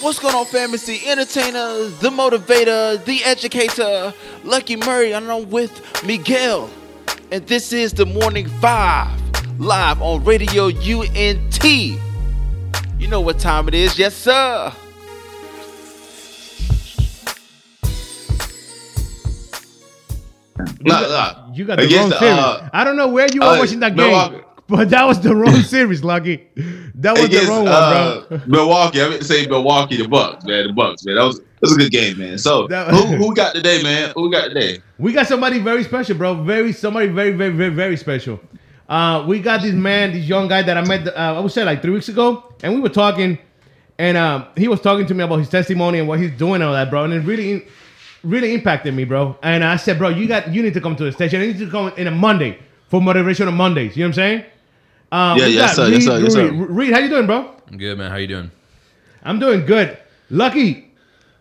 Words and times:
What's 0.00 0.20
going 0.20 0.34
on, 0.34 0.46
fam? 0.46 0.72
It's 0.74 0.86
the 0.86 1.06
entertainer, 1.08 1.88
the 1.98 2.10
motivator, 2.10 3.04
the 3.04 3.24
educator, 3.24 4.14
Lucky 4.44 4.76
Murray, 4.76 5.12
and 5.12 5.30
I'm 5.30 5.50
with 5.50 5.82
Miguel. 6.04 6.70
And 7.32 7.44
this 7.48 7.72
is 7.72 7.92
the 7.92 8.06
Morning 8.06 8.46
Vibes, 8.46 9.58
live 9.58 10.00
on 10.00 10.24
Radio 10.24 10.66
UNT. 10.66 11.64
You 11.64 13.08
know 13.08 13.20
what 13.20 13.38
time 13.40 13.66
it 13.66 13.74
is, 13.74 13.98
yes, 13.98 14.14
sir. 14.14 14.72
You 20.80 20.90
got, 20.90 21.08
Nah, 21.48 21.54
you 21.54 21.64
got 21.64 21.76
the 21.78 21.84
Against 21.84 22.00
wrong 22.00 22.10
the, 22.10 22.18
series. 22.18 22.38
uh, 22.38 22.68
I 22.72 22.84
don't 22.84 22.96
know 22.96 23.08
where 23.08 23.28
you 23.32 23.42
are 23.42 23.56
uh, 23.56 23.58
watching 23.58 23.80
that 23.80 23.96
game, 23.96 24.06
Milwaukee. 24.10 24.44
But 24.68 24.90
that 24.90 25.04
was 25.04 25.20
the 25.20 25.34
wrong 25.34 25.62
series, 25.62 26.04
Lucky. 26.04 26.46
That 26.94 27.12
was 27.14 27.24
against 27.24 27.46
the 27.46 27.52
wrong 27.52 27.68
uh, 27.68 28.24
one, 28.28 28.38
bro. 28.40 28.46
Milwaukee. 28.46 29.02
I 29.02 29.08
meant 29.08 29.22
to 29.22 29.26
say 29.26 29.46
Milwaukee, 29.46 29.96
the 29.96 30.08
Bucks, 30.08 30.44
man. 30.44 30.66
The 30.68 30.72
Bucks, 30.72 31.04
man. 31.04 31.16
That 31.16 31.24
was 31.24 31.40
that 31.40 31.62
was 31.62 31.72
a 31.72 31.76
good 31.78 31.90
game, 31.92 32.18
man. 32.18 32.38
So 32.38 32.66
That- 32.68 32.88
who 32.88 33.04
who 33.16 33.34
got 33.34 33.54
today, 33.54 33.82
man? 33.82 34.12
Who 34.14 34.30
got 34.30 34.48
today? 34.48 34.80
We 34.98 35.12
got 35.12 35.26
somebody 35.26 35.58
very 35.58 35.84
special, 35.84 36.16
bro. 36.16 36.34
Very 36.42 36.72
somebody 36.72 37.08
very 37.08 37.32
very 37.32 37.50
very 37.50 37.70
very 37.70 37.96
special. 37.96 38.40
Uh, 38.88 39.24
we 39.26 39.38
got 39.40 39.60
this 39.62 39.74
man, 39.74 40.12
this 40.12 40.24
young 40.26 40.48
guy 40.48 40.62
that 40.62 40.76
I 40.76 40.82
met. 40.84 41.06
Uh, 41.08 41.12
I 41.36 41.40
would 41.40 41.52
say 41.52 41.64
like 41.64 41.82
three 41.82 41.92
weeks 41.92 42.08
ago, 42.08 42.52
and 42.62 42.74
we 42.74 42.80
were 42.80 42.88
talking, 42.88 43.38
and 43.98 44.16
um, 44.16 44.46
he 44.56 44.66
was 44.66 44.80
talking 44.80 45.04
to 45.06 45.14
me 45.14 45.24
about 45.24 45.40
his 45.40 45.48
testimony 45.50 45.98
and 45.98 46.08
what 46.08 46.18
he's 46.20 46.32
doing 46.38 46.56
and 46.56 46.64
all 46.64 46.72
that, 46.72 46.88
bro. 46.88 47.04
And 47.04 47.12
it 47.12 47.20
really, 47.20 47.66
really 48.24 48.54
impacted 48.54 48.94
me, 48.94 49.04
bro. 49.04 49.36
And 49.42 49.62
I 49.62 49.76
said, 49.76 49.98
bro, 49.98 50.08
you 50.08 50.26
got 50.26 50.52
you 50.54 50.62
need 50.62 50.72
to 50.74 50.80
come 50.80 50.96
to 50.96 51.04
the 51.04 51.12
station. 51.12 51.40
You 51.42 51.48
need 51.48 51.58
to 51.58 51.70
come 51.70 51.92
in 51.98 52.06
a 52.06 52.10
Monday 52.10 52.58
for 52.88 53.00
motivational 53.00 53.52
Mondays. 53.52 53.94
You 53.96 54.04
know 54.04 54.08
what 54.08 54.10
I'm 54.10 54.14
saying? 54.14 54.44
Um, 55.10 55.38
Yeah, 55.38 55.46
we 55.46 55.54
yes, 55.54 55.76
got 55.76 55.76
sir, 55.76 55.88
yes, 55.92 56.04
sir, 56.04 56.18
yes, 56.18 56.32
sir. 56.32 56.50
Reed. 56.50 56.70
Reed, 56.70 56.92
how 56.92 56.98
you 56.98 57.08
doing, 57.08 57.26
bro? 57.26 57.50
I'm 57.70 57.78
good, 57.78 57.96
man. 57.98 58.10
How 58.10 58.16
you 58.16 58.26
doing? 58.26 58.50
I'm 59.22 59.38
doing 59.38 59.64
good. 59.66 59.96
Lucky, 60.30 60.90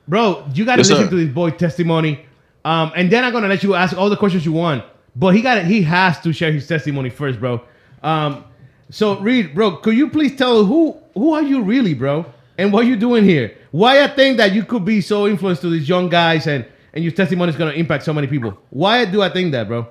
bro, 0.07 0.45
you 0.53 0.65
got 0.65 0.75
to 0.75 0.79
Yes, 0.81 0.89
listen 0.89 1.05
sir. 1.05 1.09
to 1.11 1.15
this 1.25 1.33
boy 1.33 1.49
testimony. 1.51 2.25
Um, 2.63 2.91
and 2.95 3.11
then 3.11 3.23
I'm 3.23 3.31
gonna 3.31 3.47
let 3.47 3.63
you 3.63 3.75
ask 3.75 3.97
all 3.97 4.09
the 4.09 4.17
questions 4.17 4.45
you 4.45 4.51
want. 4.51 4.83
But 5.15 5.35
he 5.35 5.41
got 5.41 5.63
he 5.65 5.81
has 5.83 6.19
to 6.21 6.31
share 6.33 6.51
his 6.51 6.67
testimony 6.67 7.09
first, 7.09 7.39
bro. 7.39 7.61
Um, 8.03 8.43
so 8.89 9.19
Reed, 9.19 9.53
bro, 9.55 9.77
could 9.77 9.95
you 9.95 10.09
please 10.09 10.35
tell 10.35 10.63
who 10.65 10.97
who 11.13 11.33
are 11.33 11.41
you 11.43 11.61
really, 11.61 11.93
bro? 11.93 12.25
And 12.57 12.73
what 12.73 12.85
are 12.85 12.87
you 12.87 12.95
doing 12.95 13.23
here? 13.23 13.55
Why 13.71 14.03
I 14.03 14.07
think 14.07 14.37
that 14.37 14.53
you 14.53 14.63
could 14.63 14.83
be 14.85 15.01
so 15.01 15.27
influenced 15.27 15.61
to 15.61 15.69
these 15.69 15.87
young 15.87 16.09
guys 16.09 16.47
and 16.47 16.65
and 16.93 17.03
your 17.03 17.13
testimony 17.13 17.49
is 17.51 17.55
gonna 17.57 17.71
impact 17.71 18.03
so 18.03 18.13
many 18.13 18.27
people. 18.27 18.57
Why 18.69 19.05
do 19.05 19.21
I 19.21 19.29
think 19.29 19.51
that, 19.53 19.67
bro? 19.67 19.87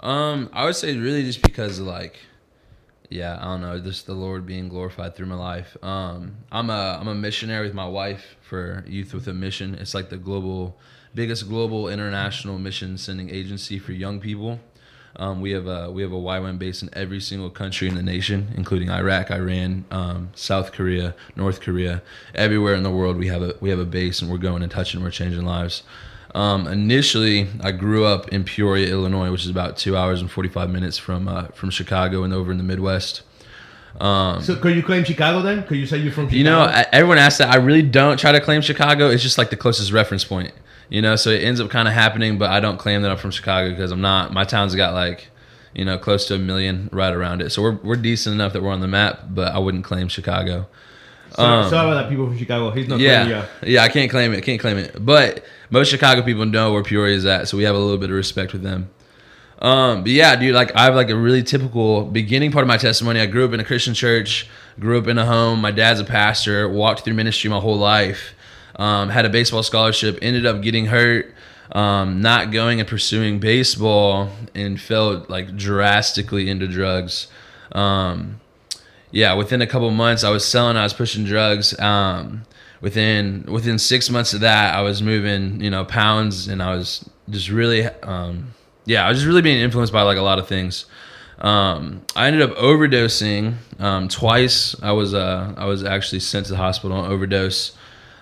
Um, 0.00 0.48
I 0.52 0.64
would 0.66 0.76
say 0.76 0.96
really 0.96 1.22
just 1.24 1.42
because 1.42 1.80
like, 1.80 2.16
yeah, 3.10 3.38
I 3.40 3.44
don't 3.44 3.60
know, 3.60 3.78
just 3.78 4.06
the 4.06 4.14
Lord 4.14 4.46
being 4.46 4.68
glorified 4.68 5.14
through 5.14 5.26
my 5.26 5.36
life. 5.36 5.76
Um, 5.82 6.36
I'm 6.50 6.70
a 6.70 6.98
I'm 7.00 7.08
a 7.08 7.14
missionary 7.14 7.66
with 7.66 7.74
my 7.74 7.86
wife 7.86 8.36
for 8.42 8.84
Youth 8.86 9.14
with 9.14 9.28
a 9.28 9.34
Mission. 9.34 9.74
It's 9.74 9.94
like 9.94 10.08
the 10.08 10.16
global, 10.16 10.78
biggest 11.14 11.48
global 11.48 11.88
international 11.88 12.58
mission 12.58 12.98
sending 12.98 13.30
agency 13.30 13.78
for 13.78 13.92
young 13.92 14.20
people. 14.20 14.60
Um, 15.18 15.40
we 15.40 15.52
have 15.52 15.66
a 15.66 15.90
we 15.90 16.02
have 16.02 16.12
a 16.12 16.16
YWAM 16.16 16.58
base 16.58 16.82
in 16.82 16.90
every 16.92 17.20
single 17.20 17.48
country 17.48 17.88
in 17.88 17.94
the 17.94 18.02
nation, 18.02 18.52
including 18.56 18.90
Iraq, 18.90 19.30
Iran, 19.30 19.86
um, 19.90 20.30
South 20.34 20.72
Korea, 20.72 21.14
North 21.36 21.60
Korea, 21.60 22.02
everywhere 22.34 22.74
in 22.74 22.82
the 22.82 22.90
world. 22.90 23.16
We 23.16 23.28
have 23.28 23.42
a 23.42 23.54
we 23.60 23.70
have 23.70 23.78
a 23.78 23.86
base, 23.86 24.20
and 24.20 24.30
we're 24.30 24.38
going 24.38 24.62
and 24.62 24.70
touching, 24.70 25.02
we're 25.02 25.10
changing 25.10 25.44
lives. 25.44 25.82
Um, 26.36 26.66
initially, 26.66 27.48
I 27.62 27.72
grew 27.72 28.04
up 28.04 28.28
in 28.28 28.44
Peoria, 28.44 28.88
Illinois, 28.90 29.30
which 29.30 29.44
is 29.44 29.50
about 29.50 29.76
two 29.78 29.96
hours 29.96 30.20
and 30.20 30.30
forty 30.30 30.50
five 30.50 30.68
minutes 30.70 30.98
from 30.98 31.28
uh, 31.28 31.46
from 31.48 31.70
Chicago 31.70 32.24
and 32.24 32.34
over 32.34 32.52
in 32.52 32.58
the 32.58 32.64
Midwest. 32.64 33.22
So 34.42 34.56
could 34.56 34.76
you 34.76 34.82
claim 34.82 35.04
Chicago 35.04 35.40
then? 35.40 35.66
Could 35.66 35.78
you 35.78 35.86
say 35.86 35.96
you're 35.96 36.12
from 36.12 36.26
Chicago? 36.26 36.36
You 36.36 36.44
know, 36.44 36.60
I- 36.60 36.86
everyone 36.92 37.16
asks 37.18 37.38
that. 37.38 37.48
I 37.48 37.56
really 37.56 37.82
don't 37.82 38.18
try 38.18 38.32
to 38.32 38.40
claim 38.40 38.60
Chicago. 38.60 39.08
It's 39.08 39.22
just 39.22 39.38
like 39.38 39.48
the 39.48 39.56
closest 39.56 39.92
reference 39.92 40.24
point. 40.24 40.52
You 40.90 41.00
know, 41.02 41.16
so 41.16 41.30
it 41.30 41.42
ends 41.42 41.58
up 41.60 41.70
kind 41.70 41.88
of 41.88 41.94
happening, 41.94 42.36
but 42.38 42.50
I 42.50 42.60
don't 42.60 42.76
claim 42.76 43.02
that 43.02 43.10
I'm 43.10 43.16
from 43.16 43.30
Chicago 43.32 43.70
because 43.70 43.90
I'm 43.90 44.02
not. 44.02 44.32
My 44.32 44.44
town's 44.44 44.74
got 44.74 44.92
like, 44.92 45.28
you 45.74 45.84
know, 45.84 45.96
close 45.98 46.26
to 46.28 46.34
a 46.34 46.38
million 46.38 46.90
right 46.92 47.12
around 47.12 47.40
it. 47.40 47.50
So 47.50 47.62
we're 47.62 47.76
we're 47.76 47.96
decent 47.96 48.34
enough 48.34 48.52
that 48.52 48.62
we're 48.62 48.70
on 48.70 48.80
the 48.80 48.86
map, 48.88 49.22
but 49.30 49.52
I 49.52 49.58
wouldn't 49.58 49.84
claim 49.84 50.08
Chicago. 50.08 50.66
So, 51.36 51.44
um, 51.44 51.68
sorry 51.68 51.90
about 51.90 52.02
that, 52.02 52.10
people 52.10 52.26
from 52.26 52.38
Chicago. 52.38 52.70
He's 52.70 52.88
not 52.88 52.98
Yeah, 52.98 53.46
yeah, 53.62 53.82
I 53.82 53.88
can't 53.88 54.10
claim 54.10 54.32
it. 54.32 54.42
Can't 54.42 54.60
claim 54.60 54.78
it. 54.78 55.04
But 55.04 55.44
most 55.70 55.90
Chicago 55.90 56.22
people 56.22 56.46
know 56.46 56.72
where 56.72 56.82
Peoria 56.82 57.14
is 57.14 57.26
at, 57.26 57.48
so 57.48 57.56
we 57.56 57.64
have 57.64 57.74
a 57.74 57.78
little 57.78 57.98
bit 57.98 58.10
of 58.10 58.16
respect 58.16 58.52
with 58.52 58.62
them. 58.62 58.88
Um, 59.60 60.02
but 60.02 60.12
yeah, 60.12 60.34
dude, 60.36 60.54
like 60.54 60.74
I 60.74 60.84
have 60.84 60.94
like 60.94 61.10
a 61.10 61.16
really 61.16 61.42
typical 61.42 62.04
beginning 62.04 62.52
part 62.52 62.62
of 62.62 62.68
my 62.68 62.78
testimony. 62.78 63.20
I 63.20 63.26
grew 63.26 63.44
up 63.44 63.52
in 63.52 63.60
a 63.60 63.64
Christian 63.64 63.92
church, 63.92 64.48
grew 64.78 64.98
up 64.98 65.08
in 65.08 65.18
a 65.18 65.26
home. 65.26 65.60
My 65.60 65.70
dad's 65.70 66.00
a 66.00 66.04
pastor, 66.04 66.68
walked 66.68 67.00
through 67.00 67.14
ministry 67.14 67.50
my 67.50 67.60
whole 67.60 67.76
life. 67.76 68.34
Um, 68.76 69.08
had 69.08 69.24
a 69.24 69.30
baseball 69.30 69.62
scholarship, 69.62 70.18
ended 70.20 70.44
up 70.44 70.62
getting 70.62 70.86
hurt, 70.86 71.34
um, 71.72 72.20
not 72.20 72.50
going 72.50 72.80
and 72.80 72.88
pursuing 72.88 73.40
baseball, 73.40 74.30
and 74.54 74.80
fell 74.80 75.24
like 75.28 75.56
drastically 75.56 76.48
into 76.48 76.66
drugs. 76.66 77.28
Um, 77.72 78.40
yeah, 79.10 79.34
within 79.34 79.62
a 79.62 79.66
couple 79.66 79.90
months, 79.90 80.24
I 80.24 80.30
was 80.30 80.44
selling, 80.46 80.76
I 80.76 80.82
was 80.82 80.92
pushing 80.92 81.24
drugs. 81.24 81.78
Um, 81.78 82.44
within 82.80 83.44
within 83.48 83.78
six 83.78 84.10
months 84.10 84.34
of 84.34 84.40
that, 84.40 84.74
I 84.74 84.82
was 84.82 85.02
moving, 85.02 85.60
you 85.60 85.70
know, 85.70 85.84
pounds, 85.84 86.48
and 86.48 86.62
I 86.62 86.74
was 86.74 87.08
just 87.30 87.48
really, 87.48 87.86
um, 88.02 88.54
yeah, 88.84 89.06
I 89.06 89.08
was 89.08 89.18
just 89.18 89.26
really 89.26 89.42
being 89.42 89.60
influenced 89.60 89.92
by 89.92 90.02
like 90.02 90.18
a 90.18 90.22
lot 90.22 90.38
of 90.38 90.48
things. 90.48 90.86
Um, 91.38 92.02
I 92.14 92.26
ended 92.26 92.42
up 92.42 92.56
overdosing 92.56 93.56
um, 93.78 94.08
twice. 94.08 94.80
I 94.82 94.92
was 94.92 95.14
uh, 95.14 95.54
I 95.56 95.66
was 95.66 95.84
actually 95.84 96.20
sent 96.20 96.46
to 96.46 96.52
the 96.52 96.58
hospital 96.58 96.96
on 96.96 97.10
overdose. 97.10 97.76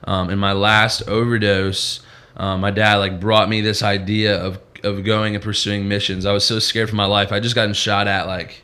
Um, 0.06 0.28
in 0.28 0.38
my 0.38 0.52
last 0.52 1.08
overdose, 1.08 2.00
um, 2.36 2.60
my 2.60 2.70
dad 2.70 2.96
like 2.96 3.20
brought 3.20 3.48
me 3.48 3.60
this 3.60 3.82
idea 3.82 4.38
of 4.38 4.58
of 4.82 5.04
going 5.04 5.34
and 5.34 5.42
pursuing 5.42 5.88
missions. 5.88 6.26
I 6.26 6.32
was 6.32 6.44
so 6.44 6.58
scared 6.58 6.90
for 6.90 6.96
my 6.96 7.06
life. 7.06 7.32
I 7.32 7.40
just 7.40 7.54
gotten 7.54 7.72
shot 7.72 8.06
at 8.06 8.26
like 8.26 8.63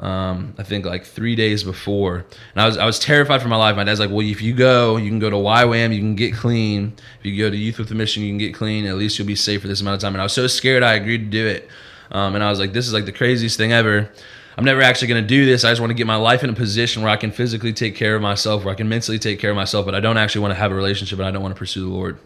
um, 0.00 0.54
I 0.56 0.62
think 0.62 0.86
like 0.86 1.04
three 1.04 1.36
days 1.36 1.62
before, 1.62 2.24
and 2.54 2.62
I 2.62 2.66
was 2.66 2.78
I 2.78 2.86
was 2.86 2.98
terrified 2.98 3.42
for 3.42 3.48
my 3.48 3.56
life. 3.56 3.76
My 3.76 3.84
dad's 3.84 4.00
like, 4.00 4.08
"Well, 4.08 4.26
if 4.26 4.40
you 4.40 4.54
go, 4.54 4.96
you 4.96 5.10
can 5.10 5.18
go 5.18 5.28
to 5.28 5.36
YWAM, 5.36 5.94
you 5.94 6.00
can 6.00 6.14
get 6.14 6.34
clean. 6.34 6.94
If 7.18 7.26
you 7.26 7.36
go 7.36 7.50
to 7.50 7.56
Youth 7.56 7.78
with 7.78 7.90
a 7.90 7.94
Mission, 7.94 8.22
you 8.22 8.30
can 8.30 8.38
get 8.38 8.54
clean. 8.54 8.86
At 8.86 8.96
least 8.96 9.18
you'll 9.18 9.28
be 9.28 9.36
safe 9.36 9.60
for 9.60 9.68
this 9.68 9.82
amount 9.82 9.96
of 9.96 10.00
time." 10.00 10.14
And 10.14 10.22
I 10.22 10.24
was 10.24 10.32
so 10.32 10.46
scared, 10.46 10.82
I 10.82 10.94
agreed 10.94 11.18
to 11.18 11.24
do 11.26 11.46
it. 11.46 11.68
Um, 12.12 12.34
and 12.34 12.42
I 12.42 12.48
was 12.48 12.58
like, 12.58 12.72
"This 12.72 12.86
is 12.86 12.94
like 12.94 13.04
the 13.04 13.12
craziest 13.12 13.58
thing 13.58 13.72
ever. 13.72 14.10
I'm 14.56 14.64
never 14.64 14.80
actually 14.80 15.08
going 15.08 15.22
to 15.22 15.28
do 15.28 15.44
this. 15.44 15.64
I 15.64 15.70
just 15.70 15.80
want 15.82 15.90
to 15.90 15.94
get 15.94 16.06
my 16.06 16.16
life 16.16 16.42
in 16.42 16.50
a 16.50 16.54
position 16.54 17.02
where 17.02 17.10
I 17.10 17.16
can 17.16 17.30
physically 17.30 17.72
take 17.74 17.94
care 17.94 18.16
of 18.16 18.22
myself, 18.22 18.64
where 18.64 18.72
I 18.72 18.76
can 18.76 18.88
mentally 18.88 19.18
take 19.18 19.38
care 19.38 19.50
of 19.50 19.56
myself, 19.56 19.84
but 19.84 19.94
I 19.94 20.00
don't 20.00 20.16
actually 20.16 20.40
want 20.40 20.52
to 20.52 20.58
have 20.58 20.72
a 20.72 20.74
relationship, 20.74 21.18
and 21.18 21.28
I 21.28 21.30
don't 21.30 21.42
want 21.42 21.54
to 21.54 21.58
pursue 21.58 21.82
the 21.82 21.94
Lord." 21.94 22.18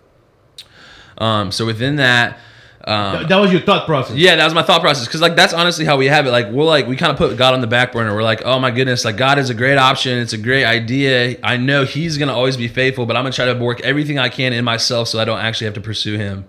Um, 1.19 1.51
so 1.51 1.67
within 1.67 1.97
that. 1.97 2.39
Um, 2.87 3.17
Th- 3.19 3.29
That 3.29 3.39
was 3.39 3.51
your 3.51 3.63
thought 3.63 3.87
process. 3.87 4.17
yeah, 4.17 4.37
that 4.37 4.45
was 4.45 4.53
my 4.53 4.63
thought 4.63 4.83
process 4.83 5.07
because 5.07 5.21
like 5.23 5.37
that's 5.37 5.55
honestly 5.55 5.85
how 5.87 5.97
we 5.97 6.07
have 6.07 6.27
it. 6.27 6.31
Like 6.31 6.49
we're 6.51 6.65
like 6.65 6.87
we 6.87 6.97
kind 6.97 7.11
of 7.11 7.17
put 7.17 7.37
God 7.39 7.55
on 7.55 7.61
the 7.63 7.67
back 7.67 7.93
burner. 7.93 8.15
We're 8.15 8.23
like, 8.23 8.43
oh 8.45 8.59
my 8.59 8.71
goodness, 8.71 9.05
like 9.07 9.17
God 9.17 9.39
is 9.39 9.49
a 9.49 9.55
great 9.55 9.79
option. 9.79 10.19
It's 10.19 10.35
a 10.35 10.39
great 10.39 10.65
idea. 10.65 11.37
I 11.43 11.57
know 11.57 11.85
He's 11.85 12.19
gonna 12.19 12.35
always 12.35 12.57
be 12.59 12.69
faithful, 12.69 13.07
but 13.07 13.17
I'm 13.17 13.23
gonna 13.25 13.33
try 13.33 13.47
to 13.47 13.55
work 13.55 13.81
everything 13.81 14.19
I 14.19 14.29
can 14.29 14.53
in 14.53 14.65
myself 14.65 15.09
so 15.09 15.19
I 15.19 15.25
don't 15.25 15.39
actually 15.41 15.65
have 15.67 15.75
to 15.75 15.81
pursue 15.81 16.19
Him. 16.19 16.45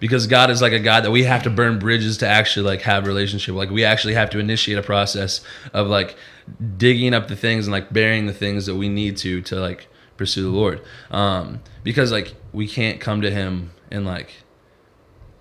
Because 0.00 0.26
God 0.26 0.50
is 0.50 0.60
like 0.60 0.72
a 0.72 0.78
God 0.80 1.04
that 1.04 1.10
we 1.10 1.22
have 1.24 1.44
to 1.44 1.50
burn 1.50 1.78
bridges 1.78 2.18
to 2.18 2.28
actually 2.28 2.66
like 2.66 2.82
have 2.82 3.04
a 3.04 3.06
relationship. 3.06 3.54
Like 3.54 3.70
we 3.70 3.82
actually 3.84 4.12
have 4.14 4.28
to 4.30 4.38
initiate 4.38 4.76
a 4.76 4.82
process 4.82 5.40
of 5.72 5.86
like 5.86 6.16
digging 6.76 7.14
up 7.14 7.28
the 7.28 7.36
things 7.36 7.66
and 7.66 7.72
like 7.72 7.92
burying 7.92 8.26
the 8.26 8.32
things 8.34 8.66
that 8.66 8.74
we 8.74 8.88
need 8.88 9.16
to 9.18 9.40
to 9.42 9.56
like 9.60 9.88
pursue 10.16 10.42
the 10.42 10.48
Lord. 10.50 10.82
Um, 11.10 11.60
because 11.82 12.12
like 12.12 12.34
we 12.52 12.66
can't 12.68 13.00
come 13.00 13.22
to 13.22 13.30
Him 13.30 13.70
and 13.90 14.04
like 14.04 14.34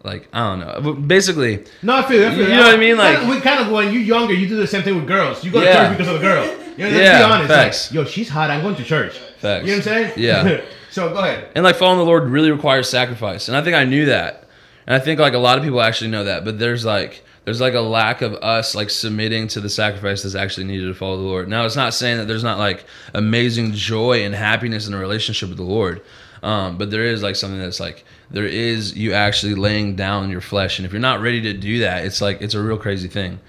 like 0.06 0.28
I 0.32 0.40
don't 0.50 0.60
know. 0.60 0.80
But 0.82 1.08
basically, 1.08 1.64
No, 1.82 1.98
I 1.98 2.04
feel 2.04 2.22
you. 2.22 2.28
I 2.28 2.30
feel 2.36 2.48
You 2.50 2.56
know 2.56 2.62
what 2.64 2.76
I 2.76 2.78
mean? 2.78 2.96
Kind 2.98 3.14
Like- 3.16 3.24
of- 3.24 3.30
we 3.36 3.42
kind 3.42 3.60
of 3.66 3.72
when 3.72 3.92
you're 3.92 4.02
younger, 4.02 4.34
you 4.34 4.48
do 4.48 4.56
the 4.56 4.68
same 4.68 4.84
thing 4.84 4.96
with 4.96 5.08
girls. 5.08 5.44
You 5.44 5.52
go 5.52 5.60
to 5.60 5.66
Yeah. 5.66 5.88
church 5.90 5.98
because 5.98 6.14
of 6.14 6.22
the 6.22 6.28
girl. 6.28 6.46
You 6.78 6.86
know, 6.86 6.90
let's 6.92 6.94
Yeah, 7.04 7.18
be 7.20 7.24
honest. 7.34 7.50
like, 7.50 7.58
facts. 7.60 7.92
Yo, 7.92 8.04
she's 8.06 8.30
hot. 8.30 8.50
I'm 8.52 8.62
going 8.62 8.76
to 8.76 8.84
church. 8.84 9.14
Facts. 9.40 9.66
You 9.66 9.72
know 9.72 9.78
what 9.78 9.88
I'm 9.88 9.94
saying? 9.94 10.12
Yeah. 10.18 10.62
so 10.92 11.10
go 11.10 11.20
ahead. 11.20 11.48
and 11.56 11.64
like 11.64 11.76
following 11.78 12.00
the 12.00 12.06
Lord 12.06 12.30
really 12.30 12.52
requires 12.52 12.90
sacrifice, 12.90 13.48
and 13.48 13.56
I 13.58 13.62
think 13.62 13.76
I 13.76 13.84
knew 13.86 14.06
that, 14.08 14.44
and 14.88 14.96
I 14.96 15.00
think 15.00 15.20
like 15.20 15.34
a 15.34 15.38
lot 15.40 15.58
of 15.58 15.64
people 15.64 15.82
actually 15.82 16.12
know 16.12 16.24
that, 16.26 16.44
but 16.46 16.60
there's 16.60 16.84
like 16.86 17.24
there's 17.46 17.62
like 17.62 17.76
a 17.76 17.80
lack 17.82 18.22
of 18.24 18.34
us 18.36 18.74
like 18.76 18.90
submitting 18.90 19.48
to 19.50 19.60
the 19.62 19.70
sacrifice 19.70 20.24
that's 20.24 20.34
actually 20.36 20.64
needed 20.66 20.88
to 20.88 20.94
follow 20.96 21.16
the 21.18 21.22
Lord. 21.24 21.48
Now, 21.48 21.64
it's 21.66 21.76
not 21.76 21.94
saying 21.94 22.18
that 22.18 22.28
there's 22.28 22.44
not 22.44 22.58
like 22.58 22.86
amazing 23.14 23.74
joy 23.74 24.24
and 24.26 24.34
happiness 24.36 24.88
in 24.88 24.94
a 24.96 24.98
relationship 24.98 25.50
with 25.50 25.58
the 25.60 25.64
Lord, 25.64 26.02
um, 26.46 26.78
but 26.78 26.92
there 26.92 27.04
is 27.04 27.24
like 27.24 27.36
something 27.36 27.60
that's 27.60 27.80
like 27.80 28.06
there 28.30 28.46
is 28.46 28.96
you 28.96 29.14
actually 29.14 29.56
laying 29.56 29.96
down 29.96 30.30
your 30.30 30.42
flesh, 30.42 30.78
and 30.78 30.86
if 30.86 30.92
you're 30.92 31.02
not 31.02 31.20
ready 31.20 31.42
to 31.42 31.54
do 31.54 31.80
that, 31.80 32.06
it's 32.06 32.22
like 32.22 32.40
it's 32.40 32.54
a 32.54 32.62
real 32.62 32.78
crazy 32.78 33.08
thing. 33.08 33.40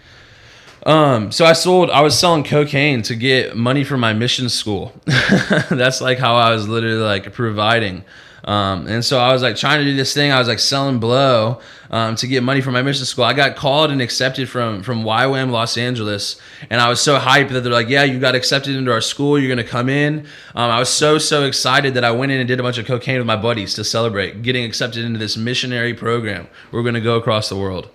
Um, 0.87 1.31
so 1.31 1.44
I 1.44 1.52
sold, 1.52 1.90
I 1.90 2.00
was 2.00 2.19
selling 2.19 2.43
cocaine 2.43 3.02
to 3.02 3.14
get 3.14 3.54
money 3.54 3.84
for 3.84 3.98
my 3.98 4.14
mission 4.14 4.48
school. 4.48 4.94
That's 5.04 6.00
like 6.00 6.19
how 6.19 6.37
I 6.37 6.52
was 6.52 6.69
literally 6.69 6.96
like 6.96 7.34
providing. 7.34 8.02
Um, 8.46 8.87
and 8.87 9.04
so 9.04 9.19
I 9.19 9.32
was 9.32 9.43
like 9.43 9.56
trying 9.56 9.81
to 9.81 9.84
do 9.84 9.96
this 9.96 10.14
thing. 10.14 10.31
I 10.31 10.38
was 10.38 10.46
like 10.46 10.60
selling 10.60 11.00
blow 11.00 11.60
um, 11.90 12.14
to 12.16 12.28
get 12.28 12.44
money 12.44 12.60
for 12.60 12.70
my 12.70 12.81
mission 12.81 13.04
school. 13.04 13.25
I 13.25 13.32
got 13.32 13.56
called 13.56 13.90
and 13.90 14.00
accepted 14.00 14.48
from 14.48 14.82
from 14.82 15.02
YWAM 15.02 15.50
Los 15.50 15.76
Angeles, 15.76 16.40
and 16.70 16.81
I 16.81 16.88
was 16.88 17.00
so 17.00 17.19
hyped 17.19 17.50
that 17.50 17.62
they're 17.62 17.72
like, 17.72 17.88
"Yeah, 17.88 18.04
you 18.04 18.20
got 18.20 18.37
accepted 18.37 18.76
into 18.76 18.93
our 18.93 19.00
school. 19.00 19.38
You're 19.38 19.48
gonna 19.48 19.66
come 19.66 19.88
in." 19.88 20.20
Um, 20.54 20.70
I 20.70 20.78
was 20.78 20.88
so 20.88 21.19
so 21.19 21.44
excited 21.44 21.94
that 21.94 22.04
I 22.04 22.12
went 22.12 22.31
in 22.31 22.38
and 22.38 22.46
did 22.46 22.60
a 22.60 22.62
bunch 22.62 22.78
of 22.78 22.87
cocaine 22.87 23.19
with 23.19 23.26
my 23.26 23.37
buddies 23.37 23.75
to 23.75 23.84
celebrate 23.84 24.43
getting 24.43 24.64
accepted 24.64 25.04
into 25.04 25.19
this 25.19 25.37
missionary 25.37 25.93
program. 25.93 26.46
We're 26.70 26.84
gonna 26.84 27.00
go 27.00 27.16
across 27.16 27.48
the 27.48 27.56
world. 27.56 27.90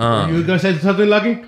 Um, 0.00 0.34
you 0.34 0.42
gonna 0.42 0.58
say 0.58 0.76
something, 0.78 1.08
Lucky? 1.08 1.44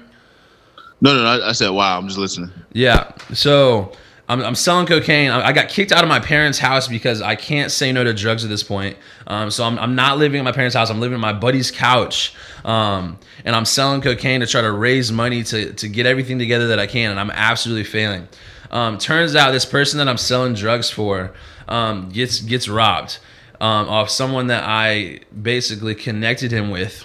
No, 1.00 1.12
no, 1.16 1.22
no. 1.24 1.26
I, 1.26 1.48
I 1.48 1.52
said, 1.52 1.70
wow. 1.70 1.98
I'm 1.98 2.06
just 2.06 2.18
listening. 2.18 2.52
Yeah. 2.72 3.10
So 3.34 3.92
I'm, 4.28 4.40
I'm 4.42 4.54
selling 4.54 4.86
cocaine. 4.86 5.30
I, 5.30 5.52
got 5.52 5.68
kicked 5.68 5.92
out 5.92 6.04
of 6.04 6.08
my 6.08 6.20
parents' 6.20 6.58
house 6.58 6.88
because 6.88 7.20
I 7.20 7.34
can't 7.34 7.70
say 7.70 7.92
no 7.92 8.04
to 8.04 8.14
drugs 8.14 8.44
at 8.44 8.50
this 8.50 8.62
point. 8.62 8.96
Um, 9.26 9.50
so 9.50 9.64
I'm, 9.64 9.78
I'm 9.78 9.94
not 9.94 10.18
living 10.18 10.38
at 10.38 10.44
my 10.44 10.52
parents' 10.52 10.76
house. 10.76 10.90
I'm 10.90 11.00
living 11.00 11.16
at 11.16 11.20
my 11.20 11.32
buddy's 11.32 11.70
couch. 11.70 12.34
Um, 12.64 13.18
and 13.44 13.54
I'm 13.54 13.64
selling 13.64 14.00
cocaine 14.00 14.40
to 14.40 14.46
try 14.46 14.60
to 14.60 14.70
raise 14.70 15.10
money 15.12 15.42
to, 15.44 15.72
to 15.74 15.88
get 15.88 16.06
everything 16.06 16.38
together 16.38 16.68
that 16.68 16.78
I 16.78 16.86
can. 16.86 17.10
And 17.10 17.18
I'm 17.18 17.30
absolutely 17.30 17.84
failing. 17.84 18.28
Um, 18.70 18.96
turns 18.96 19.36
out 19.36 19.50
this 19.50 19.66
person 19.66 19.98
that 19.98 20.08
I'm 20.08 20.16
selling 20.16 20.54
drugs 20.54 20.88
for 20.88 21.34
um, 21.68 22.08
gets 22.08 22.40
gets 22.40 22.68
robbed 22.68 23.18
um, 23.60 23.88
off 23.88 24.08
someone 24.08 24.46
that 24.46 24.64
I 24.64 25.20
basically 25.40 25.94
connected 25.94 26.50
him 26.50 26.70
with, 26.70 27.04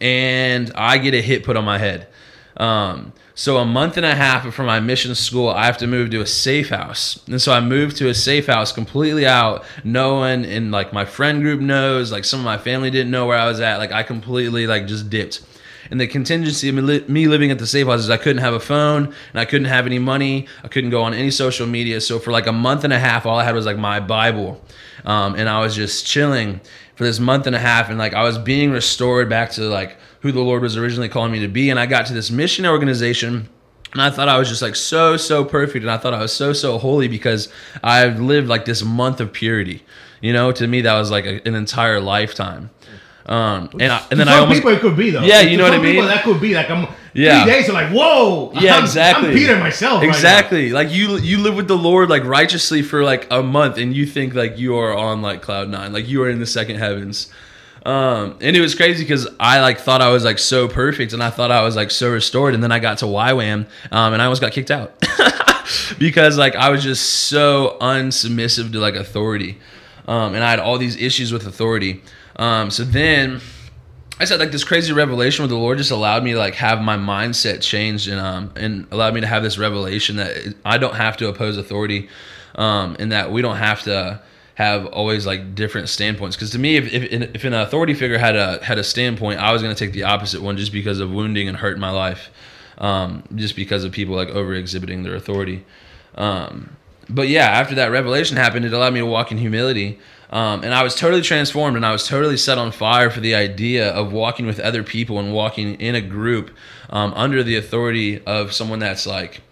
and 0.00 0.72
I 0.74 0.98
get 0.98 1.14
a 1.14 1.22
hit 1.22 1.44
put 1.44 1.56
on 1.56 1.64
my 1.64 1.78
head. 1.78 2.08
Um, 2.56 3.12
so 3.34 3.56
a 3.56 3.64
month 3.64 3.96
and 3.96 4.06
a 4.06 4.14
half 4.14 4.52
from 4.54 4.66
my 4.66 4.78
mission 4.78 5.14
school, 5.16 5.48
I 5.48 5.66
have 5.66 5.78
to 5.78 5.88
move 5.88 6.10
to 6.10 6.20
a 6.20 6.26
safe 6.26 6.68
house, 6.68 7.20
and 7.26 7.42
so 7.42 7.52
I 7.52 7.60
moved 7.60 7.96
to 7.96 8.08
a 8.08 8.14
safe 8.14 8.46
house 8.46 8.70
completely 8.70 9.26
out. 9.26 9.64
No 9.82 10.14
one 10.14 10.44
in 10.44 10.70
like 10.70 10.92
my 10.92 11.04
friend 11.04 11.42
group 11.42 11.60
knows. 11.60 12.12
Like 12.12 12.24
some 12.24 12.38
of 12.38 12.44
my 12.44 12.58
family 12.58 12.90
didn't 12.90 13.10
know 13.10 13.26
where 13.26 13.38
I 13.38 13.46
was 13.46 13.60
at. 13.60 13.78
Like 13.78 13.90
I 13.90 14.04
completely 14.04 14.66
like 14.66 14.86
just 14.86 15.10
dipped. 15.10 15.42
And 15.90 16.00
the 16.00 16.06
contingency 16.06 16.68
of 16.68 16.76
me 16.76 17.00
me 17.08 17.28
living 17.28 17.50
at 17.50 17.58
the 17.58 17.66
safe 17.66 17.86
house 17.86 18.00
is 18.00 18.10
I 18.10 18.16
couldn't 18.16 18.42
have 18.42 18.54
a 18.54 18.60
phone 18.60 19.04
and 19.04 19.40
I 19.40 19.44
couldn't 19.44 19.66
have 19.66 19.86
any 19.86 19.98
money. 19.98 20.46
I 20.62 20.68
couldn't 20.68 20.90
go 20.90 21.02
on 21.02 21.12
any 21.12 21.30
social 21.30 21.66
media. 21.66 22.00
So 22.00 22.18
for 22.18 22.30
like 22.30 22.46
a 22.46 22.52
month 22.52 22.84
and 22.84 22.92
a 22.92 22.98
half, 22.98 23.26
all 23.26 23.38
I 23.38 23.44
had 23.44 23.54
was 23.54 23.66
like 23.66 23.78
my 23.78 24.00
Bible, 24.00 24.62
um, 25.04 25.34
and 25.34 25.48
I 25.48 25.60
was 25.60 25.74
just 25.74 26.06
chilling 26.06 26.60
for 26.94 27.04
this 27.04 27.18
month 27.18 27.46
and 27.46 27.56
a 27.56 27.58
half, 27.58 27.90
and 27.90 27.98
like 27.98 28.14
I 28.14 28.22
was 28.22 28.38
being 28.38 28.70
restored 28.70 29.28
back 29.28 29.50
to 29.52 29.62
like 29.62 29.98
who 30.24 30.32
the 30.32 30.40
Lord 30.40 30.62
was 30.62 30.78
originally 30.78 31.10
calling 31.10 31.30
me 31.30 31.40
to 31.40 31.48
be. 31.48 31.68
And 31.68 31.78
I 31.78 31.84
got 31.84 32.06
to 32.06 32.14
this 32.14 32.30
mission 32.30 32.64
organization. 32.64 33.46
And 33.92 34.00
I 34.00 34.08
thought 34.08 34.26
I 34.26 34.38
was 34.38 34.48
just 34.48 34.62
like 34.62 34.74
so, 34.74 35.18
so 35.18 35.44
perfect. 35.44 35.82
And 35.82 35.90
I 35.90 35.98
thought 35.98 36.14
I 36.14 36.20
was 36.20 36.32
so, 36.32 36.54
so 36.54 36.78
holy 36.78 37.08
because 37.08 37.52
I've 37.82 38.18
lived 38.18 38.48
like 38.48 38.64
this 38.64 38.82
month 38.82 39.20
of 39.20 39.34
purity. 39.34 39.82
You 40.22 40.32
know, 40.32 40.50
to 40.50 40.66
me, 40.66 40.80
that 40.80 40.94
was 40.94 41.10
like 41.10 41.26
a, 41.26 41.46
an 41.46 41.54
entire 41.54 42.00
lifetime. 42.00 42.70
Um, 43.26 43.68
and, 43.78 43.92
I, 43.92 44.02
and 44.10 44.18
then 44.18 44.28
I 44.28 44.38
almost, 44.38 44.60
people 44.62 44.72
it 44.72 44.80
could 44.80 44.96
be 44.96 45.10
though. 45.10 45.22
Yeah, 45.22 45.42
you 45.42 45.58
know 45.58 45.64
what 45.64 45.74
I 45.74 45.76
some 45.76 45.84
people, 45.84 46.02
mean? 46.02 46.10
That 46.10 46.24
could 46.24 46.40
be 46.40 46.54
like 46.54 46.70
I'm. 46.70 46.88
Yeah. 47.12 47.44
Three 47.44 47.52
days 47.52 47.68
are 47.68 47.74
like 47.74 47.92
whoa. 47.92 48.50
Yeah, 48.54 48.76
I'm, 48.76 48.84
exactly. 48.84 49.28
I'm 49.28 49.34
Peter 49.34 49.58
myself. 49.58 50.00
right. 50.00 50.08
Exactly. 50.08 50.70
like 50.70 50.90
you 50.90 51.18
you 51.18 51.38
live 51.38 51.54
with 51.54 51.68
the 51.68 51.76
Lord 51.76 52.08
like 52.08 52.24
righteously 52.24 52.80
for 52.82 53.04
like 53.04 53.26
a 53.30 53.42
month 53.42 53.76
and 53.76 53.94
you 53.94 54.04
think 54.06 54.34
like 54.34 54.58
you 54.58 54.76
are 54.76 54.94
on 54.94 55.20
like 55.22 55.42
cloud 55.42 55.68
9. 55.68 55.92
Like 55.92 56.08
you 56.08 56.22
are 56.22 56.30
in 56.30 56.40
the 56.40 56.46
second 56.46 56.76
heavens. 56.76 57.28
Um 57.84 58.36
and 58.40 58.56
it 58.56 58.60
was 58.60 58.74
crazy 58.74 59.04
cuz 59.04 59.26
I 59.38 59.60
like 59.60 59.78
thought 59.80 60.00
I 60.00 60.08
was 60.10 60.24
like 60.24 60.38
so 60.38 60.68
perfect 60.68 61.12
and 61.12 61.22
I 61.22 61.30
thought 61.30 61.50
I 61.50 61.62
was 61.62 61.76
like 61.76 61.90
so 61.90 62.10
restored 62.10 62.54
and 62.54 62.62
then 62.62 62.72
I 62.72 62.78
got 62.78 62.98
to 62.98 63.06
YWAM 63.06 63.66
um 63.92 64.12
and 64.12 64.22
I 64.22 64.24
almost 64.24 64.40
got 64.40 64.52
kicked 64.52 64.70
out. 64.70 64.94
because 65.98 66.38
like 66.38 66.56
I 66.56 66.70
was 66.70 66.82
just 66.82 67.04
so 67.28 67.76
unsubmissive 67.80 68.72
to 68.72 68.78
like 68.78 68.94
authority. 68.94 69.58
Um 70.08 70.34
and 70.34 70.42
I 70.42 70.50
had 70.50 70.60
all 70.60 70.78
these 70.78 70.96
issues 70.96 71.32
with 71.32 71.46
authority. 71.46 72.02
Um 72.36 72.70
so 72.70 72.84
then 72.84 73.40
I 74.18 74.26
said 74.26 74.38
like 74.38 74.52
this 74.52 74.64
crazy 74.64 74.92
revelation 74.92 75.42
where 75.42 75.48
the 75.48 75.56
Lord 75.56 75.76
just 75.78 75.90
allowed 75.90 76.22
me 76.22 76.32
to 76.32 76.38
like 76.38 76.54
have 76.54 76.80
my 76.80 76.96
mindset 76.96 77.60
changed 77.60 78.08
and 78.08 78.20
um 78.20 78.52
and 78.56 78.86
allowed 78.92 79.12
me 79.12 79.20
to 79.20 79.26
have 79.26 79.42
this 79.42 79.58
revelation 79.58 80.16
that 80.16 80.54
I 80.64 80.78
don't 80.78 80.94
have 80.94 81.16
to 81.18 81.28
oppose 81.28 81.58
authority, 81.58 82.08
um 82.54 82.96
and 82.98 83.12
that 83.12 83.32
we 83.32 83.42
don't 83.42 83.56
have 83.56 83.82
to 83.82 84.20
have 84.54 84.86
always 84.86 85.26
like 85.26 85.54
different 85.54 85.88
standpoints 85.88 86.36
because 86.36 86.50
to 86.50 86.58
me 86.58 86.76
if, 86.76 86.92
if 86.92 87.34
if 87.34 87.44
an 87.44 87.52
authority 87.52 87.92
figure 87.92 88.18
had 88.18 88.36
a 88.36 88.62
had 88.64 88.78
a 88.78 88.84
standpoint 88.84 89.40
I 89.40 89.52
was 89.52 89.62
gonna 89.62 89.74
take 89.74 89.92
the 89.92 90.04
opposite 90.04 90.42
one 90.42 90.56
just 90.56 90.72
because 90.72 91.00
of 91.00 91.10
wounding 91.10 91.48
and 91.48 91.56
hurt 91.56 91.74
in 91.74 91.80
my 91.80 91.90
life, 91.90 92.30
um 92.78 93.24
just 93.34 93.56
because 93.56 93.84
of 93.84 93.92
people 93.92 94.14
like 94.14 94.28
over 94.28 94.54
exhibiting 94.54 95.02
their 95.02 95.14
authority, 95.14 95.64
um 96.14 96.76
but 97.08 97.28
yeah 97.28 97.46
after 97.46 97.74
that 97.74 97.90
revelation 97.90 98.36
happened 98.36 98.64
it 98.64 98.72
allowed 98.72 98.94
me 98.94 99.00
to 99.00 99.06
walk 99.06 99.32
in 99.32 99.38
humility. 99.38 99.98
Um, 100.30 100.64
and 100.64 100.74
I 100.74 100.82
was 100.82 100.96
totally 100.96 101.22
transformed 101.22 101.76
and 101.76 101.86
I 101.86 101.92
was 101.92 102.08
totally 102.08 102.36
set 102.36 102.58
on 102.58 102.72
fire 102.72 103.08
for 103.08 103.20
the 103.20 103.36
idea 103.36 103.90
of 103.90 104.12
walking 104.12 104.46
with 104.46 104.58
other 104.58 104.82
people 104.82 105.20
and 105.20 105.32
walking 105.32 105.74
in 105.80 105.94
a 105.94 106.00
group 106.00 106.50
um, 106.90 107.12
under 107.14 107.44
the 107.44 107.54
authority 107.54 108.24
of 108.24 108.52
someone 108.52 108.80
that's 108.80 109.06
like 109.06 109.42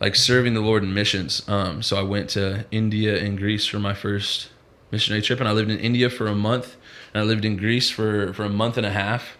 like 0.00 0.14
serving 0.14 0.54
the 0.54 0.60
Lord 0.60 0.82
in 0.82 0.94
missions. 0.94 1.42
Um, 1.48 1.82
so 1.82 1.96
I 1.98 2.02
went 2.02 2.30
to 2.30 2.64
India 2.70 3.16
and 3.22 3.36
Greece 3.36 3.66
for 3.66 3.78
my 3.78 3.94
first 3.94 4.48
missionary 4.90 5.22
trip 5.22 5.40
and 5.40 5.48
I 5.48 5.52
lived 5.52 5.70
in 5.70 5.78
India 5.78 6.08
for 6.08 6.26
a 6.26 6.34
month 6.34 6.76
and 7.12 7.20
I 7.22 7.24
lived 7.24 7.44
in 7.44 7.56
Greece 7.56 7.90
for, 7.90 8.32
for 8.32 8.44
a 8.44 8.48
month 8.48 8.76
and 8.76 8.86
a 8.86 8.90
half. 8.90 9.36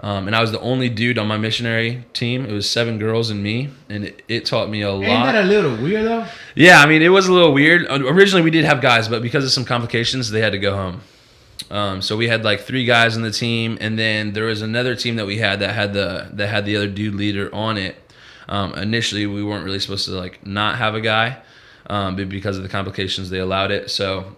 Um, 0.00 0.26
and 0.26 0.34
I 0.34 0.40
was 0.40 0.50
the 0.50 0.60
only 0.60 0.88
dude 0.88 1.18
on 1.18 1.28
my 1.28 1.36
missionary 1.36 2.04
team. 2.12 2.44
It 2.46 2.52
was 2.52 2.68
seven 2.68 2.98
girls 2.98 3.30
and 3.30 3.42
me, 3.42 3.68
and 3.90 4.04
it, 4.04 4.22
it 4.26 4.46
taught 4.46 4.70
me 4.70 4.80
a 4.82 4.90
Ain't 4.90 5.06
lot. 5.06 5.32
that 5.32 5.44
a 5.44 5.46
little 5.46 5.76
weird 5.76 6.06
though? 6.06 6.26
Yeah, 6.56 6.80
I 6.80 6.86
mean, 6.86 7.02
it 7.02 7.10
was 7.10 7.28
a 7.28 7.32
little 7.32 7.52
weird. 7.52 7.86
Uh, 7.86 8.02
Originally, 8.06 8.42
we 8.42 8.50
did 8.50 8.64
have 8.64 8.80
guys, 8.80 9.06
but 9.06 9.22
because 9.22 9.44
of 9.44 9.50
some 9.50 9.66
complications, 9.66 10.30
they 10.30 10.40
had 10.40 10.52
to 10.52 10.58
go 10.58 10.74
home. 10.74 11.02
Um, 11.70 12.02
so 12.02 12.16
we 12.16 12.26
had 12.26 12.42
like 12.42 12.62
three 12.62 12.84
guys 12.86 13.16
on 13.16 13.22
the 13.22 13.30
team, 13.30 13.76
and 13.80 13.98
then 13.98 14.32
there 14.32 14.46
was 14.46 14.62
another 14.62 14.96
team 14.96 15.16
that 15.16 15.26
we 15.26 15.38
had 15.38 15.60
that 15.60 15.74
had 15.74 15.92
the 15.92 16.30
that 16.32 16.48
had 16.48 16.64
the 16.64 16.74
other 16.76 16.88
dude 16.88 17.14
leader 17.14 17.54
on 17.54 17.76
it. 17.76 17.96
Um, 18.48 18.74
initially, 18.74 19.26
we 19.26 19.42
weren't 19.42 19.64
really 19.64 19.80
supposed 19.80 20.04
to 20.06 20.12
like 20.12 20.46
not 20.46 20.78
have 20.78 20.94
a 20.94 21.00
guy, 21.00 21.40
um, 21.86 22.16
but 22.16 22.28
because 22.28 22.56
of 22.56 22.62
the 22.62 22.68
complications, 22.68 23.30
they 23.30 23.38
allowed 23.38 23.70
it. 23.70 23.90
So 23.90 24.36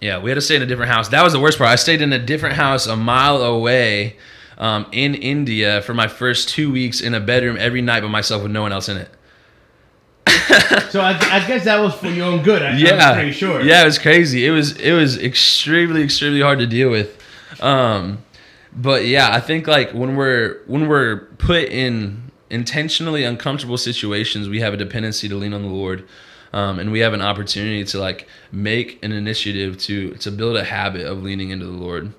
yeah, 0.00 0.18
we 0.18 0.30
had 0.30 0.36
to 0.36 0.40
stay 0.40 0.56
in 0.56 0.62
a 0.62 0.66
different 0.66 0.90
house. 0.90 1.08
That 1.08 1.22
was 1.22 1.32
the 1.32 1.40
worst 1.40 1.58
part. 1.58 1.70
I 1.70 1.76
stayed 1.76 2.02
in 2.02 2.12
a 2.12 2.18
different 2.18 2.56
house 2.56 2.86
a 2.86 2.96
mile 2.96 3.42
away 3.42 4.16
um, 4.58 4.86
in 4.92 5.14
India 5.14 5.82
for 5.82 5.94
my 5.94 6.08
first 6.08 6.48
two 6.48 6.70
weeks 6.70 7.00
in 7.00 7.14
a 7.14 7.20
bedroom 7.20 7.56
every 7.58 7.82
night 7.82 8.00
by 8.00 8.08
myself 8.08 8.42
with 8.42 8.52
no 8.52 8.62
one 8.62 8.72
else 8.72 8.88
in 8.88 8.98
it. 8.98 9.10
So 10.90 11.02
I, 11.02 11.10
I 11.10 11.46
guess 11.46 11.64
that 11.64 11.80
was 11.80 11.94
for 11.94 12.08
your 12.08 12.26
own 12.26 12.42
good. 12.42 12.62
I, 12.62 12.74
yeah, 12.78 13.10
I'm 13.10 13.14
pretty 13.14 13.32
sure. 13.32 13.60
Yeah, 13.60 13.82
it 13.82 13.84
was 13.84 13.98
crazy. 13.98 14.46
It 14.46 14.50
was 14.50 14.74
it 14.78 14.92
was 14.92 15.18
extremely 15.18 16.02
extremely 16.02 16.40
hard 16.40 16.60
to 16.60 16.66
deal 16.66 16.88
with. 16.88 17.22
Um, 17.60 18.24
but 18.72 19.04
yeah, 19.04 19.30
I 19.30 19.40
think 19.40 19.66
like 19.66 19.92
when 19.92 20.16
we're 20.16 20.62
when 20.66 20.88
we're 20.88 21.26
put 21.36 21.64
in 21.64 22.27
intentionally 22.50 23.24
uncomfortable 23.24 23.78
situations, 23.78 24.48
we 24.48 24.60
have 24.60 24.74
a 24.74 24.76
dependency 24.76 25.28
to 25.28 25.36
lean 25.36 25.52
on 25.52 25.62
the 25.62 25.68
Lord. 25.68 26.06
Um, 26.52 26.78
and 26.78 26.90
we 26.90 27.00
have 27.00 27.12
an 27.12 27.20
opportunity 27.20 27.84
to 27.84 27.98
like 27.98 28.26
make 28.50 29.02
an 29.04 29.12
initiative 29.12 29.76
to 29.78 30.12
to 30.14 30.30
build 30.30 30.56
a 30.56 30.64
habit 30.64 31.06
of 31.06 31.22
leaning 31.22 31.50
into 31.50 31.66
the 31.66 31.72
Lord. 31.72 32.14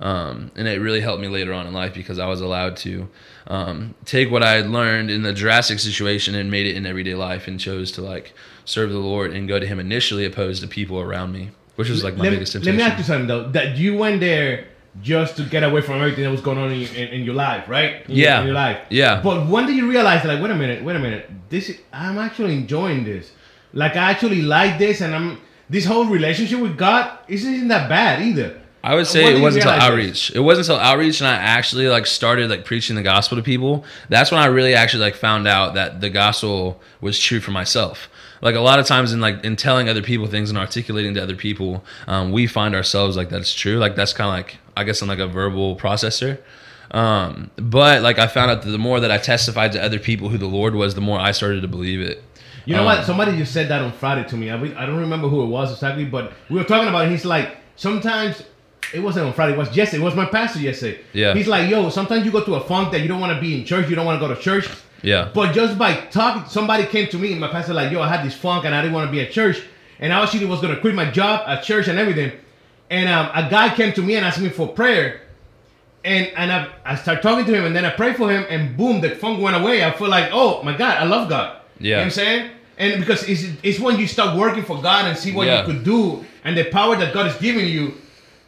Um, 0.00 0.50
and 0.56 0.66
it 0.66 0.80
really 0.80 1.00
helped 1.00 1.20
me 1.20 1.28
later 1.28 1.52
on 1.52 1.66
in 1.66 1.74
life 1.74 1.92
because 1.92 2.18
I 2.18 2.26
was 2.26 2.40
allowed 2.40 2.76
to 2.78 3.08
um, 3.48 3.94
take 4.06 4.30
what 4.30 4.42
I 4.42 4.52
had 4.52 4.70
learned 4.70 5.10
in 5.10 5.22
the 5.22 5.32
drastic 5.32 5.78
situation 5.78 6.34
and 6.34 6.50
made 6.50 6.66
it 6.66 6.74
in 6.74 6.86
everyday 6.86 7.14
life 7.14 7.46
and 7.46 7.60
chose 7.60 7.92
to 7.92 8.02
like 8.02 8.32
serve 8.64 8.90
the 8.90 8.98
Lord 8.98 9.32
and 9.32 9.46
go 9.46 9.58
to 9.58 9.66
Him 9.66 9.78
initially 9.78 10.24
opposed 10.24 10.62
to 10.62 10.68
people 10.68 11.00
around 11.00 11.32
me, 11.32 11.50
which 11.76 11.90
was 11.90 12.02
like 12.02 12.16
my 12.16 12.24
let, 12.24 12.30
biggest 12.30 12.54
let 12.54 12.64
temptation. 12.64 12.76
me 12.78 12.82
ask 12.82 12.98
you 12.98 13.04
something 13.04 13.28
though. 13.28 13.48
That 13.50 13.76
you 13.76 13.96
went 13.96 14.20
there 14.20 14.68
just 15.02 15.36
to 15.36 15.44
get 15.44 15.62
away 15.62 15.80
from 15.80 15.96
everything 16.00 16.24
that 16.24 16.30
was 16.30 16.40
going 16.40 16.58
on 16.58 16.70
in, 16.72 16.80
your- 16.80 16.94
in, 16.94 17.08
in 17.08 17.24
your 17.24 17.34
life, 17.34 17.68
right? 17.68 18.04
In 18.08 18.16
your- 18.16 18.24
Yeah. 18.26 18.40
in 18.40 18.46
your 18.46 18.54
life. 18.54 18.78
Yeah. 18.90 19.20
But 19.22 19.46
when 19.46 19.66
did 19.66 19.76
you 19.76 19.88
realize, 19.88 20.24
like, 20.24 20.42
wait 20.42 20.50
a 20.50 20.54
minute, 20.56 20.82
wait 20.84 20.96
a 20.96 20.98
minute, 20.98 21.30
this 21.48 21.68
is, 21.70 21.78
I'm 21.92 22.18
actually 22.18 22.54
enjoying 22.54 23.04
this. 23.04 23.30
Like, 23.72 23.94
I 23.96 24.10
actually 24.10 24.42
like 24.42 24.78
this, 24.78 25.00
and 25.00 25.14
I'm 25.14 25.38
this 25.68 25.84
whole 25.84 26.06
relationship 26.06 26.58
with 26.60 26.76
God 26.76 27.10
isn't 27.28 27.68
that 27.68 27.88
bad 27.88 28.20
either. 28.22 28.60
I 28.82 28.94
would 28.94 29.06
say 29.06 29.36
it 29.36 29.40
wasn't 29.42 29.64
until 29.66 29.78
outreach. 29.80 30.32
It 30.34 30.40
wasn't 30.40 30.66
until 30.68 30.80
outreach 30.80 31.20
and 31.20 31.28
I 31.28 31.34
actually 31.34 31.86
like 31.88 32.06
started 32.06 32.48
like 32.48 32.64
preaching 32.64 32.96
the 32.96 33.02
gospel 33.02 33.36
to 33.36 33.42
people. 33.42 33.84
That's 34.08 34.30
when 34.32 34.40
I 34.40 34.46
really 34.46 34.74
actually 34.74 35.04
like 35.04 35.14
found 35.16 35.46
out 35.46 35.74
that 35.74 36.00
the 36.00 36.08
gospel 36.08 36.80
was 37.02 37.18
true 37.18 37.40
for 37.40 37.50
myself. 37.50 38.08
Like 38.42 38.54
a 38.54 38.60
lot 38.60 38.78
of 38.78 38.86
times 38.86 39.12
in 39.12 39.20
like 39.20 39.44
in 39.44 39.56
telling 39.56 39.88
other 39.88 40.02
people 40.02 40.26
things 40.26 40.48
and 40.50 40.58
articulating 40.58 41.14
to 41.14 41.22
other 41.22 41.36
people, 41.36 41.84
um, 42.06 42.32
we 42.32 42.46
find 42.46 42.74
ourselves 42.74 43.16
like 43.16 43.28
that's 43.28 43.52
true. 43.52 43.78
Like 43.78 43.96
that's 43.96 44.12
kind 44.12 44.28
of 44.28 44.34
like 44.34 44.58
I 44.76 44.84
guess 44.84 45.02
I'm 45.02 45.08
like 45.08 45.18
a 45.18 45.26
verbal 45.26 45.76
processor. 45.76 46.38
Um, 46.92 47.50
but 47.56 48.02
like 48.02 48.18
I 48.18 48.26
found 48.26 48.50
out 48.50 48.62
that 48.62 48.70
the 48.70 48.78
more 48.78 48.98
that 49.00 49.10
I 49.10 49.18
testified 49.18 49.72
to 49.72 49.82
other 49.82 49.98
people 49.98 50.28
who 50.28 50.38
the 50.38 50.46
Lord 50.46 50.74
was, 50.74 50.94
the 50.94 51.00
more 51.00 51.20
I 51.20 51.32
started 51.32 51.60
to 51.62 51.68
believe 51.68 52.00
it. 52.00 52.22
You 52.66 52.74
know 52.74 52.80
Um, 52.80 52.86
what? 52.86 53.04
Somebody 53.04 53.36
just 53.36 53.52
said 53.52 53.68
that 53.68 53.80
on 53.82 53.92
Friday 53.92 54.28
to 54.28 54.36
me. 54.36 54.50
I, 54.50 54.56
I 54.56 54.86
don't 54.86 54.98
remember 54.98 55.28
who 55.28 55.42
it 55.42 55.46
was 55.46 55.72
exactly, 55.72 56.04
but 56.04 56.32
we 56.48 56.56
were 56.56 56.64
talking 56.64 56.88
about 56.88 57.06
it. 57.06 57.10
He's 57.10 57.24
like, 57.24 57.56
sometimes 57.76 58.42
it 58.92 59.00
wasn't 59.00 59.26
on 59.26 59.32
Friday. 59.32 59.52
It 59.54 59.58
was 59.58 59.74
yesterday. 59.76 60.02
It 60.02 60.04
was 60.04 60.14
my 60.14 60.26
pastor 60.26 60.58
yesterday. 60.60 61.00
Yeah. 61.12 61.34
He's 61.34 61.46
like, 61.46 61.70
yo, 61.70 61.88
sometimes 61.90 62.24
you 62.24 62.32
go 62.32 62.44
to 62.44 62.56
a 62.56 62.60
funk 62.60 62.92
that 62.92 63.00
you 63.00 63.08
don't 63.08 63.20
want 63.20 63.34
to 63.34 63.40
be 63.40 63.58
in 63.58 63.64
church. 63.64 63.88
You 63.88 63.96
don't 63.96 64.04
want 64.06 64.20
to 64.20 64.26
go 64.26 64.34
to 64.34 64.40
church. 64.40 64.68
Yeah. 65.02 65.30
But 65.34 65.54
just 65.54 65.78
by 65.78 65.94
talking, 66.10 66.48
somebody 66.48 66.84
came 66.86 67.08
to 67.08 67.18
me 67.18 67.32
and 67.32 67.40
my 67.40 67.48
pastor 67.48 67.74
like, 67.74 67.90
yo, 67.92 68.00
I 68.02 68.08
had 68.08 68.24
this 68.24 68.34
funk 68.34 68.64
and 68.64 68.74
I 68.74 68.80
didn't 68.82 68.94
want 68.94 69.08
to 69.08 69.12
be 69.12 69.20
at 69.20 69.30
church, 69.32 69.62
and 69.98 70.12
I 70.12 70.22
actually 70.22 70.46
was 70.46 70.60
gonna 70.60 70.78
quit 70.80 70.94
my 70.94 71.10
job 71.10 71.42
at 71.46 71.62
church 71.62 71.88
and 71.88 71.98
everything. 71.98 72.32
And 72.90 73.08
um, 73.08 73.30
a 73.34 73.48
guy 73.48 73.74
came 73.74 73.92
to 73.94 74.02
me 74.02 74.16
and 74.16 74.26
asked 74.26 74.40
me 74.40 74.48
for 74.48 74.68
prayer, 74.68 75.22
and 76.04 76.26
and 76.36 76.52
I, 76.52 76.68
I 76.84 76.94
started 76.96 77.22
talking 77.22 77.44
to 77.46 77.54
him 77.54 77.64
and 77.64 77.74
then 77.76 77.84
I 77.84 77.90
prayed 77.90 78.16
for 78.16 78.30
him 78.30 78.44
and 78.48 78.76
boom, 78.76 79.00
the 79.00 79.10
funk 79.10 79.40
went 79.40 79.56
away. 79.56 79.84
I 79.84 79.90
feel 79.92 80.08
like, 80.08 80.30
oh 80.32 80.62
my 80.62 80.76
God, 80.76 80.96
I 80.98 81.04
love 81.04 81.28
God. 81.28 81.56
You 81.78 81.90
know 81.90 81.90
Yeah. 81.90 81.96
what 81.98 82.04
I'm 82.04 82.10
saying? 82.10 82.50
And 82.78 82.98
because 83.00 83.28
it's, 83.28 83.44
it's 83.62 83.78
when 83.78 83.98
you 83.98 84.06
start 84.06 84.36
working 84.38 84.64
for 84.64 84.80
God 84.80 85.04
and 85.06 85.16
see 85.16 85.32
what 85.32 85.46
Yeah. 85.46 85.60
you 85.60 85.66
could 85.74 85.84
do 85.84 86.24
and 86.44 86.56
the 86.56 86.64
power 86.64 86.96
that 86.96 87.12
God 87.12 87.26
is 87.26 87.36
giving 87.36 87.66
you, 87.68 87.92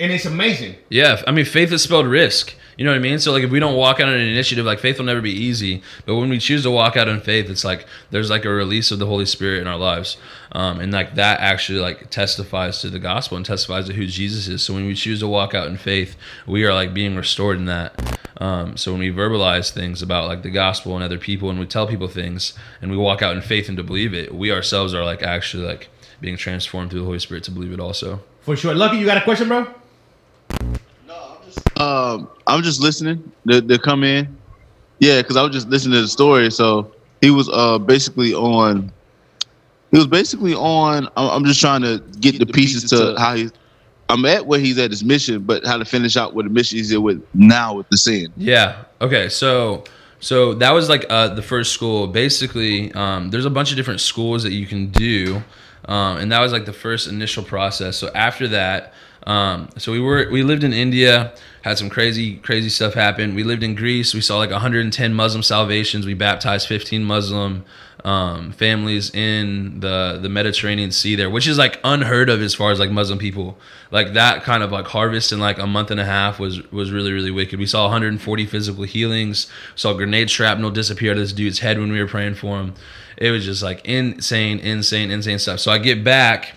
and 0.00 0.10
it's 0.10 0.24
amazing. 0.24 0.74
Yeah, 0.88 1.20
I 1.26 1.30
mean, 1.32 1.44
faith 1.44 1.70
is 1.72 1.82
spelled 1.82 2.06
risk. 2.06 2.54
You 2.76 2.84
know 2.84 2.90
what 2.90 2.96
I 2.96 3.00
mean? 3.00 3.18
So 3.18 3.32
like, 3.32 3.42
if 3.42 3.50
we 3.50 3.60
don't 3.60 3.76
walk 3.76 4.00
out 4.00 4.08
on 4.08 4.14
an 4.14 4.20
initiative, 4.20 4.64
like 4.64 4.78
faith 4.78 4.98
will 4.98 5.04
never 5.04 5.20
be 5.20 5.30
easy. 5.30 5.82
But 6.06 6.16
when 6.16 6.30
we 6.30 6.38
choose 6.38 6.62
to 6.62 6.70
walk 6.70 6.96
out 6.96 7.08
in 7.08 7.20
faith, 7.20 7.50
it's 7.50 7.64
like 7.64 7.86
there's 8.10 8.30
like 8.30 8.44
a 8.44 8.50
release 8.50 8.90
of 8.90 8.98
the 8.98 9.06
Holy 9.06 9.26
Spirit 9.26 9.60
in 9.60 9.66
our 9.66 9.76
lives, 9.76 10.16
um, 10.52 10.80
and 10.80 10.92
like 10.92 11.14
that 11.16 11.40
actually 11.40 11.78
like 11.78 12.10
testifies 12.10 12.80
to 12.80 12.90
the 12.90 12.98
gospel 12.98 13.36
and 13.36 13.44
testifies 13.44 13.86
to 13.88 13.92
who 13.92 14.06
Jesus 14.06 14.48
is. 14.48 14.62
So 14.62 14.74
when 14.74 14.86
we 14.86 14.94
choose 14.94 15.20
to 15.20 15.28
walk 15.28 15.54
out 15.54 15.68
in 15.68 15.76
faith, 15.76 16.16
we 16.46 16.64
are 16.64 16.72
like 16.72 16.94
being 16.94 17.16
restored 17.16 17.58
in 17.58 17.66
that. 17.66 18.18
Um, 18.38 18.76
so 18.76 18.92
when 18.92 19.00
we 19.00 19.12
verbalize 19.12 19.70
things 19.70 20.02
about 20.02 20.26
like 20.26 20.42
the 20.42 20.50
gospel 20.50 20.94
and 20.94 21.04
other 21.04 21.18
people, 21.18 21.50
and 21.50 21.58
we 21.58 21.66
tell 21.66 21.86
people 21.86 22.08
things, 22.08 22.54
and 22.80 22.90
we 22.90 22.96
walk 22.96 23.22
out 23.22 23.36
in 23.36 23.42
faith 23.42 23.68
and 23.68 23.76
to 23.76 23.82
believe 23.82 24.14
it, 24.14 24.34
we 24.34 24.50
ourselves 24.50 24.94
are 24.94 25.04
like 25.04 25.22
actually 25.22 25.64
like 25.64 25.88
being 26.20 26.36
transformed 26.36 26.90
through 26.90 27.00
the 27.00 27.06
Holy 27.06 27.18
Spirit 27.18 27.44
to 27.44 27.50
believe 27.50 27.72
it 27.72 27.80
also. 27.80 28.22
For 28.40 28.56
sure. 28.56 28.74
Lucky, 28.74 28.96
you 28.96 29.06
got 29.06 29.18
a 29.18 29.22
question, 29.22 29.48
bro? 29.48 29.72
Um, 31.82 32.28
I'm 32.46 32.62
just 32.62 32.80
listening 32.80 33.32
to, 33.48 33.60
to 33.60 33.78
come 33.78 34.04
in. 34.04 34.36
Yeah, 34.98 35.20
because 35.20 35.36
I 35.36 35.42
was 35.42 35.52
just 35.52 35.68
listening 35.68 35.94
to 35.94 36.02
the 36.02 36.08
story. 36.08 36.50
So 36.50 36.92
he 37.20 37.30
was 37.30 37.48
uh 37.52 37.78
basically 37.78 38.34
on. 38.34 38.92
He 39.90 39.98
was 39.98 40.06
basically 40.06 40.54
on. 40.54 41.08
I'm 41.16 41.44
just 41.44 41.60
trying 41.60 41.82
to 41.82 42.02
get 42.20 42.38
the 42.38 42.46
pieces 42.46 42.88
to 42.90 43.14
how 43.18 43.34
he's. 43.34 43.52
I'm 44.08 44.24
at 44.26 44.46
where 44.46 44.60
he's 44.60 44.78
at 44.78 44.90
his 44.90 45.02
mission, 45.02 45.42
but 45.42 45.64
how 45.64 45.76
to 45.76 45.84
finish 45.84 46.16
out 46.16 46.34
with 46.34 46.46
the 46.46 46.50
mission 46.50 46.78
he's 46.78 46.92
in 46.92 47.02
with 47.02 47.26
now 47.34 47.74
with 47.74 47.88
the 47.88 47.96
sin. 47.96 48.32
Yeah. 48.36 48.84
Okay. 49.00 49.28
So 49.28 49.84
so 50.20 50.54
that 50.54 50.70
was 50.70 50.88
like 50.88 51.04
uh, 51.10 51.28
the 51.34 51.42
first 51.42 51.72
school. 51.72 52.06
Basically, 52.06 52.92
um, 52.92 53.30
there's 53.30 53.44
a 53.44 53.50
bunch 53.50 53.70
of 53.70 53.76
different 53.76 54.00
schools 54.00 54.44
that 54.44 54.52
you 54.52 54.66
can 54.66 54.88
do, 54.90 55.42
um, 55.86 56.18
and 56.18 56.30
that 56.30 56.40
was 56.40 56.52
like 56.52 56.64
the 56.64 56.72
first 56.72 57.08
initial 57.08 57.42
process. 57.42 57.96
So 57.96 58.08
after 58.14 58.46
that, 58.48 58.94
um, 59.26 59.68
so 59.78 59.92
we 59.92 60.00
were 60.00 60.28
we 60.30 60.42
lived 60.42 60.64
in 60.64 60.72
India, 60.72 61.34
had 61.62 61.78
some 61.78 61.88
crazy 61.88 62.36
crazy 62.36 62.68
stuff 62.68 62.94
happen. 62.94 63.34
We 63.34 63.44
lived 63.44 63.62
in 63.62 63.74
Greece. 63.74 64.14
We 64.14 64.20
saw 64.20 64.38
like 64.38 64.50
110 64.50 65.14
Muslim 65.14 65.42
salvations. 65.42 66.06
We 66.06 66.14
baptized 66.14 66.66
15 66.66 67.04
Muslim 67.04 67.64
um, 68.04 68.50
families 68.52 69.14
in 69.14 69.78
the 69.78 70.18
the 70.20 70.28
Mediterranean 70.28 70.90
Sea 70.90 71.14
there, 71.14 71.30
which 71.30 71.46
is 71.46 71.56
like 71.56 71.78
unheard 71.84 72.28
of 72.28 72.42
as 72.42 72.54
far 72.54 72.72
as 72.72 72.80
like 72.80 72.90
Muslim 72.90 73.18
people. 73.18 73.56
Like 73.92 74.14
that 74.14 74.42
kind 74.42 74.62
of 74.64 74.72
like 74.72 74.86
harvest 74.86 75.30
in 75.30 75.38
like 75.38 75.58
a 75.58 75.66
month 75.68 75.92
and 75.92 76.00
a 76.00 76.04
half 76.04 76.40
was 76.40 76.68
was 76.72 76.90
really 76.90 77.12
really 77.12 77.30
wicked. 77.30 77.60
We 77.60 77.66
saw 77.66 77.84
140 77.84 78.46
physical 78.46 78.82
healings. 78.82 79.46
Saw 79.76 79.92
grenade 79.92 80.30
shrapnel 80.30 80.72
disappear 80.72 81.12
out 81.12 81.16
of 81.16 81.22
this 81.22 81.32
dude's 81.32 81.60
head 81.60 81.78
when 81.78 81.92
we 81.92 82.00
were 82.00 82.08
praying 82.08 82.34
for 82.34 82.58
him. 82.58 82.74
It 83.16 83.30
was 83.30 83.44
just 83.44 83.62
like 83.62 83.84
insane, 83.84 84.58
insane, 84.58 85.12
insane 85.12 85.38
stuff. 85.38 85.60
So 85.60 85.70
I 85.70 85.78
get 85.78 86.02
back 86.02 86.56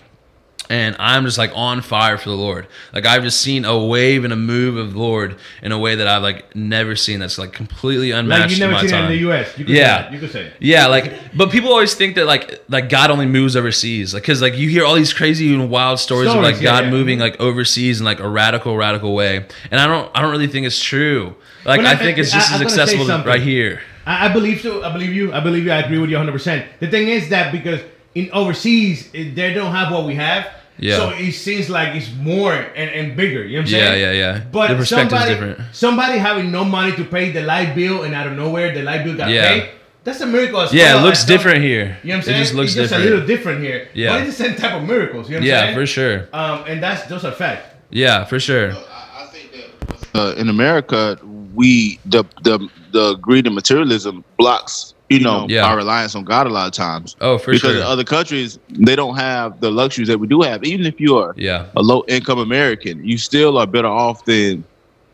and 0.68 0.96
I'm 0.98 1.24
just 1.24 1.38
like 1.38 1.52
on 1.54 1.80
fire 1.82 2.18
for 2.18 2.28
the 2.28 2.34
Lord. 2.36 2.66
Like 2.92 3.06
I've 3.06 3.22
just 3.22 3.40
seen 3.40 3.64
a 3.64 3.78
wave 3.86 4.24
and 4.24 4.32
a 4.32 4.36
move 4.36 4.76
of 4.76 4.92
the 4.94 4.98
Lord 4.98 5.36
in 5.62 5.72
a 5.72 5.78
way 5.78 5.94
that 5.96 6.06
I've 6.08 6.22
like 6.22 6.54
never 6.56 6.96
seen. 6.96 7.20
That's 7.20 7.38
like 7.38 7.52
completely 7.52 8.10
unmatched 8.10 8.50
Like 8.52 8.58
you 8.58 8.64
in 8.64 8.70
never 8.70 8.80
seen 8.82 8.90
time. 8.90 9.02
it 9.04 9.06
in 9.06 9.12
the 9.12 9.18
U.S. 9.18 9.58
You 9.58 9.64
could 9.64 9.74
Yeah. 9.74 10.08
say 10.08 10.14
you 10.14 10.20
could 10.20 10.30
say. 10.32 10.40
it. 10.46 10.52
Yeah, 10.60 10.86
like, 10.86 11.12
but 11.36 11.50
people 11.50 11.70
always 11.70 11.94
think 11.94 12.14
that 12.16 12.26
like 12.26 12.62
like 12.68 12.88
God 12.88 13.10
only 13.10 13.26
moves 13.26 13.56
overseas, 13.56 14.12
like 14.14 14.22
because 14.24 14.42
like 14.42 14.56
you 14.56 14.68
hear 14.68 14.84
all 14.84 14.94
these 14.94 15.12
crazy 15.12 15.54
and 15.54 15.70
wild 15.70 16.00
stories, 16.00 16.28
of 16.30 16.36
like 16.42 16.56
yeah, 16.56 16.62
God 16.62 16.84
yeah. 16.84 16.90
moving 16.90 17.18
like 17.18 17.38
overseas 17.40 18.00
in 18.00 18.04
like 18.04 18.20
a 18.20 18.28
radical, 18.28 18.76
radical 18.76 19.14
way, 19.14 19.46
and 19.70 19.80
I 19.80 19.86
don't 19.86 20.10
I 20.14 20.22
don't 20.22 20.30
really 20.30 20.48
think 20.48 20.66
it's 20.66 20.82
true. 20.82 21.34
Like 21.64 21.78
Well, 21.78 21.86
I 21.88 21.92
I- 21.92 21.96
think 21.96 22.18
it's 22.18 22.32
just 22.32 22.50
I'm 22.52 22.56
as 22.56 22.62
accessible 22.62 23.06
right 23.24 23.40
here. 23.42 23.80
I, 24.06 24.26
I 24.26 24.32
believe 24.32 24.60
so. 24.60 24.84
I 24.84 24.92
believe 24.92 25.12
you. 25.12 25.32
I 25.32 25.40
believe 25.40 25.64
you. 25.64 25.72
I 25.72 25.78
agree 25.80 25.98
with 25.98 26.10
you 26.10 26.16
100. 26.16 26.30
percent 26.32 26.64
The 26.80 26.86
thing 26.88 27.08
is 27.08 27.28
that 27.30 27.50
because 27.50 27.80
in 28.18 28.30
overseas 28.32 29.08
eh, 29.14 29.30
they 29.34 29.52
don't 29.52 29.72
have 29.78 29.92
what 29.92 30.04
we 30.10 30.14
have, 30.16 30.42
Yeah. 30.78 30.96
so 30.96 31.02
it 31.10 31.32
seems 31.32 31.68
like 31.68 31.94
it's 31.98 32.10
more 32.32 32.52
and, 32.52 32.88
and 32.98 33.06
bigger. 33.16 33.44
You 33.44 33.58
know 33.58 33.62
what 33.64 33.68
I'm 33.68 33.74
Yeah, 33.80 33.90
saying? 33.92 34.02
yeah, 34.04 34.12
yeah. 34.24 34.40
But 34.56 34.66
the 34.68 34.76
perspective's 34.82 35.10
somebody, 35.22 35.30
different. 35.34 35.74
somebody 35.84 36.16
having 36.18 36.50
no 36.50 36.64
money 36.64 36.92
to 37.00 37.04
pay 37.04 37.30
the 37.36 37.42
light 37.42 37.74
bill 37.78 38.02
and 38.04 38.12
out 38.14 38.26
of 38.26 38.34
nowhere 38.36 38.72
the 38.74 38.82
light 38.82 39.02
bill 39.04 39.16
got 39.16 39.28
Yeah. 39.30 39.48
paid. 39.48 39.64
That's 40.04 40.20
a 40.20 40.26
miracle 40.26 40.60
as 40.60 40.72
Yeah, 40.72 40.94
well. 40.94 40.98
it 40.98 41.02
looks 41.06 41.18
That's 41.24 41.28
different 41.34 41.60
here. 41.64 41.86
You 42.02 42.08
know 42.10 42.14
what 42.14 42.16
I'm 42.16 42.22
saying? 42.22 42.38
It 42.40 42.44
just 42.44 42.54
looks 42.54 42.70
it's 42.70 42.74
just 42.80 42.90
different. 42.92 43.04
a 43.04 43.10
little 43.10 43.26
different 43.26 43.58
here. 43.66 43.88
Yeah. 43.92 44.12
But 44.12 44.16
it's 44.28 44.36
the 44.38 44.44
same 44.44 44.54
type 44.56 44.74
of 44.80 44.84
miracles. 44.86 45.28
You 45.28 45.34
know 45.34 45.40
what 45.40 45.42
I'm 45.42 45.48
yeah, 45.54 45.60
saying? 45.66 45.76
for 45.78 45.86
sure. 45.86 46.16
Um, 46.32 46.58
and 46.70 46.76
that's 46.82 47.02
those 47.10 47.24
are 47.24 47.32
facts. 47.32 47.66
Yeah, 47.90 48.24
for 48.24 48.38
sure. 48.38 48.68
I 48.72 49.26
think 49.34 49.48
that 49.52 50.18
uh, 50.20 50.34
in 50.40 50.48
America, 50.48 51.18
we 51.54 51.98
the 52.06 52.22
the 52.44 52.56
the 52.92 53.14
greed 53.16 53.46
and 53.46 53.54
materialism 53.54 54.24
blocks 54.38 54.94
you 55.08 55.20
know 55.20 55.46
Yeah. 55.48 55.64
our 55.66 55.76
reliance 55.76 56.14
on 56.14 56.24
God 56.24 56.46
a 56.46 56.50
lot 56.50 56.66
of 56.66 56.72
times. 56.72 57.16
Oh, 57.20 57.38
for 57.38 57.52
because 57.52 57.72
sure. 57.72 57.76
in 57.76 57.82
other 57.82 58.04
countries 58.04 58.58
they 58.70 58.96
don't 58.96 59.16
have 59.16 59.60
the 59.60 59.70
luxuries 59.70 60.08
that 60.08 60.18
we 60.18 60.26
do 60.26 60.42
have. 60.42 60.64
Even 60.64 60.84
if 60.86 61.00
you 61.00 61.16
are 61.16 61.32
Yeah, 61.36 61.66
a 61.76 61.82
low 61.82 62.04
income 62.08 62.38
American, 62.38 63.04
you 63.04 63.16
still 63.18 63.56
are 63.58 63.66
better 63.66 63.88
off 63.88 64.24
than 64.24 64.64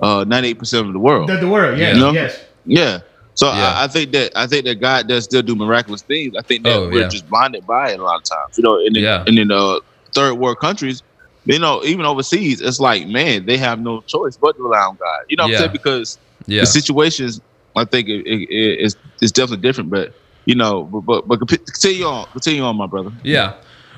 ninety 0.00 0.49
eight 0.49 0.58
percent 0.58 0.87
of 0.87 0.92
the 0.92 0.99
world. 0.99 1.28
The, 1.28 1.37
the 1.37 1.49
world, 1.49 1.78
yes, 1.78 1.96
Yeah. 1.96 2.11
yes. 2.12 2.40
yeah. 2.66 2.99
So 3.34 3.46
Yeah. 3.46 3.72
I, 3.75 3.84
I 3.84 3.88
think 3.88 4.12
that 4.12 4.32
I 4.37 4.46
think 4.46 4.64
that 4.66 4.76
God 4.80 5.08
does 5.08 5.25
still 5.25 5.42
do 5.42 5.54
miraculous 5.54 6.02
things. 6.02 6.34
I 6.37 6.42
think 6.42 6.64
that 6.64 6.76
Oh, 6.76 6.88
we're 6.88 7.02
yeah. 7.02 7.08
just 7.08 7.28
blinded 7.28 7.66
by 7.66 7.92
it 7.92 8.00
a 8.00 8.02
lot 8.02 8.16
of 8.16 8.25
times. 8.25 8.56
You 8.58 8.64
know, 8.64 8.76
and 8.78 8.96
in, 8.96 9.02
Yeah. 9.02 9.25
and 9.26 9.38
in 9.38 9.50
uh, 9.50 9.76
third 10.14 10.34
world 10.34 10.58
countries, 10.58 11.02
you 11.44 11.58
know, 11.58 11.82
even 11.84 12.04
overseas, 12.06 12.61
it's 12.61 12.78
like 12.80 13.06
man, 13.08 13.46
they 13.46 13.56
have 13.58 13.80
no 13.80 14.00
choice 14.02 14.37
but 14.37 14.56
to 14.56 14.62
rely 14.62 14.80
on 14.80 14.96
God. 14.96 15.20
You 15.28 15.37
know 15.37 15.44
what 15.44 15.50
Yeah. 15.52 15.56
I'm 15.58 15.61
saying? 15.64 15.72
Because 15.72 16.18
yeah, 16.46 16.61
the 16.61 16.66
situations, 16.66 17.40
I 17.76 17.84
think 17.84 18.08
it, 18.08 18.26
it, 18.26 18.48
it, 18.50 18.80
it's 18.80 18.96
it's 19.20 19.32
definitely 19.32 19.62
different. 19.62 19.90
But 19.90 20.14
you 20.44 20.54
know, 20.54 20.84
but 20.84 21.00
but, 21.00 21.28
but 21.28 21.40
continue 21.40 22.04
on, 22.04 22.26
continue 22.26 22.62
on, 22.62 22.76
my 22.76 22.86
brother. 22.86 23.12
yeah. 23.22 23.54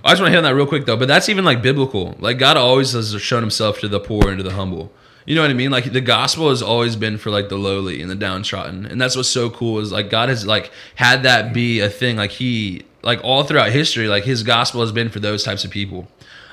I 0.07 0.11
just 0.11 0.21
want 0.21 0.29
to 0.29 0.33
hit 0.33 0.37
on 0.37 0.45
that 0.45 0.55
real 0.55 0.67
quick 0.67 0.85
though, 0.85 0.99
but 0.99 1.09
that's 1.09 1.31
even 1.31 1.47
like 1.47 1.63
biblical. 1.63 2.15
Like 2.19 2.39
God 2.39 2.59
always 2.59 2.93
has 2.93 3.19
shown 3.23 3.43
Himself 3.43 3.81
to 3.81 3.89
the 3.89 3.99
poor 3.99 4.29
and 4.29 4.37
to 4.37 4.45
the 4.45 4.53
humble. 4.53 4.93
You 5.25 5.35
know 5.35 5.41
what 5.41 5.51
I 5.51 5.55
mean? 5.55 5.71
Like 5.71 5.93
the 5.93 6.03
gospel 6.03 6.51
has 6.51 6.63
always 6.63 6.95
been 6.95 7.17
for 7.17 7.31
like 7.31 7.49
the 7.49 7.57
lowly 7.57 8.03
and 8.03 8.11
the 8.11 8.15
downtrodden, 8.15 8.85
and 8.85 9.01
that's 9.01 9.17
what's 9.17 9.31
so 9.31 9.49
cool 9.49 9.79
is 9.79 9.91
like 9.91 10.11
God 10.11 10.29
has 10.29 10.45
like 10.47 10.71
had 10.97 11.23
that 11.23 11.55
be 11.55 11.81
a 11.81 11.89
thing. 11.89 12.17
Like 12.17 12.33
He 12.33 12.85
like 13.03 13.21
all 13.25 13.45
throughout 13.45 13.71
history, 13.71 14.07
like 14.07 14.25
His 14.25 14.43
gospel 14.43 14.83
has 14.83 14.93
been 14.93 15.09
for 15.09 15.21
those 15.21 15.43
types 15.43 15.65
of 15.65 15.71
people, 15.71 16.07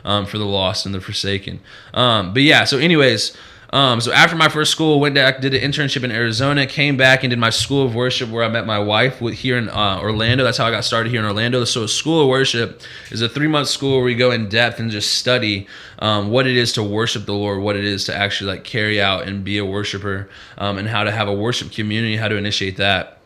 um, 0.06 0.26
for 0.26 0.38
the 0.38 0.46
lost 0.46 0.86
and 0.86 0.96
the 0.96 1.02
forsaken. 1.02 1.60
Um, 1.94 2.34
but 2.34 2.44
yeah, 2.44 2.64
so 2.64 2.78
anyways. 2.78 3.36
Um, 3.74 4.02
so 4.02 4.12
after 4.12 4.36
my 4.36 4.50
first 4.50 4.72
school, 4.72 5.00
went 5.00 5.16
back, 5.16 5.40
did 5.40 5.54
an 5.54 5.62
internship 5.62 6.04
in 6.04 6.12
Arizona, 6.12 6.66
came 6.68 6.98
back 6.98 7.24
and 7.24 7.30
did 7.30 7.40
my 7.40 7.50
school 7.50 7.86
of 7.86 7.96
worship 7.96 8.30
where 8.30 8.44
I 8.44 8.50
met 8.50 8.66
my 8.66 8.80
wife 8.80 9.22
with, 9.22 9.36
here 9.36 9.58
in 9.58 9.70
uh, 9.70 10.00
Orlando. 10.02 10.44
That's 10.44 10.58
how 10.58 10.66
I 10.66 10.72
got 10.72 10.84
started 10.84 11.10
here 11.10 11.22
in 11.22 11.26
Orlando. 11.26 11.64
So 11.64 11.84
a 11.84 11.88
school 11.88 12.22
of 12.22 12.28
worship 12.28 12.82
is 13.12 13.22
a 13.22 13.30
three 13.30 13.48
month 13.48 13.70
school 13.70 13.96
where 13.96 14.06
we 14.06 14.16
go 14.16 14.32
in 14.32 14.50
depth 14.50 14.80
and 14.80 14.92
just 14.92 15.16
study 15.16 15.68
um, 16.00 16.32
what 16.32 16.48
it 16.48 16.58
is 16.58 16.74
to 16.74 16.84
worship 16.84 17.26
the 17.26 17.34
Lord, 17.34 17.62
what 17.62 17.78
it 17.78 17.86
is 17.86 18.06
to 18.06 18.16
actually 18.16 18.52
like 18.52 18.66
carry 18.66 19.02
out 19.02 19.28
and 19.28 19.44
be 19.44 19.58
a 19.58 19.66
worshiper, 19.66 20.30
um, 20.58 20.78
and 20.78 20.88
how 20.88 21.04
to 21.04 21.12
have 21.12 21.30
a 21.30 21.34
worship 21.34 21.72
community, 21.72 22.18
how 22.18 22.28
to 22.28 22.36
initiate 22.36 22.78
that. 22.78 23.21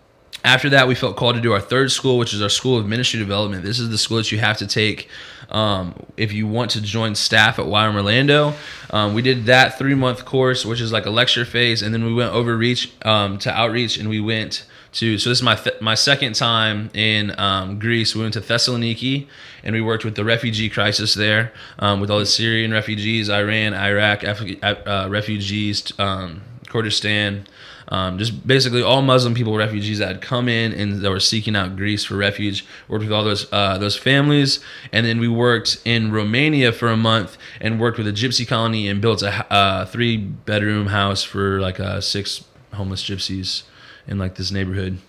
After 0.46 0.70
that, 0.70 0.88
we 0.88 0.94
felt 0.94 1.16
called 1.16 1.34
to 1.34 1.42
do 1.42 1.54
our 1.54 1.60
third 1.60 1.92
school, 1.92 2.20
which 2.20 2.32
is 2.32 2.40
our 2.40 2.50
School 2.50 2.78
of 2.78 2.86
Ministry 2.86 3.18
Development. 3.18 3.64
This 3.64 3.80
is 3.80 3.90
the 3.90 3.98
school 3.98 4.18
that 4.18 4.32
you 4.32 4.38
have 4.38 4.58
to 4.58 4.68
take 4.68 5.10
um, 5.50 5.96
if 6.18 6.32
you 6.34 6.46
want 6.46 6.70
to 6.72 6.82
join 6.82 7.16
staff 7.16 7.58
at 7.58 7.66
YWAM 7.66 7.96
Orlando. 7.96 8.54
Um, 8.92 9.16
we 9.16 9.24
did 9.24 9.48
that 9.48 9.80
three 9.80 9.96
month 9.96 10.24
course, 10.24 10.64
which 10.64 10.82
is 10.82 10.92
like 10.92 11.08
a 11.08 11.10
lecture 11.10 11.46
phase, 11.46 11.82
and 11.82 11.92
then 11.92 12.06
we 12.06 12.14
went 12.14 12.32
overreach 12.32 12.94
um, 13.04 13.40
to 13.40 13.52
outreach, 13.52 13.98
and 13.98 14.08
we 14.08 14.20
went 14.20 14.68
to. 14.94 15.18
So 15.18 15.30
this 15.30 15.40
is 15.40 15.44
my 15.44 15.56
th- 15.56 15.82
my 15.82 15.96
second 15.96 16.36
time 16.36 16.92
in 16.94 17.34
um, 17.40 17.80
Greece. 17.80 18.16
We 18.16 18.22
went 18.22 18.36
to 18.36 18.42
Thessaloniki, 18.42 19.26
and 19.64 19.74
we 19.74 19.82
worked 19.82 20.06
with 20.06 20.14
the 20.14 20.24
refugee 20.24 20.70
crisis 20.70 21.16
there, 21.16 21.54
um, 21.80 22.00
with 22.00 22.12
all 22.12 22.20
the 22.20 22.26
Syrian 22.28 22.72
refugees, 22.72 23.32
Iran, 23.32 23.74
Iraq, 23.74 24.22
Af- 24.22 24.62
uh, 24.62 25.08
refugees, 25.10 25.92
um, 25.98 26.44
Kurdistan 26.70 27.48
um, 27.90 28.18
just 28.18 28.48
basically 28.48 28.82
all 28.82 29.02
Muslim 29.02 29.34
people, 29.34 29.56
refugees 29.56 30.00
that 30.00 30.08
had 30.08 30.22
come 30.22 30.50
in 30.50 30.74
and 30.74 31.02
that 31.02 31.10
were 31.10 31.20
seeking 31.20 31.56
out 31.56 31.76
Greece 31.76 32.04
for 32.04 32.16
refuge. 32.16 32.66
Worked 32.88 33.04
with 33.04 33.14
all 33.14 33.24
those 33.24 33.52
uh, 33.52 33.78
those 33.78 33.96
families, 33.96 34.60
and 34.92 35.06
then 35.06 35.20
we 35.20 35.28
worked 35.28 35.80
in 35.86 36.12
Romania 36.12 36.72
for 36.72 36.88
a 36.88 36.98
month 36.98 37.38
and 37.62 37.80
worked 37.80 37.98
with 37.98 38.08
a 38.08 38.12
gypsy 38.12 38.48
colony 38.48 38.88
and 38.88 39.02
built 39.02 39.22
a 39.22 39.54
uh, 39.54 39.86
three 39.86 40.18
bedroom 40.18 40.88
house 40.88 41.24
for 41.24 41.60
like 41.60 41.80
uh, 41.80 42.02
six 42.02 42.44
homeless 42.74 43.04
gypsies 43.04 43.64
in 44.08 44.18
like 44.18 44.36
this 44.36 44.52
neighborhood. 44.52 45.00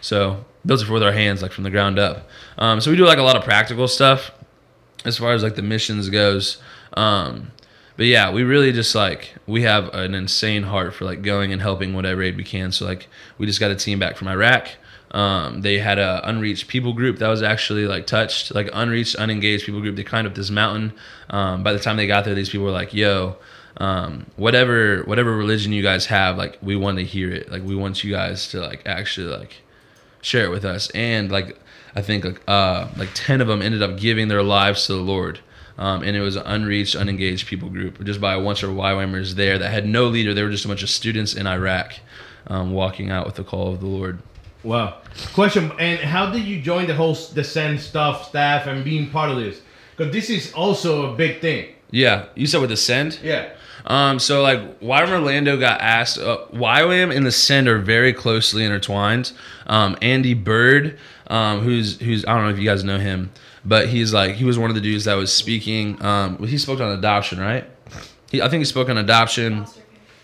So 0.00 0.44
built 0.64 0.82
it 0.82 0.88
with 0.88 1.02
our 1.02 1.12
hands, 1.12 1.42
like 1.42 1.52
from 1.52 1.64
the 1.64 1.70
ground 1.70 1.98
up. 1.98 2.28
Um, 2.58 2.80
so 2.80 2.90
we 2.90 2.96
do 2.96 3.04
like 3.04 3.18
a 3.18 3.22
lot 3.22 3.36
of 3.36 3.44
practical 3.44 3.88
stuff 3.88 4.30
as 5.04 5.18
far 5.18 5.32
as 5.32 5.42
like 5.42 5.56
the 5.56 5.62
missions 5.62 6.08
goes. 6.10 6.58
Um, 6.94 7.52
but 7.96 8.06
yeah, 8.06 8.30
we 8.32 8.42
really 8.42 8.72
just 8.72 8.94
like 8.94 9.35
we 9.46 9.62
have 9.62 9.94
an 9.94 10.14
insane 10.14 10.64
heart 10.64 10.94
for 10.94 11.04
like 11.04 11.22
going 11.22 11.52
and 11.52 11.62
helping 11.62 11.94
whatever 11.94 12.22
aid 12.22 12.36
we 12.36 12.44
can. 12.44 12.72
So 12.72 12.84
like 12.84 13.08
we 13.38 13.46
just 13.46 13.60
got 13.60 13.70
a 13.70 13.76
team 13.76 13.98
back 13.98 14.16
from 14.16 14.28
Iraq. 14.28 14.68
Um, 15.12 15.62
they 15.62 15.78
had 15.78 15.98
a 15.98 16.28
unreached 16.28 16.68
people 16.68 16.92
group 16.92 17.18
that 17.18 17.28
was 17.28 17.42
actually 17.42 17.86
like 17.86 18.06
touched, 18.06 18.54
like 18.54 18.68
unreached, 18.72 19.14
unengaged 19.16 19.64
people 19.64 19.80
group. 19.80 19.96
They 19.96 20.04
climbed 20.04 20.26
up 20.26 20.34
this 20.34 20.50
mountain. 20.50 20.92
Um, 21.30 21.62
by 21.62 21.72
the 21.72 21.78
time 21.78 21.96
they 21.96 22.06
got 22.06 22.24
there, 22.24 22.34
these 22.34 22.50
people 22.50 22.66
were 22.66 22.72
like, 22.72 22.92
"Yo, 22.92 23.36
um, 23.76 24.26
whatever, 24.36 25.02
whatever 25.04 25.36
religion 25.36 25.72
you 25.72 25.82
guys 25.82 26.06
have, 26.06 26.36
like 26.36 26.58
we 26.60 26.74
want 26.74 26.98
to 26.98 27.04
hear 27.04 27.30
it. 27.30 27.50
Like 27.50 27.62
we 27.62 27.76
want 27.76 28.02
you 28.02 28.10
guys 28.10 28.48
to 28.48 28.60
like 28.60 28.82
actually 28.84 29.28
like 29.28 29.62
share 30.22 30.44
it 30.44 30.50
with 30.50 30.64
us." 30.64 30.90
And 30.90 31.30
like 31.30 31.58
I 31.94 32.02
think 32.02 32.24
like 32.24 32.42
uh, 32.48 32.88
like 32.96 33.10
ten 33.14 33.40
of 33.40 33.46
them 33.46 33.62
ended 33.62 33.82
up 33.82 33.98
giving 33.98 34.26
their 34.28 34.42
lives 34.42 34.86
to 34.86 34.94
the 34.94 35.00
Lord. 35.00 35.38
Um, 35.78 36.02
and 36.02 36.16
it 36.16 36.20
was 36.20 36.36
an 36.36 36.44
unreached, 36.46 36.94
unengaged 36.94 37.46
people 37.46 37.68
group, 37.68 38.02
just 38.04 38.20
by 38.20 38.34
a 38.34 38.40
bunch 38.42 38.62
of 38.62 38.70
YWAMers 38.70 39.32
there 39.32 39.58
that 39.58 39.70
had 39.70 39.86
no 39.86 40.06
leader. 40.06 40.32
They 40.32 40.42
were 40.42 40.50
just 40.50 40.64
a 40.64 40.68
bunch 40.68 40.82
of 40.82 40.88
students 40.88 41.34
in 41.34 41.46
Iraq 41.46 41.94
um, 42.46 42.72
walking 42.72 43.10
out 43.10 43.26
with 43.26 43.34
the 43.34 43.44
call 43.44 43.72
of 43.72 43.80
the 43.80 43.86
Lord. 43.86 44.20
Wow. 44.62 44.98
Question: 45.34 45.72
And 45.78 46.00
how 46.00 46.30
did 46.30 46.44
you 46.44 46.60
join 46.60 46.86
the 46.86 46.94
whole 46.94 47.14
the 47.14 47.44
Send 47.44 47.80
stuff, 47.80 48.28
staff, 48.28 48.66
and 48.66 48.84
being 48.84 49.10
part 49.10 49.30
of 49.30 49.36
this? 49.36 49.60
Because 49.96 50.12
this 50.12 50.30
is 50.30 50.52
also 50.52 51.12
a 51.12 51.16
big 51.16 51.40
thing. 51.40 51.74
Yeah, 51.90 52.26
you 52.34 52.46
said 52.46 52.60
with 52.60 52.70
the 52.70 52.76
send. 52.76 53.18
Yeah. 53.22 53.52
Um, 53.86 54.18
so 54.18 54.42
like 54.42 54.80
YWAM 54.80 55.10
Orlando 55.10 55.56
got 55.58 55.80
asked. 55.80 56.18
Uh, 56.18 56.38
YWAM 56.52 57.14
and 57.14 57.24
the 57.24 57.30
Send 57.32 57.68
are 57.68 57.78
very 57.78 58.12
closely 58.12 58.64
intertwined. 58.64 59.32
Um, 59.66 59.96
Andy 60.02 60.34
Byrd, 60.34 60.98
um, 61.28 61.60
who's 61.60 61.98
who's 62.00 62.24
I 62.24 62.34
don't 62.34 62.44
know 62.44 62.50
if 62.50 62.58
you 62.58 62.64
guys 62.64 62.84
know 62.84 62.98
him, 62.98 63.30
but 63.64 63.88
he's 63.88 64.12
like 64.12 64.36
he 64.36 64.44
was 64.44 64.58
one 64.58 64.70
of 64.70 64.74
the 64.74 64.82
dudes 64.82 65.04
that 65.04 65.14
was 65.14 65.32
speaking. 65.32 66.02
Um, 66.04 66.44
he 66.46 66.58
spoke 66.58 66.80
on 66.80 66.90
adoption, 66.90 67.40
right? 67.40 67.68
He, 68.30 68.42
I 68.42 68.48
think 68.48 68.60
he 68.60 68.64
spoke 68.64 68.88
on 68.88 68.98
adoption 68.98 69.66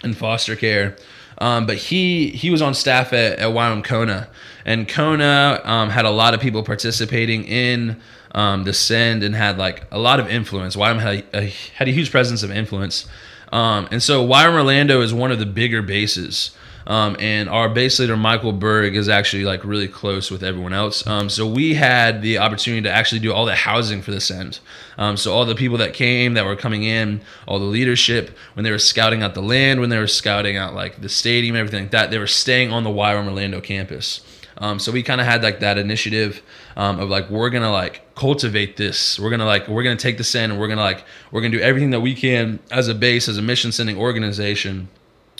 and 0.02 0.16
foster 0.16 0.56
care. 0.56 0.96
Um, 1.38 1.66
but 1.66 1.76
he 1.76 2.28
he 2.28 2.50
was 2.50 2.62
on 2.62 2.74
staff 2.74 3.12
at, 3.12 3.38
at 3.38 3.48
YWAM 3.48 3.82
Kona, 3.82 4.28
and 4.64 4.88
Kona 4.88 5.60
um, 5.64 5.90
had 5.90 6.04
a 6.04 6.10
lot 6.10 6.34
of 6.34 6.40
people 6.40 6.62
participating 6.62 7.44
in 7.44 8.00
um, 8.32 8.64
the 8.64 8.72
send 8.72 9.22
and 9.22 9.34
had 9.34 9.58
like 9.58 9.84
a 9.90 9.98
lot 9.98 10.20
of 10.20 10.28
influence. 10.28 10.76
YWAM 10.76 11.00
had 11.00 11.24
a, 11.34 11.48
had 11.74 11.88
a 11.88 11.90
huge 11.90 12.10
presence 12.10 12.42
of 12.42 12.50
influence, 12.50 13.06
um, 13.50 13.88
and 13.90 14.02
so 14.02 14.26
YWAM 14.26 14.52
Orlando 14.52 15.00
is 15.00 15.12
one 15.12 15.32
of 15.32 15.38
the 15.38 15.46
bigger 15.46 15.82
bases. 15.82 16.52
Um, 16.86 17.16
and 17.20 17.48
our 17.48 17.68
base 17.68 17.98
leader 17.98 18.16
Michael 18.16 18.52
Berg 18.52 18.96
is 18.96 19.08
actually 19.08 19.44
like 19.44 19.64
really 19.64 19.88
close 19.88 20.30
with 20.30 20.42
everyone 20.42 20.72
else. 20.72 21.06
Um, 21.06 21.28
so 21.28 21.46
we 21.46 21.74
had 21.74 22.22
the 22.22 22.38
opportunity 22.38 22.82
to 22.82 22.90
actually 22.90 23.20
do 23.20 23.32
all 23.32 23.46
the 23.46 23.54
housing 23.54 24.02
for 24.02 24.10
the 24.10 24.20
send. 24.20 24.58
Um, 24.98 25.16
so 25.16 25.32
all 25.32 25.44
the 25.44 25.54
people 25.54 25.78
that 25.78 25.94
came 25.94 26.34
that 26.34 26.44
were 26.44 26.56
coming 26.56 26.82
in, 26.82 27.22
all 27.46 27.58
the 27.58 27.64
leadership 27.64 28.36
when 28.54 28.64
they 28.64 28.70
were 28.70 28.78
scouting 28.78 29.22
out 29.22 29.34
the 29.34 29.42
land, 29.42 29.80
when 29.80 29.90
they 29.90 29.98
were 29.98 30.06
scouting 30.06 30.56
out 30.56 30.74
like 30.74 31.00
the 31.00 31.08
stadium, 31.08 31.56
everything 31.56 31.84
like 31.84 31.92
that, 31.92 32.10
they 32.10 32.18
were 32.18 32.26
staying 32.26 32.72
on 32.72 32.84
the 32.84 32.90
YWAM 32.90 33.26
Orlando 33.26 33.60
campus. 33.60 34.20
Um, 34.58 34.78
so 34.78 34.92
we 34.92 35.02
kind 35.02 35.20
of 35.20 35.26
had 35.26 35.42
like 35.42 35.60
that 35.60 35.78
initiative 35.78 36.42
um, 36.76 37.00
of 37.00 37.08
like 37.08 37.30
we're 37.30 37.50
gonna 37.50 37.72
like 37.72 38.14
cultivate 38.14 38.76
this. 38.76 39.18
We're 39.18 39.30
gonna 39.30 39.46
like 39.46 39.66
we're 39.66 39.82
gonna 39.82 39.96
take 39.96 40.18
this 40.18 40.34
in 40.34 40.50
and 40.50 40.60
we're 40.60 40.68
gonna 40.68 40.82
like 40.82 41.04
we're 41.30 41.40
gonna 41.40 41.56
do 41.56 41.60
everything 41.60 41.90
that 41.90 42.00
we 42.00 42.14
can 42.14 42.60
as 42.70 42.88
a 42.88 42.94
base, 42.94 43.28
as 43.28 43.38
a 43.38 43.42
mission 43.42 43.72
sending 43.72 43.96
organization 43.96 44.88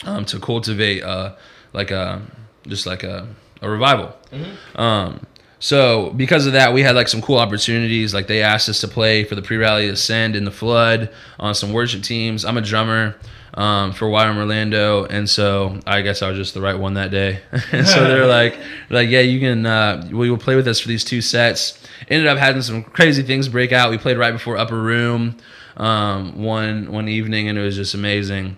um, 0.04 0.24
to 0.26 0.38
cultivate 0.38 1.02
uh, 1.02 1.34
like 1.72 1.90
a 1.90 2.22
just 2.66 2.86
like 2.86 3.02
a, 3.02 3.26
a 3.60 3.68
revival. 3.68 4.14
Um, 4.76 5.26
so 5.58 6.10
because 6.10 6.46
of 6.46 6.54
that, 6.54 6.72
we 6.72 6.82
had 6.82 6.96
like 6.96 7.08
some 7.08 7.22
cool 7.22 7.38
opportunities. 7.38 8.12
Like 8.12 8.26
they 8.26 8.42
asked 8.42 8.68
us 8.68 8.80
to 8.80 8.88
play 8.88 9.24
for 9.24 9.34
the 9.34 9.42
pre-rally 9.42 9.88
Ascend 9.88 10.34
in 10.34 10.44
the 10.44 10.50
Flood 10.50 11.12
on 11.38 11.54
some 11.54 11.72
worship 11.72 12.02
teams. 12.02 12.44
I'm 12.44 12.56
a 12.56 12.60
drummer 12.60 13.16
um, 13.54 13.92
for 13.92 14.06
YWAM 14.06 14.38
Orlando, 14.38 15.04
and 15.04 15.28
so 15.28 15.78
I 15.86 16.00
guess 16.02 16.22
I 16.22 16.28
was 16.28 16.36
just 16.36 16.54
the 16.54 16.60
right 16.60 16.78
one 16.78 16.94
that 16.94 17.10
day. 17.10 17.40
and 17.72 17.86
so 17.86 18.04
they're 18.04 18.26
like, 18.40 18.58
like 18.90 19.08
yeah, 19.08 19.20
you 19.20 19.38
can. 19.38 19.64
Uh, 19.64 20.08
we 20.10 20.30
will 20.30 20.38
play 20.38 20.56
with 20.56 20.66
us 20.66 20.80
for 20.80 20.88
these 20.88 21.04
two 21.04 21.20
sets. 21.20 21.78
Ended 22.08 22.26
up 22.26 22.38
having 22.38 22.62
some 22.62 22.82
crazy 22.82 23.22
things 23.22 23.48
break 23.48 23.70
out. 23.70 23.90
We 23.90 23.98
played 23.98 24.18
right 24.18 24.32
before 24.32 24.56
Upper 24.56 24.80
Room 24.80 25.36
um, 25.76 26.42
one 26.42 26.90
one 26.90 27.08
evening, 27.08 27.48
and 27.48 27.58
it 27.58 27.62
was 27.62 27.76
just 27.76 27.94
amazing. 27.94 28.56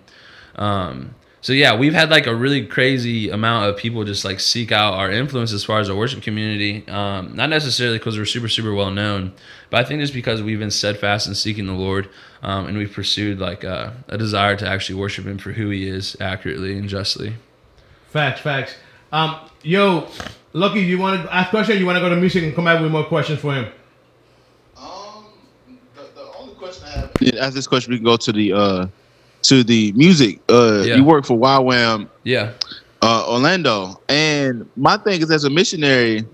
Um, 0.57 1.15
so 1.45 1.53
yeah, 1.53 1.77
we've 1.77 1.93
had 1.93 2.09
like 2.09 2.27
a 2.27 2.35
really 2.35 2.65
crazy 2.65 3.29
amount 3.29 3.69
of 3.69 3.77
people 3.77 4.03
just 4.03 4.25
like 4.25 4.41
seek 4.41 4.73
out 4.73 4.95
our 4.95 5.11
influence 5.11 5.53
as 5.53 5.63
far 5.63 5.79
as 5.79 5.91
our 5.91 5.95
worship 5.95 6.23
community. 6.23 6.89
Um, 6.89 7.37
not 7.37 7.51
necessarily 7.51 7.99
because 7.99 8.17
we're 8.17 8.25
super 8.25 8.49
super 8.49 8.73
well 8.73 8.91
known, 8.91 9.35
but 9.69 9.85
I 9.85 9.87
think 9.87 10.01
just 10.01 10.15
because 10.15 10.43
we've 10.43 10.59
been 10.59 10.71
steadfast 10.71 11.27
in 11.27 11.35
seeking 11.35 11.67
the 11.67 11.75
Lord, 11.75 12.09
um, 12.43 12.65
and 12.65 12.79
we've 12.79 12.91
pursued 12.91 13.41
like 13.41 13.63
uh, 13.63 13.91
a 14.09 14.17
desire 14.17 14.57
to 14.57 14.67
actually 14.67 14.99
worship 14.99 15.27
Him 15.27 15.37
for 15.37 15.53
who 15.53 15.69
He 15.69 15.87
is 15.87 16.17
accurately 16.19 16.79
and 16.79 16.89
justly. 16.89 17.35
Facts, 18.09 18.41
facts. 18.41 18.77
Um, 19.13 19.37
yo, 19.63 20.09
Lucky, 20.55 20.81
you 20.81 20.97
want 20.97 21.27
to 21.27 21.35
ask 21.35 21.51
question? 21.51 21.77
You 21.77 21.85
want 21.85 21.97
to 21.97 22.01
go 22.01 22.09
to 22.09 22.17
music 22.17 22.43
and 22.43 22.55
come 22.55 22.65
back 22.65 22.81
with 22.81 22.91
more 22.91 23.05
questions 23.05 23.41
for 23.41 23.55
him? 23.55 23.67
Um, 24.79 25.27
the, 25.95 26.05
the 26.15 26.27
only 26.39 26.55
question 26.55 26.87
I 26.87 26.91
have. 26.93 27.11
After 27.39 27.51
this 27.51 27.67
question, 27.67 27.91
we 27.93 27.99
can 27.99 28.07
go 28.07 28.17
to 28.17 28.33
the 28.33 28.53
uh 28.55 28.87
to 29.45 29.63
the 29.65 29.93
music. 29.93 30.41
Uh, 30.49 30.83
Yeah. 30.85 30.97
you 30.97 31.05
work 31.05 31.25
for 31.25 31.37
YWAM 31.39 32.09
Yeah, 32.25 32.51
uh, 33.03 33.25
Orlando, 33.29 34.01
and 34.09 34.67
my 34.77 34.97
thing 34.99 35.23
is, 35.23 35.31
as 35.31 35.45
a 35.45 35.51
missionary, 35.51 36.25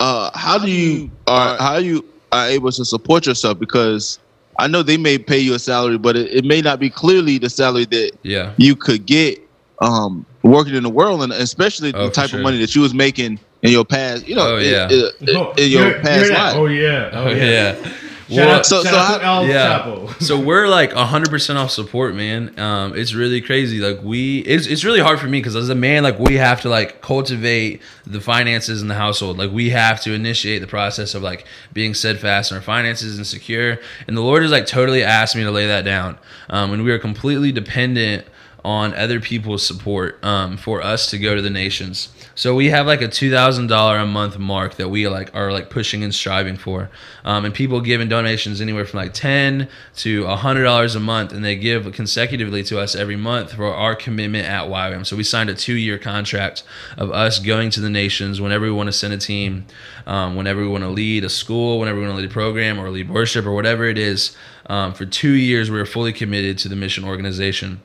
uh, 0.00 0.30
how 0.34 0.58
do 0.58 0.70
you 0.70 1.10
are 1.26 1.56
how 1.58 1.76
you 1.78 2.04
are 2.32 2.46
able 2.48 2.70
to 2.72 2.84
support 2.84 3.26
yourself? 3.26 3.58
Because 3.58 4.18
I 4.58 4.66
know 4.66 4.82
they 4.82 4.96
may 4.96 5.18
pay 5.18 5.38
you 5.38 5.54
a 5.54 5.58
salary, 5.58 5.98
but 5.98 6.16
it, 6.16 6.30
it 6.32 6.44
may 6.44 6.60
not 6.60 6.78
be 6.80 6.90
clearly 6.90 7.38
the 7.38 7.48
salary 7.50 7.84
that 7.86 8.12
yeah, 8.22 8.52
you 8.56 8.74
could 8.76 9.06
get 9.06 9.40
um, 9.80 10.26
working 10.42 10.74
in 10.74 10.82
the 10.82 10.90
world, 10.90 11.22
and 11.22 11.32
especially 11.32 11.92
Oh, 11.94 12.06
the 12.06 12.10
type 12.12 12.30
sure. 12.30 12.40
of 12.40 12.42
money 12.44 12.58
that 12.58 12.74
you 12.74 12.82
was 12.82 12.92
making 12.94 13.38
in 13.62 13.70
your 13.72 13.84
past. 13.84 14.26
You 14.26 14.34
know, 14.36 14.54
Oh, 14.54 14.58
in- 14.58 14.70
yeah. 14.72 14.88
in, 14.90 15.28
in, 15.28 15.36
Oh, 15.36 15.52
in 15.56 15.70
your 15.70 15.82
heard- 15.84 15.96
you 15.96 16.02
past 16.02 16.20
heard 16.22 16.30
that? 16.34 16.46
life. 16.52 16.56
Oh 16.56 16.66
yeah. 16.66 17.10
Oh 17.12 17.24
oh 17.24 17.30
yeah. 17.30 17.44
yeah. 17.44 17.92
Shout 18.28 18.36
Well, 18.46 18.56
out, 18.56 18.66
So- 18.66 18.82
shout 18.84 18.92
so 18.92 18.98
out 18.98 19.18
to 19.20 19.24
El 19.24 19.46
yeah. 19.46 19.78
Chapo. 19.80 20.22
so 20.22 20.38
we're 20.38 20.68
like 20.68 20.92
100% 20.92 21.56
off 21.56 21.70
support, 21.70 22.14
man. 22.14 22.58
Um, 22.58 22.94
it's 22.96 23.14
really 23.14 23.40
crazy. 23.40 23.78
Like 23.80 24.02
we, 24.02 24.40
it's, 24.40 24.66
it's 24.66 24.84
really 24.84 25.00
hard 25.00 25.18
for 25.18 25.26
me 25.28 25.38
because 25.38 25.56
as 25.56 25.70
a 25.70 25.74
man, 25.74 26.02
like 26.02 26.18
we 26.18 26.34
have 26.36 26.60
to 26.62 26.68
like 26.68 27.00
cultivate 27.00 27.80
the 28.06 28.20
finances 28.20 28.82
in 28.82 28.88
the 28.88 28.94
household. 28.94 29.38
Like 29.38 29.50
we 29.50 29.70
have 29.70 30.00
to 30.02 30.12
initiate 30.12 30.60
the 30.60 30.66
process 30.66 31.14
of 31.14 31.22
like 31.22 31.46
being 31.72 31.94
steadfast 31.94 32.50
in 32.50 32.56
our 32.58 32.62
finances 32.62 33.16
and 33.16 33.26
secure. 33.26 33.78
And 34.06 34.16
the 34.16 34.20
Lord 34.20 34.42
has 34.42 34.50
like 34.50 34.66
totally 34.66 35.02
asked 35.02 35.34
me 35.34 35.44
to 35.44 35.50
lay 35.50 35.66
that 35.66 35.84
down. 35.86 36.18
Um, 36.50 36.72
and 36.74 36.84
we 36.84 36.90
are 36.90 36.98
completely 36.98 37.50
dependent 37.50 38.26
on 38.64 38.92
other 38.94 39.20
people's 39.20 39.64
support 39.64 40.22
um, 40.22 40.56
for 40.58 40.82
us 40.82 41.08
to 41.10 41.18
go 41.18 41.34
to 41.34 41.40
the 41.40 41.48
nations. 41.48 42.10
So 42.38 42.54
we 42.54 42.68
have 42.70 42.86
like 42.86 43.02
a 43.02 43.08
two 43.08 43.32
thousand 43.32 43.66
dollar 43.66 43.98
a 43.98 44.06
month 44.06 44.38
mark 44.38 44.76
that 44.76 44.90
we 44.90 45.08
like 45.08 45.34
are 45.34 45.50
like 45.50 45.70
pushing 45.70 46.04
and 46.04 46.14
striving 46.14 46.56
for, 46.56 46.88
um, 47.24 47.44
and 47.44 47.52
people 47.52 47.80
giving 47.80 48.08
donations 48.08 48.60
anywhere 48.60 48.86
from 48.86 48.98
like 48.98 49.12
ten 49.12 49.68
to 49.96 50.24
hundred 50.24 50.62
dollars 50.62 50.94
a 50.94 51.00
month, 51.00 51.32
and 51.32 51.44
they 51.44 51.56
give 51.56 51.92
consecutively 51.92 52.62
to 52.62 52.78
us 52.78 52.94
every 52.94 53.16
month 53.16 53.54
for 53.54 53.74
our 53.74 53.96
commitment 53.96 54.46
at 54.46 54.68
YWAM. 54.68 55.04
So 55.04 55.16
we 55.16 55.24
signed 55.24 55.50
a 55.50 55.54
two 55.56 55.74
year 55.74 55.98
contract 55.98 56.62
of 56.96 57.10
us 57.10 57.40
going 57.40 57.70
to 57.70 57.80
the 57.80 57.90
nations 57.90 58.40
whenever 58.40 58.66
we 58.66 58.70
want 58.70 58.86
to 58.86 58.92
send 58.92 59.12
a 59.12 59.18
team, 59.18 59.66
um, 60.06 60.36
whenever 60.36 60.60
we 60.60 60.68
want 60.68 60.84
to 60.84 60.90
lead 60.90 61.24
a 61.24 61.28
school, 61.28 61.80
whenever 61.80 61.98
we 61.98 62.06
want 62.06 62.18
to 62.18 62.22
lead 62.22 62.30
a 62.30 62.32
program 62.32 62.78
or 62.78 62.88
lead 62.88 63.10
worship 63.10 63.46
or 63.46 63.52
whatever 63.52 63.84
it 63.86 63.98
is. 63.98 64.36
Um, 64.66 64.94
for 64.94 65.06
two 65.06 65.32
years, 65.32 65.72
we 65.72 65.80
are 65.80 65.86
fully 65.86 66.12
committed 66.12 66.56
to 66.58 66.68
the 66.68 66.76
mission 66.76 67.02
organization. 67.02 67.80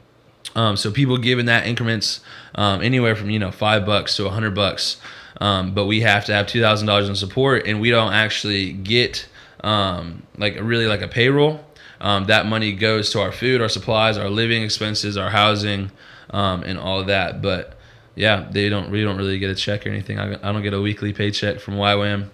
Um, 0.56 0.78
so 0.78 0.92
people 0.92 1.18
giving 1.18 1.46
that 1.48 1.66
increments 1.66 2.20
um, 2.56 2.82
anywhere 2.82 3.16
from 3.16 3.30
you 3.30 3.40
know 3.40 3.52
five 3.52 3.86
bucks 3.86 4.16
to 4.18 4.28
a 4.28 4.30
hundred 4.30 4.56
bucks, 4.56 4.98
um, 5.42 5.74
but 5.74 5.86
we 5.86 6.02
have 6.02 6.26
to 6.26 6.34
have 6.34 6.48
two 6.48 6.62
thousand 6.62 6.88
dollars 6.88 7.10
in 7.10 7.16
support, 7.16 7.68
and 7.68 7.82
we 7.82 7.90
don't 7.90 8.14
actually 8.14 8.74
get 8.74 9.28
um, 9.64 10.24
like 10.38 10.58
really 10.62 10.88
like 10.88 11.02
a 11.02 11.08
payroll. 11.08 11.64
Um, 12.02 12.26
that 12.26 12.46
money 12.46 12.74
goes 12.74 13.12
to 13.12 13.22
our 13.22 13.32
food, 13.32 13.62
our 13.62 13.70
supplies, 13.70 14.18
our 14.18 14.30
living 14.30 14.62
expenses, 14.64 15.18
our 15.18 15.30
housing, 15.30 15.90
um, 16.32 16.64
and 16.64 16.78
all 16.78 17.00
of 17.00 17.08
that. 17.08 17.42
But 17.42 17.78
yeah, 18.16 18.48
they 18.52 18.70
don't 18.70 18.92
we 18.92 19.04
don't 19.04 19.18
really 19.18 19.40
get 19.40 19.50
a 19.50 19.56
check 19.56 19.88
or 19.88 19.90
anything. 19.90 20.20
I, 20.20 20.34
I 20.34 20.52
don't 20.52 20.62
get 20.62 20.74
a 20.74 20.82
weekly 20.82 21.14
paycheck 21.14 21.60
from 21.60 21.76
YWAM. 21.76 22.30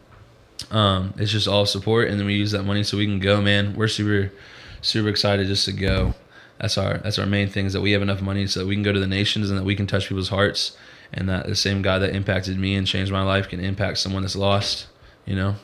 It's 1.18 1.32
just 1.32 1.48
all 1.48 1.66
support, 1.66 2.10
and 2.10 2.20
then 2.20 2.26
we 2.26 2.34
use 2.34 2.52
that 2.52 2.64
money 2.64 2.84
so 2.84 2.98
we 2.98 3.06
can 3.06 3.20
go. 3.20 3.40
Man, 3.40 3.76
we're 3.76 3.88
super 3.88 4.34
super 4.82 5.10
excited 5.10 5.48
just 5.48 5.66
to 5.66 5.72
go 5.74 6.16
that's 6.60 6.78
our 6.78 6.98
that's 7.00 7.18
our 7.20 7.26
main 7.26 7.48
thing 7.50 7.66
is 7.66 7.74
that 7.74 7.82
we 7.82 7.92
have 7.92 8.02
enough 8.02 8.22
money 8.22 8.46
so 8.48 8.60
that 8.62 8.66
we 8.66 8.76
can 8.76 8.84
go 8.84 8.92
to 8.94 9.00
the 9.00 9.08
nations 9.08 9.50
and 9.50 9.58
that 9.60 9.64
we 9.64 9.76
can 9.76 9.88
touch 9.88 10.08
people's 10.10 10.30
hearts 10.30 10.78
and 11.14 11.28
that 11.30 11.48
the 11.48 11.56
same 11.56 11.82
God 11.82 12.00
that 12.00 12.16
impacted 12.16 12.60
me 12.60 12.76
and 12.76 12.86
changed 12.86 13.12
my 13.12 13.24
life 13.24 13.48
can 13.50 13.60
impact 13.60 13.98
someone 13.98 14.22
that's 14.24 14.36
lost 14.36 14.88
you 15.26 15.36
know 15.36 15.56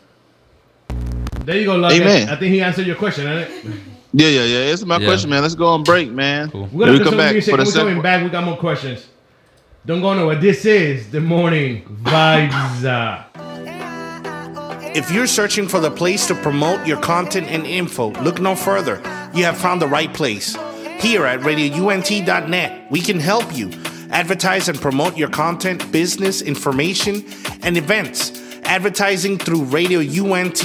There 1.46 1.58
you 1.58 1.66
go, 1.66 1.76
Lucky. 1.76 2.02
Amen. 2.02 2.30
I 2.30 2.36
think 2.38 2.54
he 2.54 2.62
answered 2.62 2.88
your 2.88 2.96
question, 2.96 3.28
ain't 3.28 3.50
it? 3.50 3.66
Yeah, 4.14 4.30
yeah, 4.30 4.44
yeah. 4.46 4.72
It's 4.74 4.84
my 4.86 4.98
Yeah. 4.98 5.06
question, 5.08 5.30
man. 5.30 5.42
Let's 5.44 5.56
go 5.56 5.68
on 5.68 5.84
break, 5.84 6.10
man. 6.10 6.50
Cool. 6.50 6.70
We're 6.72 6.86
gonna 6.88 6.98
we 7.00 7.04
come 7.04 7.18
back 7.18 7.34
music. 7.34 7.52
for 7.54 7.58
the 7.58 7.66
We're 7.66 7.74
coming 7.74 8.02
back. 8.02 8.24
We 8.24 8.30
got 8.30 8.44
more 8.46 8.58
questions. 8.58 9.06
Don't 9.86 10.02
go 10.02 10.14
nowhere. 10.16 10.38
This 10.38 10.66
is 10.66 11.12
the 11.12 11.20
morning 11.22 11.84
vibes. 12.02 13.26
If 14.96 15.12
you're 15.12 15.28
searching 15.28 15.68
for 15.68 15.80
the 15.80 15.92
place 15.92 16.26
to 16.28 16.36
promote 16.36 16.88
your 16.88 16.98
content 17.02 17.48
and 17.48 17.68
info, 17.68 18.12
look 18.24 18.40
no 18.40 18.56
further. 18.56 19.02
You 19.34 19.44
have 19.44 19.58
found 19.58 19.82
the 19.82 19.88
right 19.88 20.12
place. 20.14 20.56
Here 21.00 21.26
at 21.26 21.42
RadioUNT.net, 21.42 22.90
we 22.90 23.02
can 23.02 23.20
help 23.20 23.56
you 23.56 23.70
advertise 24.12 24.70
and 24.70 24.80
promote 24.80 25.18
your 25.18 25.30
content, 25.30 25.92
business, 25.92 26.42
information, 26.42 27.26
and 27.62 27.78
events, 27.78 28.60
advertising 28.64 29.38
through 29.38 29.64
Radio 29.66 30.00
UNT. 30.00 30.58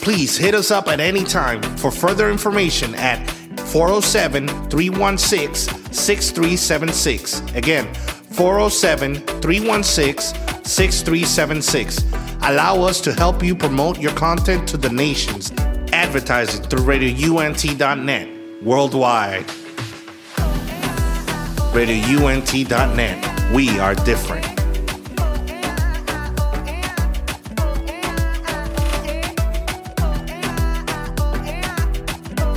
Please 0.00 0.38
hit 0.38 0.54
us 0.54 0.70
up 0.70 0.88
at 0.88 1.00
any 1.00 1.24
time 1.24 1.60
for 1.76 1.90
further 1.90 2.30
information 2.30 2.94
at 2.94 3.28
407 3.68 4.48
316 4.70 5.92
6376. 5.92 7.40
Again, 7.54 7.92
407 7.94 9.16
316 9.40 10.64
6376. 10.64 12.04
Allow 12.42 12.82
us 12.82 13.00
to 13.00 13.12
help 13.12 13.42
you 13.42 13.54
promote 13.54 13.98
your 13.98 14.12
content 14.12 14.68
to 14.68 14.76
the 14.76 14.88
nations. 14.88 15.52
Advertising 15.92 16.62
through 16.64 16.84
RadioUNT.net 16.84 18.37
worldwide. 18.62 19.46
RadioUNT.net. 21.72 23.52
We 23.52 23.78
are 23.78 23.94
different. 23.94 24.46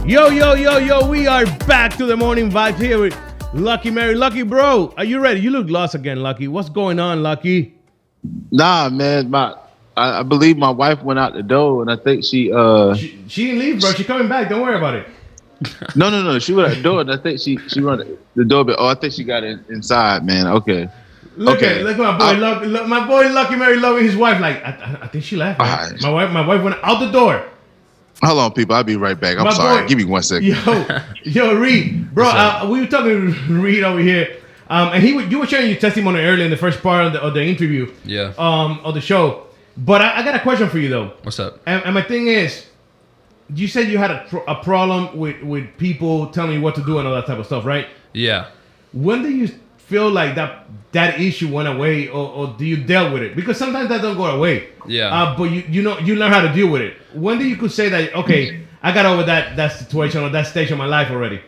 Yo, 0.06 0.30
yo, 0.30 0.56
yo, 0.56 0.78
yo, 0.78 1.08
we 1.08 1.28
are 1.28 1.46
back 1.68 1.96
to 1.96 2.06
the 2.06 2.18
morning 2.18 2.50
vibes 2.50 2.80
here 2.80 3.00
with 3.00 3.16
Lucky 3.54 3.92
Mary. 3.92 4.16
Lucky, 4.16 4.42
bro, 4.42 4.94
are 4.98 5.06
you 5.06 5.20
ready? 5.20 5.40
You 5.40 5.52
look 5.52 5.70
lost 5.70 5.96
again, 5.96 6.22
Lucky. 6.22 6.48
What's 6.48 6.70
going 6.70 7.00
on, 7.00 7.22
Lucky? 7.22 7.78
Nah, 8.52 8.90
man, 8.90 9.30
my 9.30 9.56
I, 9.96 10.20
I 10.20 10.24
believe 10.24 10.58
my 10.58 10.70
wife 10.70 11.04
went 11.04 11.20
out 11.20 11.34
the 11.34 11.44
door, 11.44 11.82
and 11.82 11.92
I 11.92 11.96
think 11.96 12.24
she 12.24 12.52
uh 12.52 12.96
She, 12.96 13.24
she 13.28 13.46
didn't 13.46 13.60
leave, 13.60 13.80
bro. 13.80 13.92
She 13.92 14.04
coming 14.04 14.28
back. 14.28 14.50
Don't 14.50 14.62
worry 14.62 14.76
about 14.76 14.96
it. 14.96 15.08
no 15.96 16.10
no 16.10 16.24
no 16.24 16.40
she 16.40 16.54
went 16.54 16.70
out 16.70 16.76
the 16.78 16.82
door, 16.84 17.02
and 17.02 17.12
I 17.12 17.18
think 17.18 17.40
she 17.40 17.58
she 17.68 17.82
run 17.82 18.18
the 18.36 18.46
doorbell. 18.46 18.76
Oh, 18.80 18.88
I 18.88 18.96
think 18.96 19.14
she 19.14 19.24
got 19.24 19.44
in, 19.44 19.64
inside, 19.70 20.26
man. 20.26 20.48
Okay, 20.48 20.90
Look 21.38 21.58
Okay. 21.58 21.80
at 21.80 21.86
look 21.86 21.98
at 21.98 22.00
my 22.00 22.18
boy, 22.18 22.40
Lucky, 22.40 22.66
look, 22.68 22.88
my 22.88 23.08
boy 23.08 23.30
Lucky 23.32 23.56
Mary 23.56 23.78
loving 23.78 24.04
his 24.04 24.16
wife. 24.16 24.40
Like 24.42 24.58
I, 24.66 24.70
I, 24.72 25.04
I 25.04 25.08
think 25.08 25.24
she 25.24 25.36
left. 25.36 25.60
man. 25.60 25.68
Alright. 25.70 26.02
My 26.02 26.10
wife, 26.10 26.32
my 26.32 26.46
wife 26.46 26.62
went 26.64 26.78
out 26.84 27.00
the 27.00 27.12
door. 27.12 27.44
hold 28.24 28.40
on, 28.40 28.54
people. 28.54 28.76
I'll 28.76 28.84
be 28.84 28.96
right 28.98 29.20
back. 29.20 29.38
I'm 29.38 29.46
My 29.46 29.54
sorry. 29.54 29.82
boy- 29.84 29.88
Give 29.88 29.98
me 29.98 30.06
one 30.06 30.24
second. 30.24 30.48
Yo, 30.48 30.86
yo, 31.24 31.54
Reed, 31.56 32.14
bro. 32.14 32.28
Uh, 32.28 32.68
we 32.70 32.80
were 32.82 32.88
talking 32.88 33.34
to 33.34 33.40
Reed 33.62 33.84
over 33.84 34.00
here, 34.00 34.38
um, 34.70 34.90
and 34.94 35.04
he, 35.04 35.14
wa- 35.14 35.22
you 35.22 35.40
were 35.40 35.48
sharing 35.48 35.70
your 35.70 35.80
testimony 35.80 36.20
earlier 36.20 36.46
in 36.46 36.52
the 36.52 36.58
first 36.58 36.82
part 36.82 37.06
of 37.06 37.14
the, 37.14 37.22
of 37.22 37.34
the 37.34 37.44
interview, 37.44 37.92
Yeah. 38.04 38.34
um, 38.38 38.80
of 38.84 38.94
the 38.96 39.02
show. 39.02 39.48
But 39.78 40.02
I, 40.02 40.20
I 40.20 40.24
got 40.24 40.36
a 40.36 40.40
question 40.40 40.70
for 40.70 40.80
you 40.80 40.90
though, 40.90 41.14
What's 41.24 41.40
up? 41.40 41.62
and, 41.66 41.82
and 41.86 41.94
my 41.94 42.02
thing 42.02 42.28
is, 42.28 42.66
you 43.56 43.68
said 43.68 43.88
you 43.88 43.98
had 43.98 44.12
a, 44.12 44.52
a 44.52 44.64
problem 44.64 45.18
with 45.18 45.42
with 45.42 45.78
people 45.78 46.28
telling 46.28 46.54
you 46.54 46.62
what 46.62 46.76
to 46.76 46.84
do 46.84 47.00
and 47.00 47.08
all 47.08 47.16
that 47.16 47.26
type 47.26 47.38
of 47.38 47.46
stuff, 47.46 47.66
right? 47.66 47.88
Yeah. 48.14 48.50
When 48.94 49.24
do 49.24 49.30
you 49.30 49.48
feel 49.78 50.10
like 50.10 50.36
that 50.36 50.66
that 50.94 51.20
issue 51.20 51.54
went 51.54 51.68
away, 51.68 52.08
or, 52.08 52.30
or 52.30 52.56
do 52.58 52.66
you 52.66 52.78
deal 52.78 53.12
with 53.14 53.22
it? 53.22 53.36
Because 53.36 53.58
sometimes 53.58 53.90
that 53.90 54.02
don't 54.02 54.18
go 54.18 54.26
away. 54.26 54.70
Yeah. 54.88 55.14
Uh, 55.14 55.38
but 55.38 55.46
you 55.46 55.64
you 55.70 55.82
know 55.82 55.98
you 56.00 56.16
learn 56.16 56.32
how 56.32 56.42
to 56.42 56.54
deal 56.54 56.70
with 56.70 56.82
it. 56.82 56.98
When 57.14 57.38
do 57.38 57.48
you 57.48 57.58
could 57.58 57.72
say 57.72 57.90
that 57.90 58.16
okay, 58.16 58.66
I 58.82 58.94
got 58.94 59.06
over 59.06 59.24
that 59.24 59.58
that 59.58 59.74
situation 59.74 60.24
or 60.24 60.30
that 60.30 60.48
stage 60.48 60.72
of 60.72 60.78
my 60.78 60.86
life 60.86 61.10
already? 61.12 61.42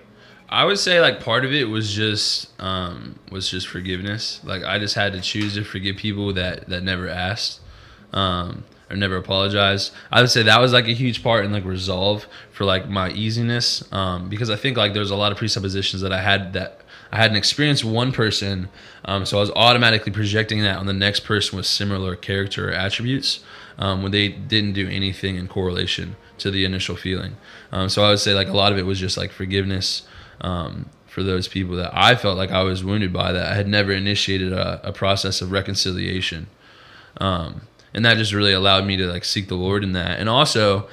I 0.50 0.66
would 0.66 0.78
say 0.78 1.02
like 1.02 1.20
part 1.20 1.46
of 1.46 1.54
it 1.54 1.66
was 1.66 1.94
just 1.94 2.52
um 2.62 3.18
was 3.32 3.50
just 3.50 3.68
forgiveness. 3.68 4.42
Like 4.44 4.64
I 4.64 4.78
just 4.78 4.96
had 4.96 5.14
to 5.14 5.22
choose 5.22 5.56
to 5.56 5.64
forgive 5.64 5.98
people 5.98 6.34
that 6.34 6.70
that 6.70 6.84
never 6.84 7.08
asked 7.08 7.60
um 8.12 8.64
or 8.94 8.98
never 8.98 9.18
apologized. 9.18 9.92
I 10.12 10.22
would 10.22 10.30
say 10.30 10.44
that 10.44 10.62
was 10.62 10.72
like 10.72 10.88
a 10.88 10.94
huge 10.94 11.24
part 11.24 11.44
in 11.46 11.52
like 11.52 11.66
resolve 11.66 12.28
for 12.52 12.64
like 12.64 12.88
my 12.88 13.10
easiness 13.12 13.84
um 13.92 14.30
because 14.30 14.50
I 14.50 14.56
think 14.56 14.78
like 14.78 14.94
there's 14.94 15.12
a 15.12 15.16
lot 15.16 15.32
of 15.32 15.38
presuppositions 15.38 16.02
that 16.04 16.14
I 16.14 16.22
had 16.22 16.54
that 16.54 16.82
I 17.12 17.18
hadn't 17.18 17.38
experienced 17.38 17.84
one 17.84 18.12
person 18.12 18.70
um 19.06 19.26
so 19.26 19.38
I 19.38 19.42
was 19.42 19.52
automatically 19.52 20.12
projecting 20.12 20.62
that 20.62 20.78
on 20.78 20.86
the 20.86 20.94
next 20.94 21.22
person 21.22 21.58
with 21.58 21.66
similar 21.66 22.16
character 22.16 22.70
or 22.70 22.72
attributes 22.72 23.44
um 23.80 24.04
when 24.04 24.12
they 24.12 24.30
didn't 24.30 24.74
do 24.74 24.88
anything 24.88 25.36
in 25.36 25.48
correlation 25.48 26.16
to 26.38 26.52
the 26.52 26.64
initial 26.64 26.96
feeling. 26.96 27.36
Um 27.72 27.90
so 27.90 28.04
I 28.04 28.10
would 28.10 28.20
say 28.20 28.34
like 28.34 28.48
a 28.48 28.58
lot 28.58 28.72
of 28.72 28.78
it 28.78 28.86
was 28.86 29.00
just 29.00 29.18
like 29.18 29.32
forgiveness 29.32 30.04
um, 30.42 30.90
for 31.08 31.24
those 31.24 31.48
people 31.48 31.76
that 31.76 31.92
I 31.94 32.16
felt 32.16 32.38
like 32.38 32.52
I 32.52 32.64
was 32.64 32.84
wounded 32.84 33.14
by 33.14 33.32
that 33.32 33.46
I 33.52 33.56
had 33.56 33.68
never 33.68 33.92
initiated 33.92 34.52
a, 34.52 34.82
a 34.84 34.92
process 34.92 35.42
of 35.42 35.52
reconciliation. 35.52 36.48
Um, 37.22 37.68
and 37.94 38.06
that 38.06 38.18
just 38.18 38.34
really 38.34 38.54
allowed 38.54 38.86
me 38.86 38.98
to 38.98 39.08
like 39.08 39.26
seek 39.26 39.48
the 39.48 39.56
Lord 39.56 39.84
in 39.84 39.94
that. 39.94 40.20
And 40.20 40.30
also, 40.30 40.88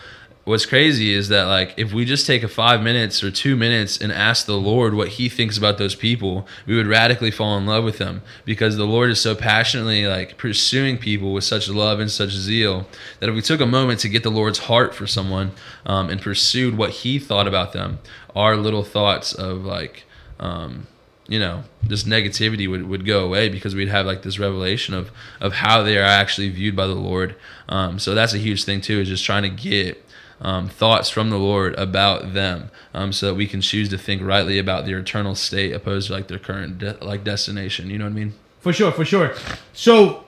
what's 0.45 0.67
crazy 0.67 1.15
is 1.15 1.29
that 1.29 1.45
like 1.45 1.75
if 1.77 1.93
we 1.93 2.05
just 2.05 2.27
take 2.27 2.43
a 2.43 2.49
five 2.49 2.83
minutes 2.83 3.23
or 3.23 3.31
two 3.31 3.57
minutes 3.57 3.99
and 3.99 4.11
ask 4.11 4.47
the 4.47 4.57
Lord 4.57 4.95
what 4.95 5.09
He 5.09 5.29
thinks 5.29 5.57
about 5.57 5.79
those 5.79 5.95
people, 5.95 6.47
we 6.67 6.77
would 6.77 6.87
radically 6.87 7.31
fall 7.31 7.57
in 7.57 7.67
love 7.67 7.85
with 7.85 7.99
them 7.99 8.23
because 8.45 8.77
the 8.77 8.87
Lord 8.87 9.11
is 9.11 9.21
so 9.21 9.35
passionately 9.35 10.07
like 10.07 10.37
pursuing 10.37 10.99
people 10.99 11.33
with 11.33 11.45
such 11.45 11.69
love 11.69 12.01
and 12.01 12.11
such 12.11 12.31
zeal 12.31 12.87
that 13.21 13.29
if 13.29 13.35
we 13.35 13.43
took 13.43 13.61
a 13.61 13.67
moment 13.67 14.01
to 14.01 14.09
get 14.09 14.23
the 14.23 14.31
Lord's 14.31 14.61
heart 14.61 14.95
for 14.95 15.07
someone 15.07 15.53
um, 15.87 16.11
and 16.11 16.21
pursued 16.21 16.77
what 16.77 16.91
He 16.91 17.19
thought 17.19 17.49
about 17.49 17.73
them, 17.73 17.99
our 18.35 18.57
little 18.57 18.85
thoughts 18.85 19.33
of 19.33 19.65
like 19.65 20.05
um, 20.39 20.87
you 21.31 21.39
know 21.39 21.63
this 21.81 22.03
negativity 22.03 22.69
would, 22.69 22.87
would 22.89 23.07
go 23.07 23.25
away 23.25 23.49
because 23.49 23.75
we'd 23.75 23.89
have 23.89 24.05
like 24.05 24.23
this 24.23 24.39
revelation 24.39 24.95
of 24.95 25.11
of 25.41 25.55
how 25.55 25.83
they 25.83 25.97
are 25.97 26.03
actually 26.03 26.51
viewed 26.51 26.77
by 26.77 26.87
the 26.87 26.95
lord. 26.95 27.37
Um, 27.69 27.99
so 27.99 28.15
that's 28.15 28.35
a 28.35 28.39
huge 28.39 28.65
thing 28.65 28.81
too 28.81 29.01
is 29.01 29.09
just 29.09 29.25
trying 29.25 29.45
to 29.45 29.49
get 29.49 30.05
um, 30.41 30.69
thoughts 30.69 31.09
from 31.09 31.31
the 31.31 31.39
lord 31.39 31.75
about 31.79 32.35
them 32.35 32.71
um, 32.93 33.13
so 33.13 33.27
that 33.29 33.35
we 33.35 33.47
can 33.47 33.61
choose 33.61 33.89
to 33.91 33.97
think 33.97 34.21
rightly 34.23 34.59
about 34.59 34.87
their 34.87 34.99
eternal 34.99 35.37
state 35.37 35.73
opposed 35.73 36.09
to 36.09 36.15
like 36.15 36.27
their 36.27 36.41
current 36.41 36.79
de- 36.79 36.99
like 37.01 37.23
destination. 37.23 37.89
You 37.91 37.99
know 37.99 38.07
what 38.07 38.13
i 38.13 38.15
mean? 38.15 38.35
For 38.59 38.73
sure, 38.73 38.91
for 38.91 39.05
sure. 39.05 39.35
So, 39.73 40.25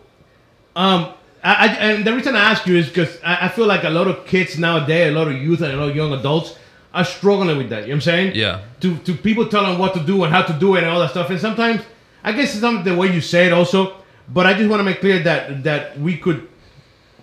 um, 0.76 1.12
I, 1.42 1.66
I 1.66 1.66
and 1.66 2.04
the 2.04 2.14
reason 2.14 2.36
I 2.36 2.52
ask 2.52 2.64
you 2.66 2.76
is 2.76 2.86
because 2.86 3.18
I, 3.24 3.46
I 3.46 3.48
feel 3.48 3.66
like 3.66 3.82
a 3.82 3.90
lot 3.90 4.06
of 4.06 4.24
kids 4.24 4.56
nowadays, 4.56 5.12
a 5.12 5.18
lot 5.18 5.26
of 5.26 5.34
youth 5.34 5.62
and 5.62 5.72
a 5.72 5.76
lot 5.76 5.90
of 5.90 5.96
young 5.96 6.12
adults 6.12 6.54
are 6.94 7.04
struggling 7.04 7.56
with 7.58 7.70
that. 7.70 7.82
You 7.82 7.88
know 7.88 7.92
what 7.94 7.94
I'm 7.96 8.00
saying? 8.02 8.32
Yeah. 8.36 8.62
To 8.80 8.96
to 8.98 9.14
people 9.14 9.46
tell 9.48 9.64
them 9.64 9.78
what 9.78 9.94
to 9.94 10.00
do 10.00 10.24
and 10.24 10.32
how 10.32 10.42
to 10.42 10.52
do 10.52 10.74
it 10.76 10.82
and 10.84 10.88
all 10.88 11.00
that 11.00 11.10
stuff. 11.10 11.30
And 11.30 11.40
sometimes 11.40 11.82
I 12.24 12.32
guess 12.32 12.52
it's 12.52 12.62
not 12.62 12.84
the 12.84 12.94
way 12.94 13.12
you 13.12 13.20
say 13.20 13.46
it 13.46 13.52
also. 13.52 13.96
But 14.28 14.46
I 14.46 14.54
just 14.54 14.68
want 14.70 14.80
to 14.80 14.84
make 14.84 15.00
clear 15.00 15.18
that 15.20 15.64
that 15.64 15.98
we 15.98 16.16
could 16.16 16.48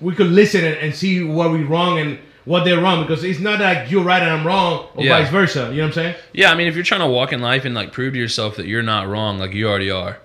we 0.01 0.13
could 0.15 0.27
listen 0.27 0.63
and, 0.65 0.75
and 0.77 0.95
see 0.95 1.23
what 1.23 1.51
we 1.51 1.63
wrong 1.63 1.99
and 1.99 2.19
what 2.45 2.63
they're 2.63 2.81
wrong 2.81 3.01
because 3.05 3.23
it's 3.23 3.39
not 3.39 3.59
like 3.59 3.91
you're 3.91 4.03
right 4.03 4.21
and 4.23 4.31
I'm 4.31 4.45
wrong 4.47 4.87
or 4.95 5.03
Yeah. 5.03 5.19
vice 5.19 5.29
versa. 5.31 5.69
You 5.71 5.77
know 5.77 5.83
what 5.83 5.87
I'm 5.87 5.93
saying? 5.93 6.15
Yeah, 6.33 6.51
I 6.51 6.55
mean, 6.55 6.67
if 6.67 6.75
you're 6.75 6.83
trying 6.85 7.01
to 7.01 7.07
walk 7.07 7.31
in 7.31 7.41
life 7.41 7.63
and 7.65 7.75
like 7.75 7.91
prove 7.91 8.13
to 8.13 8.19
yourself 8.19 8.55
that 8.55 8.65
you're 8.65 8.81
not 8.81 9.07
wrong, 9.07 9.37
like 9.39 9.53
you 9.53 9.67
already 9.67 9.91
are. 9.91 10.17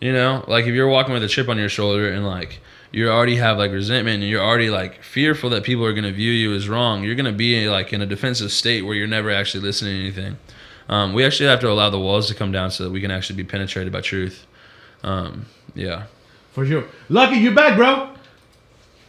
You 0.00 0.12
know, 0.12 0.44
like 0.46 0.66
if 0.66 0.74
you're 0.74 0.88
walking 0.88 1.14
with 1.14 1.24
a 1.24 1.28
chip 1.28 1.48
on 1.48 1.58
your 1.58 1.68
shoulder 1.68 2.10
and 2.12 2.24
like 2.24 2.60
you 2.90 3.08
already 3.10 3.36
have 3.36 3.58
like 3.58 3.70
resentment 3.70 4.22
and 4.22 4.30
you're 4.30 4.42
already 4.42 4.70
like 4.70 5.02
fearful 5.02 5.50
that 5.50 5.62
people 5.62 5.84
are 5.84 5.92
going 5.92 6.04
to 6.04 6.12
view 6.12 6.32
you 6.32 6.54
as 6.54 6.68
wrong, 6.68 7.04
you're 7.04 7.14
going 7.14 7.26
to 7.26 7.32
be 7.32 7.68
like 7.68 7.92
in 7.92 8.00
a 8.00 8.06
defensive 8.06 8.50
state 8.50 8.82
where 8.82 8.94
you're 8.94 9.06
never 9.06 9.30
actually 9.30 9.62
listening 9.62 9.94
to 9.94 10.00
anything. 10.00 10.38
Um, 10.88 11.12
we 11.12 11.24
actually 11.24 11.48
have 11.50 11.60
to 11.60 11.70
allow 11.70 11.90
the 11.90 12.00
walls 12.00 12.28
to 12.28 12.34
come 12.34 12.50
down 12.50 12.70
so 12.70 12.84
that 12.84 12.90
we 12.90 13.00
can 13.00 13.10
actually 13.10 13.36
be 13.36 13.44
penetrated 13.44 13.92
by 13.92 14.00
truth. 14.00 14.46
Um, 15.02 15.44
yeah. 15.74 16.04
For 16.52 16.64
sure. 16.64 16.84
Lucky, 17.10 17.36
you 17.36 17.54
back, 17.54 17.76
bro. 17.76 18.10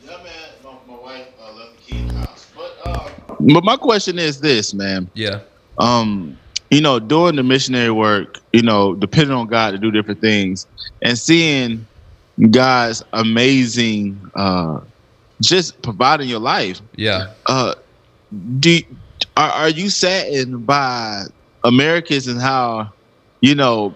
Yeah, 0.03 0.17
man. 0.23 0.33
My, 0.63 0.71
my 0.87 1.01
wife 1.01 1.27
uh, 1.41 1.53
left 1.53 1.77
the 1.77 1.81
key 1.81 1.99
in 1.99 2.07
the 2.09 2.13
house. 2.15 2.51
But, 2.55 2.77
uh, 2.85 3.09
but 3.39 3.63
my 3.63 3.77
question 3.77 4.19
is 4.19 4.41
this, 4.41 4.73
man. 4.73 5.09
Yeah. 5.13 5.39
Um, 5.77 6.37
you 6.69 6.81
know, 6.81 6.99
doing 6.99 7.37
the 7.37 7.43
missionary 7.43 7.91
work, 7.91 8.39
you 8.53 8.61
know, 8.61 8.93
depending 8.93 9.31
on 9.31 9.47
God 9.47 9.71
to 9.71 9.77
do 9.77 9.89
different 9.89 10.21
things, 10.21 10.67
and 11.01 11.17
seeing 11.17 11.87
God's 12.51 13.03
amazing, 13.13 14.19
uh, 14.35 14.79
just 15.41 15.81
providing 15.81 16.29
your 16.29 16.39
life. 16.39 16.81
Yeah. 16.95 17.33
Uh, 17.45 17.75
do 18.59 18.79
are, 19.35 19.49
are 19.49 19.69
you 19.69 19.89
saddened 19.89 20.65
by 20.65 21.25
Americans 21.63 22.27
and 22.27 22.39
how, 22.39 22.91
you 23.41 23.55
know, 23.55 23.95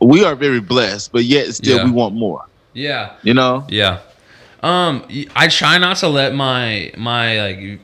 we 0.00 0.24
are 0.24 0.34
very 0.34 0.60
blessed, 0.60 1.12
but 1.12 1.24
yet 1.24 1.54
still 1.54 1.78
Yeah. 1.78 1.84
we 1.84 1.90
want 1.90 2.14
more. 2.14 2.44
Yeah. 2.74 3.14
You 3.22 3.34
know. 3.34 3.66
Yeah. 3.68 4.00
Um, 4.62 5.06
I 5.34 5.48
try 5.48 5.78
not 5.78 5.96
to 5.98 6.08
let 6.08 6.34
my 6.34 6.92
my 6.96 7.40
like 7.40 7.80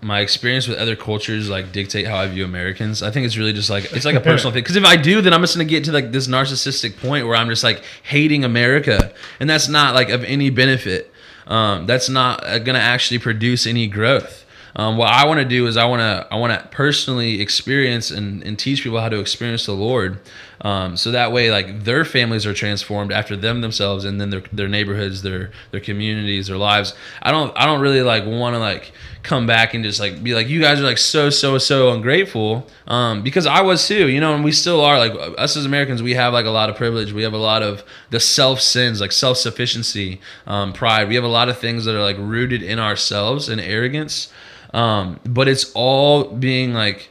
my 0.00 0.20
experience 0.20 0.68
with 0.68 0.78
other 0.78 0.94
cultures 0.94 1.48
like 1.48 1.72
dictate 1.72 2.06
how 2.06 2.16
I 2.16 2.26
view 2.28 2.44
Americans. 2.44 3.02
I 3.02 3.10
think 3.10 3.26
it's 3.26 3.36
really 3.36 3.52
just 3.52 3.70
like 3.70 3.92
it's 3.92 4.04
like 4.04 4.14
a 4.14 4.20
personal 4.20 4.52
thing. 4.52 4.62
Because 4.62 4.76
if 4.76 4.84
I 4.84 4.96
do, 4.96 5.20
then 5.20 5.32
I'm 5.32 5.40
just 5.40 5.54
gonna 5.54 5.64
get 5.64 5.84
to 5.84 5.92
like 5.92 6.12
this 6.12 6.28
narcissistic 6.28 6.98
point 6.98 7.26
where 7.26 7.36
I'm 7.36 7.48
just 7.48 7.64
like 7.64 7.82
hating 8.02 8.44
America, 8.44 9.12
and 9.40 9.48
that's 9.48 9.68
not 9.68 9.94
like 9.94 10.08
of 10.08 10.24
any 10.24 10.50
benefit. 10.50 11.12
Um, 11.46 11.86
that's 11.86 12.08
not 12.08 12.44
uh, 12.44 12.58
gonna 12.58 12.78
actually 12.78 13.18
produce 13.18 13.66
any 13.66 13.86
growth. 13.86 14.45
Um, 14.78 14.98
what 14.98 15.10
I 15.10 15.26
want 15.26 15.40
to 15.40 15.46
do 15.46 15.66
is 15.66 15.78
I 15.78 15.86
want 15.86 16.00
to 16.00 16.28
I 16.30 16.36
want 16.36 16.52
to 16.52 16.68
personally 16.68 17.40
experience 17.40 18.10
and, 18.10 18.42
and 18.42 18.58
teach 18.58 18.82
people 18.82 19.00
how 19.00 19.08
to 19.08 19.18
experience 19.18 19.64
the 19.64 19.72
Lord. 19.72 20.20
Um, 20.60 20.96
so 20.96 21.10
that 21.12 21.32
way, 21.32 21.50
like 21.50 21.84
their 21.84 22.04
families 22.04 22.44
are 22.44 22.52
transformed 22.52 23.10
after 23.10 23.36
them 23.36 23.62
themselves, 23.62 24.04
and 24.04 24.20
then 24.20 24.28
their 24.28 24.42
their 24.52 24.68
neighborhoods, 24.68 25.22
their 25.22 25.50
their 25.70 25.80
communities, 25.80 26.48
their 26.48 26.58
lives. 26.58 26.94
I 27.22 27.30
don't 27.30 27.56
I 27.56 27.64
don't 27.64 27.80
really 27.80 28.02
like 28.02 28.26
want 28.26 28.54
to 28.54 28.58
like 28.58 28.92
come 29.22 29.46
back 29.46 29.72
and 29.72 29.82
just 29.82 29.98
like 29.98 30.22
be 30.22 30.34
like 30.34 30.48
you 30.48 30.60
guys 30.60 30.78
are 30.78 30.84
like 30.84 30.98
so 30.98 31.30
so 31.30 31.56
so 31.56 31.92
ungrateful 31.92 32.66
um, 32.86 33.22
because 33.22 33.46
I 33.46 33.62
was 33.62 33.86
too, 33.86 34.08
you 34.08 34.20
know, 34.20 34.34
and 34.34 34.44
we 34.44 34.52
still 34.52 34.82
are. 34.82 34.98
Like 34.98 35.12
us 35.38 35.56
as 35.56 35.64
Americans, 35.64 36.02
we 36.02 36.14
have 36.14 36.34
like 36.34 36.46
a 36.46 36.50
lot 36.50 36.68
of 36.68 36.76
privilege. 36.76 37.12
We 37.12 37.22
have 37.22 37.32
a 37.32 37.38
lot 37.38 37.62
of 37.62 37.82
the 38.10 38.20
self 38.20 38.60
sins, 38.60 39.00
like 39.00 39.12
self 39.12 39.38
sufficiency, 39.38 40.20
um, 40.46 40.74
pride. 40.74 41.08
We 41.08 41.14
have 41.14 41.24
a 41.24 41.28
lot 41.28 41.48
of 41.48 41.58
things 41.58 41.86
that 41.86 41.94
are 41.94 42.02
like 42.02 42.18
rooted 42.18 42.62
in 42.62 42.78
ourselves 42.78 43.48
and 43.48 43.58
arrogance. 43.58 44.30
Um, 44.74 45.20
but 45.24 45.48
it's 45.48 45.72
all 45.74 46.24
being 46.24 46.74
like 46.74 47.10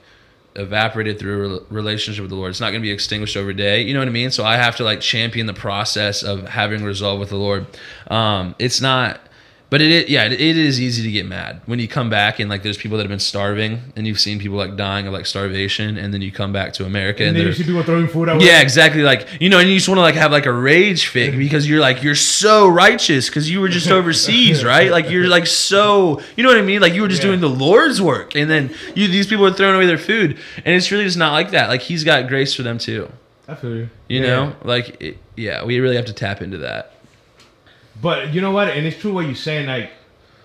evaporated 0.55 1.19
through 1.19 1.57
a 1.57 1.73
relationship 1.73 2.21
with 2.21 2.29
the 2.29 2.35
Lord. 2.35 2.49
It's 2.49 2.61
not 2.61 2.71
going 2.71 2.81
to 2.81 2.85
be 2.85 2.91
extinguished 2.91 3.35
over 3.35 3.53
day. 3.53 3.81
You 3.81 3.93
know 3.93 3.99
what 3.99 4.07
I 4.07 4.11
mean? 4.11 4.31
So 4.31 4.45
I 4.45 4.57
have 4.57 4.77
to 4.77 4.83
like 4.83 5.01
champion 5.01 5.47
the 5.47 5.53
process 5.53 6.23
of 6.23 6.47
having 6.47 6.83
resolve 6.83 7.19
with 7.19 7.29
the 7.29 7.37
Lord. 7.37 7.65
Um, 8.07 8.55
it's 8.59 8.79
not 8.79 9.19
but 9.71 9.81
it, 9.81 9.91
is, 9.91 10.09
yeah, 10.09 10.25
it, 10.25 10.39
is 10.39 10.79
easy 10.79 11.01
to 11.03 11.11
get 11.11 11.25
mad 11.25 11.59
when 11.65 11.79
you 11.79 11.87
come 11.87 12.09
back 12.09 12.39
and 12.39 12.49
like 12.49 12.61
there's 12.63 12.77
people 12.77 12.97
that 12.97 13.03
have 13.03 13.09
been 13.09 13.19
starving 13.19 13.81
and 13.95 14.05
you've 14.05 14.19
seen 14.19 14.37
people 14.39 14.57
like 14.57 14.75
dying 14.77 15.07
of 15.07 15.13
like 15.13 15.25
starvation 15.25 15.97
and 15.97 16.13
then 16.13 16.21
you 16.21 16.31
come 16.31 16.53
back 16.53 16.71
to 16.73 16.85
America 16.85 17.23
And 17.23 17.29
and, 17.29 17.37
then 17.37 17.47
you 17.47 17.53
see 17.53 17.63
people 17.63 17.83
throwing 17.83 18.07
food 18.07 18.29
away. 18.29 18.45
yeah, 18.45 18.61
exactly. 18.61 19.01
Like 19.01 19.27
you 19.41 19.49
know, 19.49 19.59
and 19.59 19.67
you 19.69 19.75
just 19.75 19.89
want 19.89 19.97
to 19.97 20.03
like 20.03 20.15
have 20.15 20.31
like 20.31 20.45
a 20.45 20.53
rage 20.53 21.07
fit 21.07 21.35
because 21.37 21.67
you're 21.67 21.79
like 21.81 22.03
you're 22.03 22.15
so 22.15 22.67
righteous 22.67 23.27
because 23.27 23.49
you 23.49 23.59
were 23.59 23.67
just 23.69 23.89
overseas, 23.97 24.63
right? 24.63 24.91
Like 24.91 25.09
you're 25.09 25.27
like 25.27 25.47
so, 25.47 26.21
you 26.35 26.43
know 26.43 26.49
what 26.49 26.59
I 26.59 26.61
mean? 26.61 26.79
Like 26.81 26.93
you 26.93 27.01
were 27.01 27.07
just 27.07 27.23
Yeah. 27.23 27.29
doing 27.29 27.41
the 27.41 27.49
Lord's 27.49 28.01
work, 28.01 28.35
and 28.35 28.49
then 28.49 28.73
you 28.95 29.07
these 29.07 29.27
people 29.27 29.45
are 29.45 29.53
throwing 29.53 29.75
away 29.75 29.87
their 29.87 29.97
food, 29.97 30.37
and 30.63 30.75
it's 30.75 30.91
really 30.91 31.05
just 31.05 31.17
not 31.17 31.33
like 31.33 31.51
that. 31.51 31.69
Like 31.69 31.81
He's 31.81 32.03
got 32.03 32.27
grace 32.27 32.53
for 32.53 32.61
them 32.63 32.77
too. 32.77 33.11
I 33.47 33.55
feel 33.55 33.75
you. 33.75 33.89
You 34.07 34.21
Yeah. 34.21 34.27
know, 34.27 34.55
like 34.63 35.01
it, 35.01 35.17
yeah, 35.35 35.63
we 35.65 35.79
really 35.79 35.95
have 35.97 36.05
to 36.05 36.13
tap 36.13 36.41
into 36.41 36.59
that. 36.59 36.91
But 38.01 38.33
you 38.33 38.41
know 38.41 38.51
what? 38.51 38.67
And 38.69 38.85
it's 38.85 38.97
true 38.99 39.13
what 39.13 39.25
you're 39.25 39.35
saying. 39.35 39.67
Like 39.67 39.91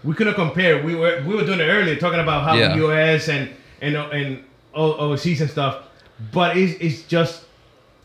we 0.04 0.14
couldn't 0.14 0.34
compare. 0.34 0.82
We 0.82 0.94
were 0.94 1.22
we 1.26 1.34
were 1.34 1.44
doing 1.44 1.60
it 1.60 1.64
earlier, 1.64 1.96
talking 1.96 2.20
about 2.20 2.44
how 2.44 2.54
Yeah. 2.54 2.68
the 2.70 2.76
U.S. 2.76 3.28
and 3.28 3.50
and 3.80 3.96
and 3.96 4.44
overseas 4.74 5.40
and 5.40 5.50
stuff. 5.50 5.82
But 6.32 6.56
it's 6.56 6.80
it's 6.80 7.02
just 7.08 7.44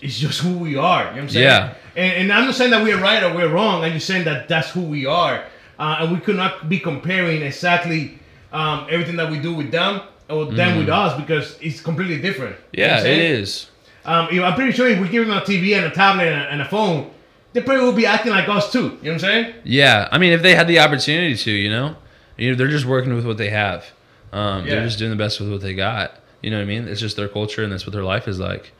it's 0.01 0.17
just 0.17 0.41
who 0.41 0.57
we 0.57 0.75
are. 0.75 1.03
You 1.03 1.05
know 1.05 1.11
what 1.11 1.21
I'm 1.21 1.29
saying? 1.29 1.43
Yeah. 1.45 1.73
And, 1.95 2.13
and 2.23 2.33
I'm 2.33 2.45
not 2.45 2.55
saying 2.55 2.71
that 2.71 2.83
we're 2.83 2.99
right 2.99 3.23
or 3.23 3.33
we're 3.33 3.47
wrong. 3.51 3.83
I'm 3.83 3.93
just 3.93 4.07
saying 4.07 4.25
that 4.25 4.49
that's 4.49 4.69
who 4.71 4.81
we 4.81 5.05
are, 5.05 5.45
uh, 5.79 5.97
and 6.01 6.11
we 6.11 6.19
could 6.19 6.35
not 6.35 6.67
be 6.67 6.79
comparing 6.79 7.41
exactly 7.41 8.19
um, 8.51 8.87
everything 8.89 9.15
that 9.15 9.31
we 9.31 9.39
do 9.39 9.53
with 9.53 9.71
them 9.71 10.01
or 10.29 10.45
them 10.45 10.77
with 10.77 10.89
us 10.89 11.17
because 11.19 11.57
it's 11.61 11.79
completely 11.79 12.19
different. 12.19 12.55
You 12.73 12.87
know 12.87 12.93
Mm. 12.95 13.03
Yeah, 13.05 13.11
it 13.11 13.19
is. 13.19 13.69
Um, 14.05 14.27
you 14.31 14.39
know, 14.41 14.45
I'm 14.47 14.55
pretty 14.55 14.71
sure 14.73 14.87
if 14.87 14.99
we 14.99 15.07
give 15.07 15.25
them 15.27 15.35
a 15.35 15.41
TV 15.41 15.75
and 15.75 15.85
a 15.85 15.89
tablet 15.91 16.27
and 16.27 16.41
a, 16.41 16.51
and 16.51 16.61
a 16.61 16.65
phone, 16.65 17.09
they 17.55 17.61
probably 17.61 17.85
will 17.85 17.93
be 17.93 18.05
acting 18.05 18.33
like 18.33 18.49
us 18.49 18.69
too. 18.69 18.79
You 18.79 18.89
know 18.89 18.95
what 19.01 19.11
I'm 19.13 19.19
saying? 19.19 19.55
Yeah, 19.63 20.09
I 20.11 20.17
mean, 20.17 20.33
if 20.33 20.41
they 20.41 20.53
had 20.55 20.67
the 20.67 20.79
opportunity 20.79 21.35
to, 21.37 21.51
you 21.51 21.69
know, 21.69 21.95
you 22.37 22.49
know, 22.51 22.57
they're 22.57 22.67
just 22.67 22.85
working 22.85 23.15
with 23.15 23.25
what 23.25 23.37
they 23.37 23.49
have. 23.49 23.85
Um, 24.33 24.65
Yeah. 24.65 24.75
They're 24.75 24.85
just 24.85 24.99
doing 24.99 25.09
the 25.11 25.15
best 25.15 25.39
with 25.39 25.49
what 25.49 25.61
they 25.61 25.73
got. 25.73 26.19
You 26.41 26.51
know 26.51 26.57
what 26.57 26.63
I 26.63 26.65
mean? 26.65 26.85
It's 26.89 26.99
just 26.99 27.15
their 27.15 27.29
culture, 27.29 27.63
and 27.63 27.71
that's 27.71 27.85
what 27.87 27.93
their 27.93 28.03
life 28.03 28.27
is 28.27 28.39
like. 28.41 28.73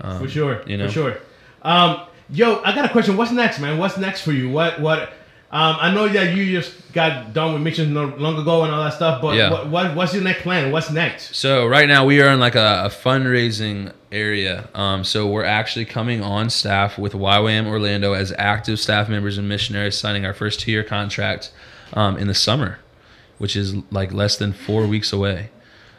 Um, 0.00 0.18
For 0.18 0.28
sure. 0.28 0.62
you 0.66 0.78
know? 0.78 0.86
For 0.86 0.92
sure. 0.92 1.18
Um, 1.60 2.00
yo, 2.30 2.62
I 2.64 2.74
got 2.74 2.86
a 2.86 2.88
question. 2.88 3.18
What's 3.18 3.32
next, 3.32 3.60
man? 3.60 3.76
What's 3.76 3.98
next 3.98 4.22
for 4.22 4.32
you? 4.32 4.48
What 4.48 4.80
what? 4.80 5.12
Um, 5.52 5.76
I 5.80 5.92
know 5.92 6.08
that 6.08 6.34
you 6.34 6.46
just 6.58 6.72
got 6.94 7.34
done 7.34 7.52
with 7.52 7.62
missions 7.62 7.90
no 7.90 8.04
long 8.06 8.38
ago 8.38 8.64
and 8.64 8.72
all 8.72 8.84
that 8.84 8.94
stuff, 8.94 9.20
but 9.20 9.36
Yeah. 9.36 9.50
what, 9.50 9.68
what 9.68 9.94
what's 9.94 10.14
your 10.14 10.22
next 10.22 10.42
plan? 10.42 10.72
What's 10.72 10.90
next? 10.90 11.34
So 11.36 11.66
right 11.66 11.86
now 11.86 12.06
we 12.06 12.22
are 12.22 12.28
in 12.32 12.40
like 12.40 12.54
a, 12.54 12.84
a 12.86 12.88
fundraising 12.88 13.92
area. 14.10 14.68
Um, 14.74 15.04
so 15.04 15.26
we're 15.26 15.44
actually 15.44 15.84
coming 15.84 16.22
on 16.22 16.48
staff 16.48 16.96
with 16.96 17.12
YWAM 17.12 17.66
Orlando 17.66 18.14
as 18.14 18.32
active 18.38 18.80
staff 18.80 19.10
members 19.10 19.36
and 19.36 19.46
missionaries, 19.46 19.96
signing 19.96 20.24
our 20.24 20.32
first 20.32 20.60
two-year 20.60 20.84
contract 20.84 21.52
um, 21.92 22.16
in 22.16 22.28
the 22.28 22.34
summer, 22.34 22.78
which 23.36 23.54
is 23.54 23.74
like 23.90 24.10
less 24.10 24.36
than 24.36 24.54
four 24.54 24.86
weeks 24.86 25.12
away. 25.12 25.50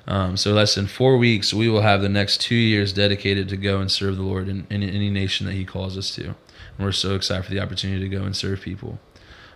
Um, 0.08 0.36
so 0.36 0.52
less 0.52 0.74
than 0.76 0.88
four 0.88 1.18
weeks, 1.18 1.54
we 1.54 1.70
will 1.70 1.82
have 1.82 2.02
the 2.02 2.10
next 2.10 2.42
two 2.42 2.56
years 2.56 2.92
dedicated 2.92 3.48
to 3.50 3.58
go 3.58 3.80
and 3.80 3.92
serve 3.92 4.18
the 4.18 4.24
Lord 4.24 4.50
in, 4.50 4.66
in 4.72 4.82
any 4.84 5.10
nation 5.12 5.46
that 5.46 5.54
He 5.54 5.64
calls 5.64 5.96
us 5.98 6.10
to. 6.16 6.24
And 6.26 6.36
we're 6.80 6.92
so 6.92 7.16
excited 7.16 7.46
for 7.46 7.52
the 7.52 7.60
opportunity 7.62 8.02
to 8.02 8.10
go 8.10 8.24
and 8.24 8.36
serve 8.36 8.62
people, 8.62 9.00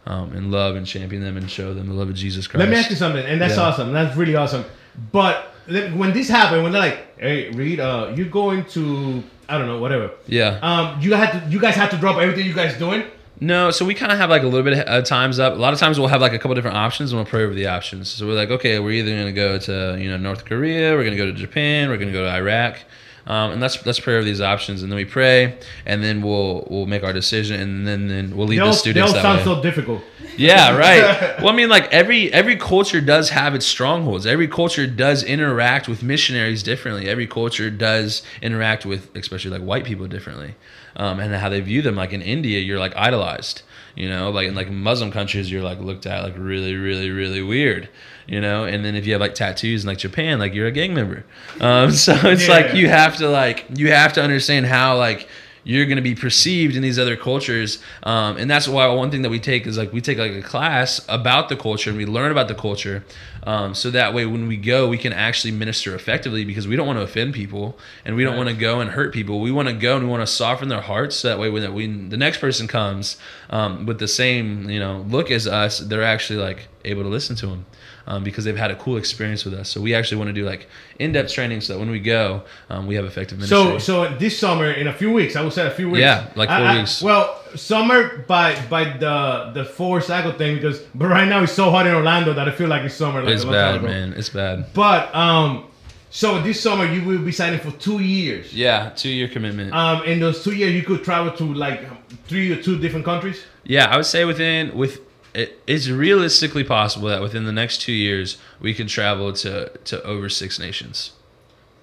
um, 0.08 0.32
and 0.34 0.52
love 0.52 0.76
and 0.76 0.86
champion 0.88 1.22
them 1.24 1.38
and 1.38 1.50
show 1.52 1.74
them 1.74 1.88
the 1.88 1.94
love 1.94 2.10
of 2.10 2.16
Jesus 2.16 2.48
Christ. 2.48 2.60
Let 2.60 2.70
me 2.70 2.78
ask 2.78 2.90
you 2.90 2.96
something, 2.96 3.26
and 3.26 3.40
that's 3.40 3.56
Yeah. 3.58 3.64
awesome. 3.64 3.94
That's 3.94 4.16
really 4.18 4.36
awesome. 4.36 4.66
But 5.12 5.52
when 5.68 6.14
this 6.14 6.30
happened, 6.30 6.64
when 6.64 6.72
they're 6.72 6.82
like, 6.82 7.20
"Hey, 7.20 7.50
Reed, 7.52 7.80
uh, 7.80 8.12
you're 8.16 8.28
going 8.28 8.64
to 8.76 9.24
I 9.50 9.58
don't 9.58 9.68
know, 9.68 9.80
whatever," 9.80 10.12
Yeah. 10.28 10.60
um, 10.62 11.00
you 11.02 11.14
had 11.14 11.32
to, 11.32 11.50
you 11.50 11.60
guys 11.60 11.76
have 11.76 11.90
to 11.92 11.98
drop 11.98 12.18
everything 12.18 12.46
you 12.46 12.54
guys 12.54 12.76
doing. 12.78 13.04
No, 13.40 13.70
so 13.70 13.86
we 13.86 13.94
kind 13.94 14.12
of 14.12 14.18
have 14.18 14.32
like 14.32 14.42
a 14.42 14.48
little 14.48 14.64
bit 14.64 14.80
of 14.80 14.88
uh, 14.88 15.02
times 15.04 15.38
up. 15.40 15.54
A 15.54 15.58
lot 15.58 15.72
of 15.72 15.80
times 15.80 16.00
we'll 16.00 16.08
have 16.08 16.22
like 16.22 16.34
a 16.34 16.40
couple 16.40 16.56
different 16.56 16.76
options 16.78 17.12
and 17.12 17.20
we'll 17.20 17.26
pray 17.30 17.44
over 17.44 17.54
the 17.54 17.68
options. 17.68 18.10
So 18.10 18.26
we're 18.26 18.34
like, 18.34 18.50
okay, 18.50 18.80
we're 18.80 18.92
either 18.92 19.12
going 19.12 19.28
to 19.28 19.32
go 19.32 19.58
to 19.60 19.98
you 20.02 20.10
know 20.10 20.18
North 20.18 20.44
Korea, 20.46 20.94
we're 20.96 21.04
going 21.04 21.16
to 21.16 21.24
go 21.24 21.28
to 21.28 21.34
Japan, 21.34 21.90
we're 21.90 21.98
going 21.98 22.08
to 22.08 22.14
go 22.14 22.24
to 22.24 22.32
Iraq, 22.32 22.80
um, 23.28 23.52
and 23.52 23.62
let's 23.62 23.86
let's 23.86 24.00
pray 24.00 24.16
over 24.16 24.24
these 24.24 24.42
options. 24.42 24.82
And 24.82 24.92
then 24.92 24.96
we 24.98 25.06
pray, 25.06 25.58
and 25.86 26.02
then 26.04 26.22
we'll 26.22 26.66
we'll 26.70 26.86
make 26.86 27.04
our 27.04 27.14
decision, 27.14 27.60
and 27.60 27.86
then 27.88 28.08
then 28.08 28.36
we'll 28.36 28.48
lead 28.48 28.58
They 28.58 28.62
all, 28.62 28.68
the 28.70 28.74
they 28.74 28.80
students 28.80 29.10
all 29.10 29.16
that 29.16 29.22
sound 29.22 29.38
way. 29.40 29.44
so 29.44 29.62
difficult. 29.62 30.02
Yeah, 30.38 30.78
right. 30.78 31.38
well, 31.40 31.50
I 31.50 31.56
mean, 31.56 31.68
like 31.70 31.92
every 31.92 32.32
every 32.32 32.56
culture 32.56 33.02
does 33.02 33.30
have 33.32 33.54
its 33.54 33.66
strongholds. 33.66 34.26
Every 34.26 34.48
culture 34.48 34.88
does 34.88 35.24
interact 35.24 35.88
with 35.88 36.04
missionaries 36.04 36.64
differently. 36.64 37.10
Every 37.10 37.28
culture 37.28 37.70
does 37.70 38.24
interact 38.42 38.86
with, 38.86 39.14
especially 39.16 39.52
like 39.52 39.62
white 39.62 39.84
people, 39.84 40.08
differently, 40.08 40.56
um, 40.96 41.20
and 41.20 41.34
how 41.36 41.50
they 41.50 41.60
view 41.60 41.82
them. 41.82 41.96
Like 41.96 42.14
in 42.14 42.22
India, 42.22 42.60
you're 42.60 42.80
like 42.80 42.96
idolized. 42.96 43.62
You 43.98 44.08
know, 44.10 44.30
like 44.30 44.48
in 44.48 44.56
like 44.56 44.70
Muslim 44.70 45.12
countries, 45.12 45.52
you're 45.52 45.64
like 45.64 45.80
looked 45.80 46.06
at 46.06 46.24
like 46.24 46.36
really, 46.38 46.76
really, 46.76 47.10
really 47.10 47.42
weird. 47.42 47.90
You 48.28 48.40
know, 48.42 48.66
and 48.66 48.86
then 48.86 48.96
if 48.96 49.06
you 49.08 49.14
have 49.14 49.22
like 49.22 49.34
tattoos 49.36 49.84
in 49.84 49.88
like 49.88 49.98
Japan, 49.98 50.38
like 50.38 50.54
you're 50.54 50.68
a 50.68 50.72
gang 50.72 50.94
member. 50.94 51.26
Um, 51.60 51.92
so 52.06 52.14
it's 52.24 52.48
Yeah. 52.48 52.54
like 52.54 52.74
you 52.76 52.90
have 52.90 53.18
to 53.18 53.28
like 53.30 53.66
you 53.76 53.92
have 53.92 54.14
to 54.14 54.22
understand 54.22 54.66
how 54.68 54.98
like 54.98 55.28
you're 55.70 55.86
going 55.86 55.98
to 55.98 56.02
be 56.02 56.16
perceived 56.16 56.76
in 56.78 56.82
these 56.82 56.98
other 56.98 57.18
cultures 57.18 57.80
um, 58.04 58.38
and 58.38 58.50
that's 58.50 58.68
why 58.68 58.88
one 58.88 59.12
thing 59.12 59.22
that 59.24 59.30
we 59.30 59.40
take 59.40 59.68
is 59.68 59.78
like 59.78 59.92
we 59.92 60.00
take 60.02 60.18
like 60.18 60.32
a 60.32 60.42
class 60.42 61.06
about 61.10 61.50
the 61.50 61.56
culture 61.58 61.90
and 61.90 61.98
we 61.98 62.06
learn 62.06 62.32
about 62.32 62.48
the 62.48 62.56
culture 62.56 63.04
um, 63.44 63.74
so 63.74 63.90
that 63.92 64.14
way 64.14 64.26
when 64.26 64.48
we 64.48 64.58
go 64.58 64.88
we 64.88 64.98
can 64.98 65.14
actually 65.14 65.52
minister 65.52 65.94
effectively 65.94 66.44
because 66.46 66.68
we 66.68 66.76
don't 66.78 66.88
want 66.88 66.98
to 67.00 67.04
offend 67.04 67.34
people 67.34 67.78
and 68.06 68.16
we 68.16 68.24
don't 68.24 68.34
Right. 68.34 68.46
want 68.46 68.50
to 68.50 68.56
go 68.70 68.80
and 68.82 68.90
hurt 68.92 69.14
people 69.14 69.40
we 69.42 69.52
want 69.52 69.68
to 69.68 69.74
go 69.74 69.96
and 69.98 70.06
we 70.06 70.10
want 70.12 70.22
to 70.22 70.28
soften 70.28 70.70
their 70.70 70.82
hearts 70.82 71.16
so 71.18 71.28
that 71.30 71.40
way 71.40 71.50
when, 71.50 71.74
when 71.74 72.10
the 72.10 72.18
next 72.18 72.40
person 72.40 72.68
comes 72.68 73.18
um, 73.50 73.86
with 73.86 74.00
the 74.00 74.08
same 74.08 74.70
you 74.70 74.80
know 74.80 75.06
look 75.10 75.30
as 75.32 75.48
us 75.48 75.80
they're 75.80 76.04
actually 76.04 76.40
like 76.40 76.68
able 76.86 77.04
to 77.04 77.10
listen 77.10 77.36
to 77.38 77.48
them 77.48 77.66
um, 78.08 78.24
because 78.24 78.44
they've 78.46 78.58
had 78.58 78.72
a 78.72 78.76
cool 78.76 78.98
experience 78.98 79.46
with 79.46 79.54
us 79.54 79.70
so 79.70 79.80
we 79.82 79.94
actually 79.94 80.18
want 80.18 80.28
to 80.30 80.34
do 80.34 80.46
like 80.46 80.68
in-depth 81.00 81.32
training 81.32 81.62
so 81.62 81.74
that 81.74 81.80
when 81.80 81.90
we 81.92 82.00
go 82.00 82.42
um, 82.70 82.88
we 82.88 82.96
have 82.96 83.06
effective 83.06 83.38
ministry 83.38 83.58
So, 83.58 83.78
so 83.80 84.18
this 84.18 84.38
summer, 84.40 84.72
in 84.72 84.88
a 84.88 84.94
few 84.94 85.12
weeks, 85.12 85.36
I 85.36 85.42
would 85.44 85.54
say 85.54 85.66
a 85.68 85.72
few 85.72 85.90
weeks. 85.90 86.00
Yeah, 86.02 86.28
like 86.36 86.50
four 86.50 86.58
I- 86.58 86.74
I- 86.74 86.78
weeks. 86.80 87.02
Well, 87.02 87.26
summer 87.56 88.20
by 88.28 88.56
by 88.70 88.84
the 88.98 89.52
the 89.54 89.66
four 89.66 90.02
cycle 90.02 90.32
thing 90.34 90.56
because, 90.56 90.80
but 90.96 91.08
right 91.08 91.28
now 91.28 91.44
it's 91.44 91.54
so 91.54 91.70
hot 91.70 91.86
in 91.88 91.94
Orlando 91.94 92.34
that 92.34 92.48
I 92.48 92.52
feel 92.52 92.68
like 92.68 92.84
it's 92.84 92.96
summer. 92.96 93.22
Like 93.22 93.34
It's 93.34 93.44
a 93.44 93.48
long 93.48 93.56
time 93.56 93.82
bad, 93.82 93.92
man. 93.92 94.14
It's 94.20 94.30
bad. 94.30 94.66
But 94.74 95.14
um, 95.16 95.66
so 96.10 96.42
this 96.42 96.62
summer 96.62 96.86
you 96.86 97.04
will 97.04 97.24
be 97.24 97.32
signing 97.32 97.60
for 97.60 97.72
two 97.72 98.00
years. 98.00 98.54
Yeah, 98.54 98.92
two 98.96 99.10
year 99.10 99.28
commitment. 99.28 99.74
Um, 99.74 100.04
in 100.04 100.20
those 100.20 100.44
two 100.44 100.56
years 100.56 100.74
you 100.74 100.84
could 100.84 101.04
travel 101.04 101.32
to 101.42 101.46
like 101.66 101.82
three 102.28 102.52
or 102.54 102.62
two 102.62 102.78
different 102.80 103.06
countries. 103.06 103.40
yeah, 103.66 103.86
I 103.92 103.98
would 103.98 104.06
say 104.06 104.24
within 104.26 104.76
with 104.78 105.00
it, 105.38 105.62
it's 105.68 105.88
realistically 105.88 106.64
possible 106.64 107.08
that 107.10 107.22
within 107.22 107.46
the 107.46 107.52
next 107.52 107.80
two 107.82 107.92
years 107.92 108.38
we 108.60 108.74
could 108.74 108.90
travel 108.90 109.32
to 109.34 109.70
to 109.86 110.04
over 110.04 110.30
six 110.30 110.58
nations. 110.58 111.12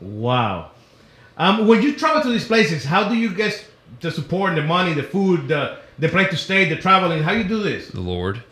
Wow. 0.00 0.72
Um, 1.36 1.66
when 1.68 1.80
you 1.80 1.94
travel 1.94 2.20
to 2.22 2.30
these 2.30 2.46
places, 2.46 2.84
how 2.84 3.08
do 3.08 3.14
you 3.14 3.32
get 3.32 3.64
the 4.00 4.10
support, 4.10 4.56
the 4.56 4.62
money, 4.62 4.92
the 4.92 5.04
food, 5.04 5.48
the 5.48 5.78
the 5.98 6.08
place 6.08 6.30
to 6.30 6.36
stay, 6.36 6.68
the 6.68 6.76
traveling? 6.76 7.22
How 7.22 7.32
you 7.32 7.44
do 7.44 7.62
this? 7.62 7.88
The 7.88 8.00
Lord. 8.00 8.42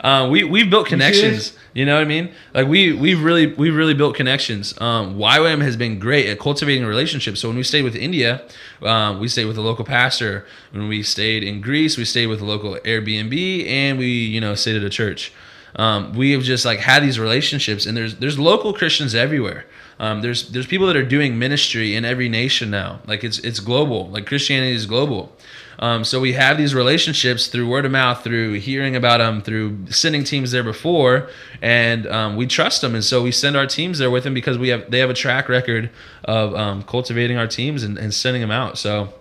Uh, 0.00 0.28
we 0.30 0.44
we've 0.44 0.70
built 0.70 0.86
connections. 0.86 1.56
You 1.74 1.84
know 1.86 1.94
what 1.94 2.02
I 2.02 2.06
mean? 2.06 2.32
Like 2.54 2.66
we 2.66 2.92
we've 2.92 3.22
really 3.22 3.46
we've 3.46 3.74
really 3.74 3.94
built 3.94 4.16
connections. 4.16 4.78
Um, 4.80 5.16
YWAM 5.16 5.60
has 5.62 5.76
been 5.76 5.98
great 5.98 6.26
at 6.26 6.38
cultivating 6.38 6.84
relationships. 6.84 7.40
So 7.40 7.48
when 7.48 7.56
we 7.56 7.62
stayed 7.62 7.82
with 7.82 7.94
India, 7.94 8.46
um, 8.82 9.20
we 9.20 9.28
stayed 9.28 9.44
with 9.46 9.58
a 9.58 9.62
local 9.62 9.84
pastor. 9.84 10.46
When 10.72 10.88
we 10.88 11.02
stayed 11.02 11.44
in 11.44 11.60
Greece, 11.60 11.96
we 11.96 12.04
stayed 12.04 12.26
with 12.26 12.40
a 12.40 12.44
local 12.44 12.76
Airbnb, 12.84 13.66
and 13.68 13.98
we 13.98 14.08
you 14.08 14.40
know 14.40 14.54
stayed 14.54 14.76
at 14.76 14.82
a 14.82 14.90
church. 14.90 15.32
Um, 15.76 16.14
we 16.14 16.32
have 16.32 16.42
just 16.42 16.64
like 16.64 16.80
had 16.80 17.02
these 17.02 17.18
relationships, 17.18 17.86
and 17.86 17.96
there's 17.96 18.16
there's 18.16 18.38
local 18.38 18.72
Christians 18.72 19.14
everywhere. 19.14 19.66
Um, 20.00 20.20
there's 20.22 20.50
there's 20.50 20.66
people 20.66 20.86
that 20.86 20.96
are 20.96 21.04
doing 21.04 21.38
ministry 21.38 21.94
in 21.94 22.04
every 22.04 22.28
nation 22.28 22.70
now. 22.70 23.00
Like 23.06 23.24
it's 23.24 23.38
it's 23.40 23.60
global. 23.60 24.08
Like 24.08 24.26
Christianity 24.26 24.74
is 24.74 24.86
global. 24.86 25.36
Um, 25.80 26.02
so 26.04 26.18
we 26.20 26.32
have 26.32 26.58
these 26.58 26.74
relationships 26.74 27.46
through 27.46 27.68
word 27.68 27.84
of 27.84 27.92
mouth, 27.92 28.24
through 28.24 28.54
hearing 28.54 28.96
about 28.96 29.18
them, 29.18 29.40
through 29.42 29.86
sending 29.90 30.24
teams 30.24 30.50
there 30.50 30.64
before, 30.64 31.28
and 31.62 32.06
um, 32.08 32.36
we 32.36 32.46
trust 32.46 32.80
them, 32.80 32.94
and 32.94 33.04
so 33.04 33.22
we 33.22 33.30
send 33.30 33.56
our 33.56 33.66
teams 33.66 33.98
there 33.98 34.10
with 34.10 34.24
them 34.24 34.34
because 34.34 34.58
we 34.58 34.68
have 34.68 34.90
they 34.90 34.98
have 34.98 35.10
a 35.10 35.14
track 35.14 35.48
record 35.48 35.90
of 36.24 36.54
um, 36.54 36.82
cultivating 36.82 37.36
our 37.36 37.46
teams 37.46 37.84
and, 37.84 37.96
and 37.96 38.12
sending 38.12 38.40
them 38.40 38.50
out. 38.50 38.76
So 38.76 39.12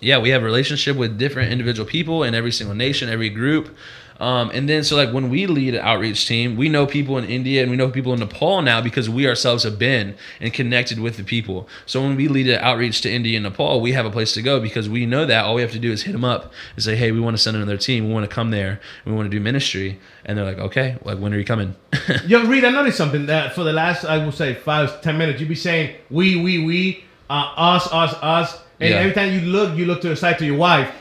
yeah, 0.00 0.18
we 0.18 0.30
have 0.30 0.42
a 0.42 0.44
relationship 0.44 0.96
with 0.96 1.18
different 1.18 1.52
individual 1.52 1.86
people 1.86 2.22
in 2.22 2.34
every 2.34 2.52
single 2.52 2.74
nation, 2.74 3.08
every 3.08 3.30
group. 3.30 3.76
Um, 4.20 4.50
and 4.52 4.68
then, 4.68 4.82
so 4.82 4.96
like 4.96 5.12
when 5.12 5.30
we 5.30 5.46
lead 5.46 5.74
an 5.74 5.80
outreach 5.84 6.26
team, 6.26 6.56
we 6.56 6.68
know 6.68 6.86
people 6.86 7.18
in 7.18 7.24
India 7.24 7.62
and 7.62 7.70
we 7.70 7.76
know 7.76 7.88
people 7.88 8.12
in 8.12 8.18
Nepal 8.18 8.62
now 8.62 8.80
because 8.80 9.08
we 9.08 9.28
ourselves 9.28 9.62
have 9.62 9.78
been 9.78 10.16
and 10.40 10.52
connected 10.52 10.98
with 10.98 11.16
the 11.16 11.22
people. 11.22 11.68
So 11.86 12.02
when 12.02 12.16
we 12.16 12.26
lead 12.26 12.48
an 12.48 12.58
outreach 12.60 13.00
to 13.02 13.10
India 13.12 13.36
and 13.36 13.44
Nepal, 13.44 13.80
we 13.80 13.92
have 13.92 14.06
a 14.06 14.10
place 14.10 14.32
to 14.32 14.42
go 14.42 14.58
because 14.60 14.88
we 14.88 15.06
know 15.06 15.24
that 15.26 15.44
all 15.44 15.54
we 15.54 15.62
have 15.62 15.70
to 15.72 15.78
do 15.78 15.92
is 15.92 16.02
hit 16.02 16.12
them 16.12 16.24
up 16.24 16.52
and 16.74 16.82
say, 16.82 16.96
hey, 16.96 17.12
we 17.12 17.20
want 17.20 17.36
to 17.36 17.42
send 17.42 17.56
another 17.56 17.76
team. 17.76 18.08
We 18.08 18.12
want 18.12 18.28
to 18.28 18.34
come 18.34 18.50
there. 18.50 18.80
We 19.04 19.12
want 19.12 19.30
to 19.30 19.36
do 19.36 19.40
ministry. 19.42 20.00
And 20.24 20.36
they're 20.36 20.44
like, 20.44 20.58
okay, 20.58 20.96
like 21.04 21.18
when 21.18 21.32
are 21.32 21.38
you 21.38 21.44
coming? 21.44 21.76
Yo, 22.26 22.44
Reed, 22.44 22.64
I 22.64 22.70
noticed 22.70 22.98
something 22.98 23.26
that 23.26 23.54
for 23.54 23.62
the 23.62 23.72
last, 23.72 24.04
I 24.04 24.18
will 24.24 24.32
say, 24.32 24.54
five, 24.54 25.00
ten 25.00 25.16
minutes, 25.16 25.38
you'd 25.40 25.48
be 25.48 25.54
saying, 25.54 25.94
we, 26.10 26.34
we, 26.42 26.64
we, 26.64 27.04
uh, 27.30 27.52
us, 27.56 27.86
us, 27.92 28.14
us. 28.20 28.60
And 28.80 28.90
Yeah. 28.90 28.96
every 28.96 29.12
time 29.12 29.32
you 29.32 29.40
look, 29.42 29.76
you 29.76 29.86
look 29.86 30.00
to 30.02 30.08
the 30.08 30.16
side 30.16 30.38
to 30.40 30.44
your 30.46 30.56
wife. 30.56 30.92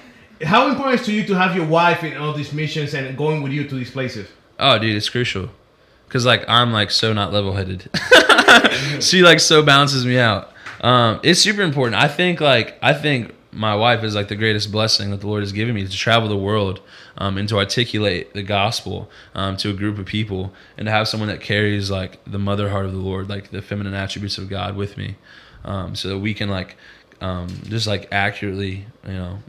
How 0.44 0.70
important 0.70 1.00
is 1.00 1.06
to 1.08 1.14
you 1.14 1.26
to 1.26 1.34
have 1.36 1.56
your 1.56 1.66
wife 1.66 2.04
in 2.04 2.18
all 2.18 2.34
these 2.34 2.54
missions 2.54 2.94
and 2.94 3.18
going 3.18 3.42
with 3.42 3.52
you 3.52 3.68
to 3.68 3.76
these 3.76 3.92
places? 3.92 4.28
Oh, 4.60 4.78
dude, 4.78 4.96
it's 4.96 5.10
crucial. 5.10 5.50
Cause 6.10 6.26
like 6.26 6.46
I'm 6.48 6.72
like 6.72 6.90
so 6.90 7.12
not 7.12 7.34
level 7.34 7.54
headed. 7.54 7.90
she 9.04 9.24
like 9.24 9.42
so 9.42 9.62
balances 9.62 10.06
me 10.06 10.18
out. 10.18 10.54
Um, 10.80 11.20
it's 11.22 11.42
super 11.42 11.62
important. 11.62 12.02
I 12.02 12.08
think 12.08 12.40
like 12.40 12.78
I 12.82 12.94
think 12.94 13.34
my 13.52 13.76
wife 13.76 14.04
is 14.04 14.16
like 14.16 14.28
the 14.28 14.36
greatest 14.36 14.72
blessing 14.72 15.12
that 15.12 15.22
the 15.22 15.28
Lord 15.28 15.42
has 15.42 15.52
given 15.52 15.76
me 15.76 15.86
to 15.86 15.92
travel 15.92 16.30
the 16.30 16.38
world 16.38 16.80
um, 17.18 17.38
and 17.38 17.50
to 17.50 17.58
articulate 17.58 18.34
the 18.34 18.44
gospel 18.44 19.10
um, 19.36 19.58
to 19.58 19.70
a 19.70 19.74
group 19.74 19.98
of 19.98 20.06
people 20.06 20.54
and 20.78 20.86
to 20.86 20.92
have 20.92 21.08
someone 21.08 21.28
that 21.28 21.42
carries 21.42 21.90
like 21.90 22.24
the 22.26 22.40
mother 22.40 22.70
heart 22.70 22.86
of 22.86 22.94
the 22.94 23.00
Lord, 23.00 23.30
like 23.30 23.50
the 23.52 23.62
feminine 23.62 23.94
attributes 23.94 24.38
of 24.38 24.48
God 24.48 24.76
with 24.76 24.96
me, 24.96 25.16
um, 25.66 25.96
so 25.96 26.10
that 26.10 26.20
we 26.20 26.34
can 26.34 26.50
like 26.50 26.78
um, 27.20 27.48
just 27.64 27.88
like 27.88 28.08
accurately, 28.12 28.86
you 29.06 29.14
know, 29.14 29.40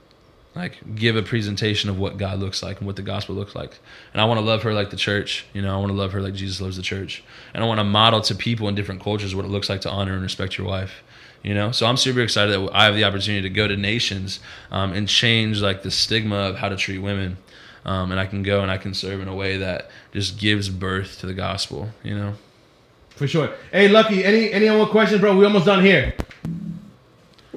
like 0.59 0.97
give 0.97 1.17
a 1.17 1.23
presentation 1.23 1.89
of 1.89 1.99
what 1.99 2.19
God 2.19 2.41
looks 2.41 2.63
like 2.63 2.79
and 2.79 2.87
what 2.87 2.97
the 2.97 3.03
gospel 3.03 3.35
looks 3.35 3.55
like. 3.55 3.79
And 4.13 4.21
I 4.21 4.25
want 4.25 4.39
to 4.39 4.45
love 4.45 4.65
her 4.65 4.75
like 4.75 4.91
the 4.91 4.97
church, 4.97 5.47
you 5.55 5.63
know, 5.63 5.73
I 5.73 5.79
want 5.79 5.91
to 5.91 5.97
love 5.97 6.13
her 6.13 6.21
like 6.21 6.35
Jesus 6.35 6.61
loves 6.61 6.77
the 6.77 6.83
church. 6.83 7.23
And 7.55 7.63
I 7.63 7.67
want 7.67 7.79
to 7.79 7.85
model 7.85 8.21
to 8.23 8.35
people 8.35 8.69
in 8.69 8.75
different 8.75 9.01
cultures 9.01 9.35
what 9.35 9.45
it 9.45 9.49
looks 9.49 9.69
like 9.69 9.83
to 9.83 9.91
honor 9.91 10.15
and 10.15 10.23
respect 10.23 10.59
your 10.59 10.67
wife. 10.67 11.03
You 11.45 11.55
know, 11.55 11.71
so 11.71 11.87
I'm 11.87 11.97
super 11.97 12.21
excited 12.21 12.53
that 12.53 12.71
I 12.75 12.85
have 12.85 12.97
the 12.97 13.05
opportunity 13.05 13.43
to 13.43 13.55
go 13.55 13.69
to 13.69 13.77
nations 13.77 14.41
um, 14.73 14.93
and 14.93 15.09
change 15.09 15.63
like 15.63 15.85
the 15.85 15.91
stigma 15.91 16.35
of 16.35 16.57
how 16.57 16.69
to 16.69 16.77
treat 16.77 16.99
women. 16.99 17.39
Um, 17.85 18.11
and 18.11 18.21
I 18.21 18.27
can 18.27 18.43
go 18.43 18.61
and 18.61 18.71
I 18.71 18.77
can 18.77 18.93
serve 18.93 19.21
in 19.21 19.29
a 19.29 19.35
way 19.35 19.59
that 19.59 19.89
just 20.13 20.39
gives 20.39 20.69
birth 20.69 21.21
to 21.21 21.27
the 21.27 21.35
gospel. 21.35 21.91
You 22.03 22.17
know. 22.17 22.35
For 23.11 23.29
sure. 23.29 23.55
Hey, 23.71 23.87
Lucky, 23.89 24.25
any 24.25 24.53
any 24.53 24.69
more 24.69 24.89
questions, 24.89 25.21
bro? 25.21 25.37
We 25.37 25.45
almost 25.45 25.67
done 25.67 25.85
here. 25.85 26.15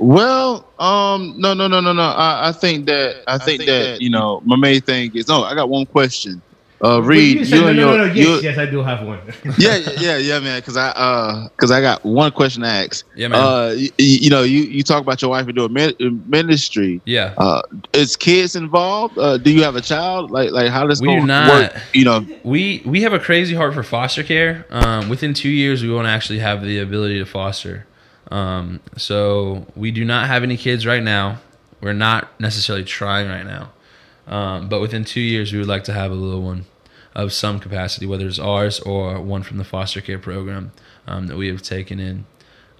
Well, 0.01 0.65
um, 0.79 1.35
no, 1.37 1.53
no, 1.53 1.67
no, 1.67 1.79
no, 1.79 1.93
no. 1.93 2.01
I, 2.01 2.49
I 2.49 2.51
think 2.51 2.87
that 2.87 3.23
I 3.27 3.37
think 3.37 3.65
that 3.67 4.01
you 4.01 4.09
know 4.09 4.41
my 4.43 4.55
main 4.55 4.81
thing 4.81 5.11
is. 5.13 5.29
Oh, 5.29 5.43
I 5.43 5.53
got 5.53 5.69
one 5.69 5.85
question. 5.85 6.41
Uh, 6.83 6.99
Reed, 7.03 7.37
can 7.37 7.45
say, 7.45 7.55
you 7.57 7.61
no, 7.61 7.67
and 7.67 7.77
no, 7.77 7.89
your, 7.89 7.97
no, 7.99 8.07
no, 8.07 8.13
you- 8.13 8.33
yes, 8.33 8.43
yes, 8.43 8.57
I 8.57 8.65
do 8.65 8.81
have 8.81 9.05
one. 9.05 9.19
yeah, 9.59 9.75
yeah, 9.75 9.91
yeah, 9.99 10.17
yeah, 10.17 10.39
man. 10.39 10.59
Because 10.59 10.77
I, 10.77 10.87
uh, 10.89 11.47
because 11.49 11.69
I 11.69 11.79
got 11.79 12.03
one 12.03 12.31
question 12.31 12.63
to 12.63 12.67
ask. 12.67 13.05
Yeah, 13.15 13.27
man. 13.27 13.39
Uh, 13.39 13.75
you, 13.77 13.89
you 13.99 14.29
know, 14.31 14.41
you 14.41 14.61
you 14.63 14.81
talk 14.81 15.03
about 15.03 15.21
your 15.21 15.29
wife 15.29 15.45
and 15.45 15.55
doing 15.55 15.71
min- 15.71 16.23
ministry. 16.27 16.99
Yeah. 17.05 17.35
Uh, 17.37 17.61
is 17.93 18.15
kids 18.15 18.55
involved? 18.55 19.15
Uh, 19.19 19.37
do 19.37 19.51
you 19.51 19.61
have 19.61 19.75
a 19.75 19.81
child? 19.81 20.31
Like, 20.31 20.49
like 20.49 20.71
how 20.71 20.87
does 20.87 20.99
We 20.99 21.09
do 21.09 21.27
not. 21.27 21.49
work? 21.75 21.81
You 21.93 22.05
know, 22.05 22.25
we 22.43 22.81
we 22.87 23.03
have 23.03 23.13
a 23.13 23.19
crazy 23.19 23.53
heart 23.53 23.75
for 23.75 23.83
foster 23.83 24.23
care. 24.23 24.65
Um, 24.71 25.07
within 25.09 25.35
two 25.35 25.49
years, 25.49 25.83
we 25.83 25.91
want 25.93 26.07
to 26.07 26.09
actually 26.09 26.39
have 26.39 26.63
the 26.63 26.79
ability 26.79 27.19
to 27.19 27.25
foster. 27.25 27.85
Um, 28.31 28.79
so 28.97 29.65
we 29.75 29.91
do 29.91 30.05
not 30.05 30.27
have 30.27 30.43
any 30.43 30.57
kids 30.57 30.85
right 30.85 31.03
now. 31.03 31.39
We're 31.81 31.93
not 31.93 32.39
necessarily 32.39 32.85
trying 32.85 33.27
right 33.27 33.45
now, 33.45 33.71
um, 34.27 34.69
but 34.69 34.79
within 34.81 35.03
two 35.03 35.19
years, 35.21 35.51
we 35.51 35.59
would 35.59 35.67
like 35.67 35.83
to 35.85 35.93
have 35.93 36.11
a 36.11 36.15
little 36.15 36.41
one 36.41 36.65
of 37.15 37.33
some 37.33 37.59
capacity, 37.59 38.05
whether 38.05 38.25
it's 38.27 38.39
ours 38.39 38.79
or 38.79 39.19
one 39.19 39.43
from 39.43 39.57
the 39.57 39.63
foster 39.63 39.99
care 39.99 40.19
program 40.19 40.71
um, 41.07 41.27
that 41.27 41.35
we 41.37 41.47
have 41.47 41.61
taken 41.61 41.99
in. 41.99 42.25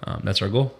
Um, 0.04 0.22
that's 0.24 0.40
our 0.40 0.48
goal. 0.48 0.74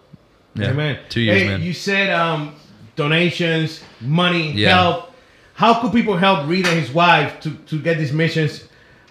Yeah, 0.55 0.69
Amen. 0.71 0.99
Two 1.09 1.21
years, 1.21 1.41
hey, 1.41 1.47
man. 1.47 1.61
You 1.61 1.73
said 1.73 2.09
um, 2.11 2.55
donations, 2.95 3.83
money, 4.01 4.51
Yeah. 4.53 4.69
help. 4.69 5.11
How 5.55 5.79
could 5.81 5.91
people 5.91 6.17
help 6.17 6.47
Reed 6.47 6.65
and 6.65 6.79
his 6.79 6.91
wife 6.91 7.39
to, 7.41 7.51
to 7.51 7.79
get 7.79 7.97
these 7.99 8.11
missions 8.13 8.63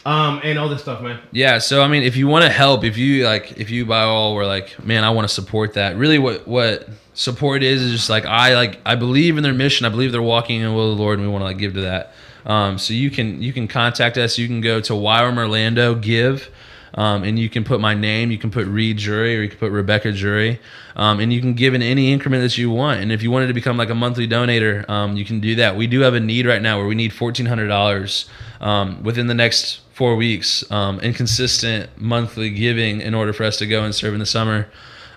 um, 0.05 0.41
and 0.43 0.59
all 0.59 0.69
this 0.69 0.83
stuff, 0.83 1.03
man? 1.03 1.21
Yeah, 1.31 1.59
so 1.59 1.83
I 1.83 1.89
mean, 1.89 2.03
if 2.03 2.17
you 2.17 2.27
want 2.27 2.45
to 2.45 2.51
help, 2.51 2.85
if 2.85 2.97
you 2.97 3.25
like, 3.25 3.53
if 3.53 3.71
you 3.71 3.87
by 3.87 4.03
all 4.03 4.35
were 4.35 4.47
like, 4.47 4.83
man, 4.85 5.05
I 5.05 5.11
want 5.11 5.29
to 5.29 5.35
support 5.35 5.75
that. 5.75 5.97
Really, 5.97 6.19
what 6.19 6.47
what 6.47 6.89
support 7.15 7.63
is 7.63 7.83
is 7.83 7.93
just 7.93 8.11
like 8.11 8.25
I 8.25 8.55
like 8.55 8.81
I 8.85 8.95
believe 8.95 9.37
in 9.37 9.43
their 9.43 9.55
mission. 9.55 9.87
I 9.87 9.91
believe 9.91 10.13
they're 10.13 10.23
walking 10.23 10.61
in 10.61 10.69
the 10.69 10.73
will 10.73 10.93
of 10.93 10.97
the 10.97 11.03
Lord, 11.03 11.19
and 11.19 11.27
we 11.27 11.33
want 11.33 11.43
to 11.43 11.47
like 11.47 11.59
give 11.59 11.75
to 11.75 11.83
that. 11.83 12.15
Um, 12.45 12.79
so 12.79 12.95
you 12.95 13.11
can 13.11 13.41
you 13.41 13.53
can 13.53 13.69
contact 13.69 14.19
us. 14.19 14.39
You 14.39 14.49
can 14.49 14.61
go 14.61 14.81
to 14.81 14.93
YWAM 14.93 15.39
Orlando 15.39 15.95
Give. 15.95 16.49
Um, 16.95 17.25
and 17.25 17.39
you 17.39 17.49
can 17.49 17.65
put 17.65 17.81
my 17.81 17.95
name, 17.95 18.31
you 18.31 18.37
can 18.37 18.51
put 18.51 18.67
Reed 18.67 18.99
Drury, 18.99 19.39
or 19.39 19.43
you 19.43 19.49
can 19.49 19.59
put 19.59 19.73
Rebecca 19.73 20.13
Drury, 20.13 20.61
um, 20.95 21.21
and 21.21 21.33
you 21.33 21.41
can 21.41 21.55
give 21.55 21.73
in 21.73 21.81
any 21.81 22.13
increment 22.13 22.43
that 22.43 22.59
you 22.59 22.71
want. 22.71 23.01
And 23.01 23.11
if 23.11 23.23
you 23.23 23.31
wanted 23.31 23.47
to 23.47 23.55
become 23.55 23.79
like 23.79 23.89
a 23.89 23.95
monthly 23.95 24.29
donator, 24.29 24.87
um, 24.91 25.17
you 25.17 25.25
can 25.25 25.41
do 25.41 25.55
that. 25.55 25.75
We 25.75 25.87
do 25.87 26.01
have 26.01 26.13
a 26.13 26.21
need 26.21 26.45
right 26.45 26.61
now 26.61 26.77
where 26.77 26.87
we 26.87 26.95
need 26.95 27.15
fourteen 27.15 27.47
hundred 27.47 27.69
dollars 27.69 28.29
um, 28.61 29.03
within 29.03 29.27
the 29.27 29.33
next 29.33 29.81
four 29.93 30.17
weeks, 30.17 30.65
um, 30.71 30.99
consistent 30.99 31.91
monthly 31.99 32.51
giving 32.51 33.01
in 33.01 33.15
order 33.15 33.33
for 33.33 33.45
us 33.45 33.57
to 33.59 33.67
go 33.67 33.85
and 33.85 33.95
serve 33.95 34.15
in 34.15 34.21
the 34.21 34.27
summer. 34.27 34.69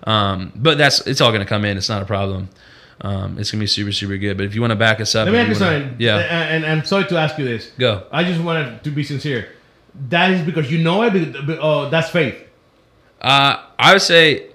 Um, 0.03 0.51
but 0.55 0.77
that's 0.77 1.05
it's 1.07 1.21
all 1.21 1.31
going 1.31 1.41
to 1.41 1.47
come 1.47 1.65
in. 1.65 1.77
It's 1.77 1.89
not 1.89 2.01
a 2.01 2.05
problem. 2.05 2.49
Um, 3.01 3.38
it's 3.38 3.51
gonna 3.51 3.61
be 3.61 3.67
super 3.67 3.91
super 3.91 4.15
good. 4.17 4.38
But 4.38 4.45
if 4.45 4.55
you 4.55 4.61
want 4.61 4.71
to 4.71 4.75
back 4.75 5.01
us 5.01 5.15
up, 5.15 5.25
Let 5.25 5.33
me 5.33 5.39
ask 5.39 5.49
you 5.49 5.55
something. 5.55 5.95
Yeah, 5.99 6.17
And, 6.17 6.63
and 6.63 6.79
I'm 6.79 6.85
sorry 6.85 7.05
to 7.07 7.17
ask 7.17 7.38
you 7.38 7.43
this. 7.45 7.71
go. 7.77 8.05
I 8.11 8.23
just 8.23 8.41
wanted 8.41 8.83
to 8.83 8.89
be 8.91 9.03
sincere. 9.03 9.49
That 10.09 10.31
is 10.31 10.41
because 10.45 10.71
you 10.71 10.83
know 10.83 11.03
it. 11.03 11.11
Be- 11.13 11.57
oh, 11.59 11.89
that's 11.89 12.09
faith. 12.09 12.41
Uh, 13.21 13.61
I 13.79 13.93
would 13.93 14.01
say, 14.01 14.47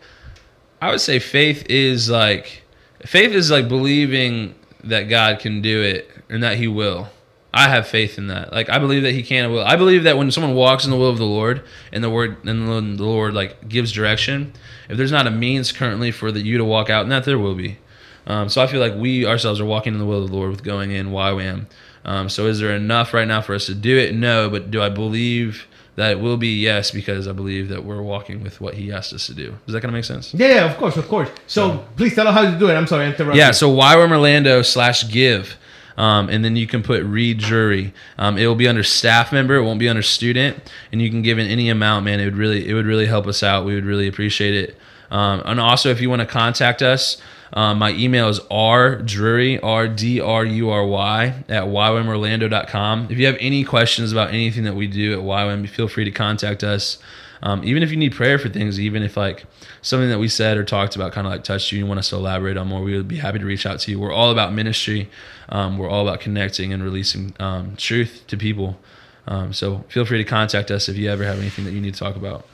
I 0.81 0.91
would 0.91 1.01
say 1.01 1.19
faith 1.19 1.67
is 1.69 2.09
like, 2.09 2.63
faith 3.05 3.33
is 3.33 3.51
like 3.51 3.69
believing 3.69 4.55
that 4.85 5.05
God 5.05 5.39
can 5.41 5.61
do 5.61 5.83
it 5.83 6.11
and 6.29 6.43
that 6.43 6.57
He 6.57 6.69
will. 6.69 7.09
I 7.53 7.69
have 7.69 7.89
faith 7.89 8.17
in 8.17 8.29
that. 8.29 8.53
Like 8.53 8.69
I 8.69 8.79
believe 8.79 9.03
that 9.03 9.13
He 9.13 9.23
can 9.23 9.47
and 9.47 9.53
will. 9.53 9.65
I 9.65 9.77
believe 9.77 10.05
that 10.05 10.17
when 10.17 10.31
someone 10.31 10.55
walks 10.55 10.85
in 10.85 10.91
the 10.91 10.97
will 10.97 11.09
of 11.11 11.19
the 11.19 11.25
Lord 11.25 11.63
and 11.93 12.03
the 12.03 12.11
word 12.11 12.45
and 12.45 12.99
the 12.99 13.05
Lord 13.05 13.35
like 13.35 13.69
gives 13.69 13.93
direction, 13.93 14.53
if 14.89 14.97
there's 14.97 15.13
not 15.13 15.27
a 15.27 15.31
means 15.31 15.73
currently 15.73 16.11
for 16.11 16.31
the, 16.31 16.41
you 16.41 16.59
to 16.59 16.65
walk 16.65 16.91
out 16.91 17.03
in 17.03 17.09
that, 17.11 17.25
there 17.25 17.39
will 17.39 17.55
be. 17.55 17.79
Um, 18.27 18.49
so 18.49 18.63
I 18.63 18.67
feel 18.67 18.81
like 18.81 18.95
we 18.95 19.27
ourselves 19.27 19.61
are 19.61 19.65
walking 19.65 19.95
in 19.95 19.99
the 19.99 20.07
will 20.07 20.23
of 20.23 20.31
the 20.31 20.37
Lord 20.37 20.51
with 20.51 20.63
going 20.63 20.93
in 20.93 21.09
YWAM. 21.09 21.67
Um, 22.05 22.29
so 22.29 22.47
is 22.47 22.61
there 22.61 22.75
enough 22.75 23.13
right 23.13 23.27
now 23.27 23.41
for 23.41 23.55
us 23.55 23.67
to 23.67 23.75
do 23.75 23.99
it? 23.99 24.15
No, 24.15 24.49
but 24.49 24.71
do 24.71 24.81
I 24.81 24.89
believe 24.89 25.67
that 25.97 26.13
it 26.13 26.21
will 26.21 26.37
be? 26.37 26.49
Yes, 26.49 26.91
because 26.91 27.29
I 27.29 27.33
believe 27.33 27.69
that 27.69 27.85
we're 27.85 28.01
walking 28.01 28.43
with 28.43 28.61
what 28.61 28.75
He 28.75 28.93
asked 28.93 29.13
us 29.13 29.27
to 29.27 29.35
do. 29.35 29.57
Is 29.67 29.73
that 29.73 29.81
gonna 29.81 29.93
make 29.93 30.05
sense? 30.05 30.33
Yeah, 30.33 30.49
yeah, 30.49 30.71
of 30.71 30.77
course, 30.79 30.97
of 30.97 31.09
course. 31.09 31.29
So 31.47 31.85
please 31.97 32.15
tell 32.15 32.27
us 32.29 32.35
how 32.35 32.51
to 32.51 32.59
do 32.59 32.71
it. 32.71 32.75
I'm 32.75 32.87
sorry, 32.87 33.05
I 33.05 33.09
interrupted. 33.09 33.37
Yeah, 33.37 33.51
so 33.51 33.71
YWAM 33.75 34.11
Orlando 34.11 34.63
slash 34.63 35.11
give. 35.11 35.57
Um, 36.01 36.31
and 36.31 36.43
then 36.43 36.57
you 36.57 36.67
can 36.67 36.83
put 36.83 37.05
Reed 37.05 37.37
Drury. 37.37 37.93
Um, 38.17 38.39
it 38.39 38.47
will 38.47 38.55
be 38.55 38.67
under 38.67 38.83
staff 38.83 39.33
member. 39.33 39.57
It 39.57 39.65
won't 39.65 39.79
be 39.79 39.89
under 39.89 40.01
student. 40.01 40.57
And 40.91 41.03
you 41.03 41.11
can 41.11 41.21
give 41.21 41.39
in 41.39 41.47
any 41.47 41.69
amount, 41.69 42.07
man. 42.07 42.21
It 42.21 42.25
would 42.25 42.39
really, 42.39 42.67
it 42.67 42.73
would 42.73 42.87
really 42.87 43.05
help 43.05 43.27
us 43.27 43.43
out. 43.43 43.67
We 43.67 43.75
would 43.75 43.85
really 43.85 44.09
appreciate 44.09 44.55
it. 44.55 44.79
Um, 45.11 45.43
and 45.45 45.61
also, 45.61 45.91
if 45.91 46.01
you 46.01 46.09
want 46.09 46.21
to 46.21 46.27
contact 46.27 46.81
us, 46.81 47.21
um, 47.53 47.79
my 47.79 47.93
email 47.93 48.29
is 48.29 48.41
rdrury, 48.41 49.63
R 49.63 49.89
D 49.89 50.21
R 50.21 50.45
U 50.47 50.71
R 50.71 50.87
Y, 50.87 51.45
at 51.51 51.65
ywamorlando.com. 51.65 53.09
If 53.11 53.19
you 53.19 53.27
have 53.27 53.37
any 53.39 53.63
questions 53.63 54.11
about 54.11 54.31
anything 54.31 54.65
that 54.65 54.77
we 54.77 54.87
do 54.87 55.13
at 55.13 55.19
YWAM, 55.19 55.69
feel 55.69 55.89
free 55.89 56.05
to 56.05 56.11
contact 56.11 56.65
us. 56.65 56.97
Um, 57.43 57.65
even 57.65 57.83
if 57.83 57.91
you 57.91 57.97
need 57.97 58.13
prayer 58.15 58.39
for 58.39 58.49
things, 58.51 58.79
even 58.79 59.03
if 59.03 59.17
like 59.17 59.45
something 59.83 60.11
that 60.11 60.19
we 60.19 60.29
said 60.29 60.57
or 60.59 60.65
talked 60.65 60.95
about 60.97 61.13
kind 61.13 61.27
of 61.27 61.33
like 61.33 61.43
touched 61.45 61.73
you, 61.73 61.77
and 61.79 61.85
you 61.85 61.89
want 61.89 61.99
us 61.99 62.11
to 62.11 62.17
elaborate 62.17 62.57
on 62.57 62.69
more, 62.69 62.83
we 62.83 62.97
would 62.97 63.09
be 63.09 63.17
happy 63.17 63.39
to 63.39 63.45
reach 63.47 63.65
out 63.67 63.81
to 63.81 63.91
you. 63.91 63.99
We're 63.99 64.13
all 64.13 64.31
about 64.31 64.53
ministry. 64.53 65.09
Um, 65.49 65.79
we're 65.79 65.89
all 65.89 66.07
about 66.07 66.21
connecting 66.21 66.73
and 66.73 66.83
releasing 66.83 67.35
um, 67.41 67.77
truth 67.77 68.25
to 68.29 68.37
people. 68.37 68.79
Um, 69.27 69.53
so 69.53 69.85
feel 69.89 70.05
free 70.05 70.19
to 70.19 70.25
contact 70.25 70.71
us 70.71 70.89
if 70.89 70.97
you 70.97 71.09
ever 71.11 71.25
have 71.25 71.39
anything 71.39 71.65
that 71.65 71.73
you 71.73 71.81
need 71.81 71.95
to 71.95 72.01
talk 72.01 72.17
about. 72.17 72.47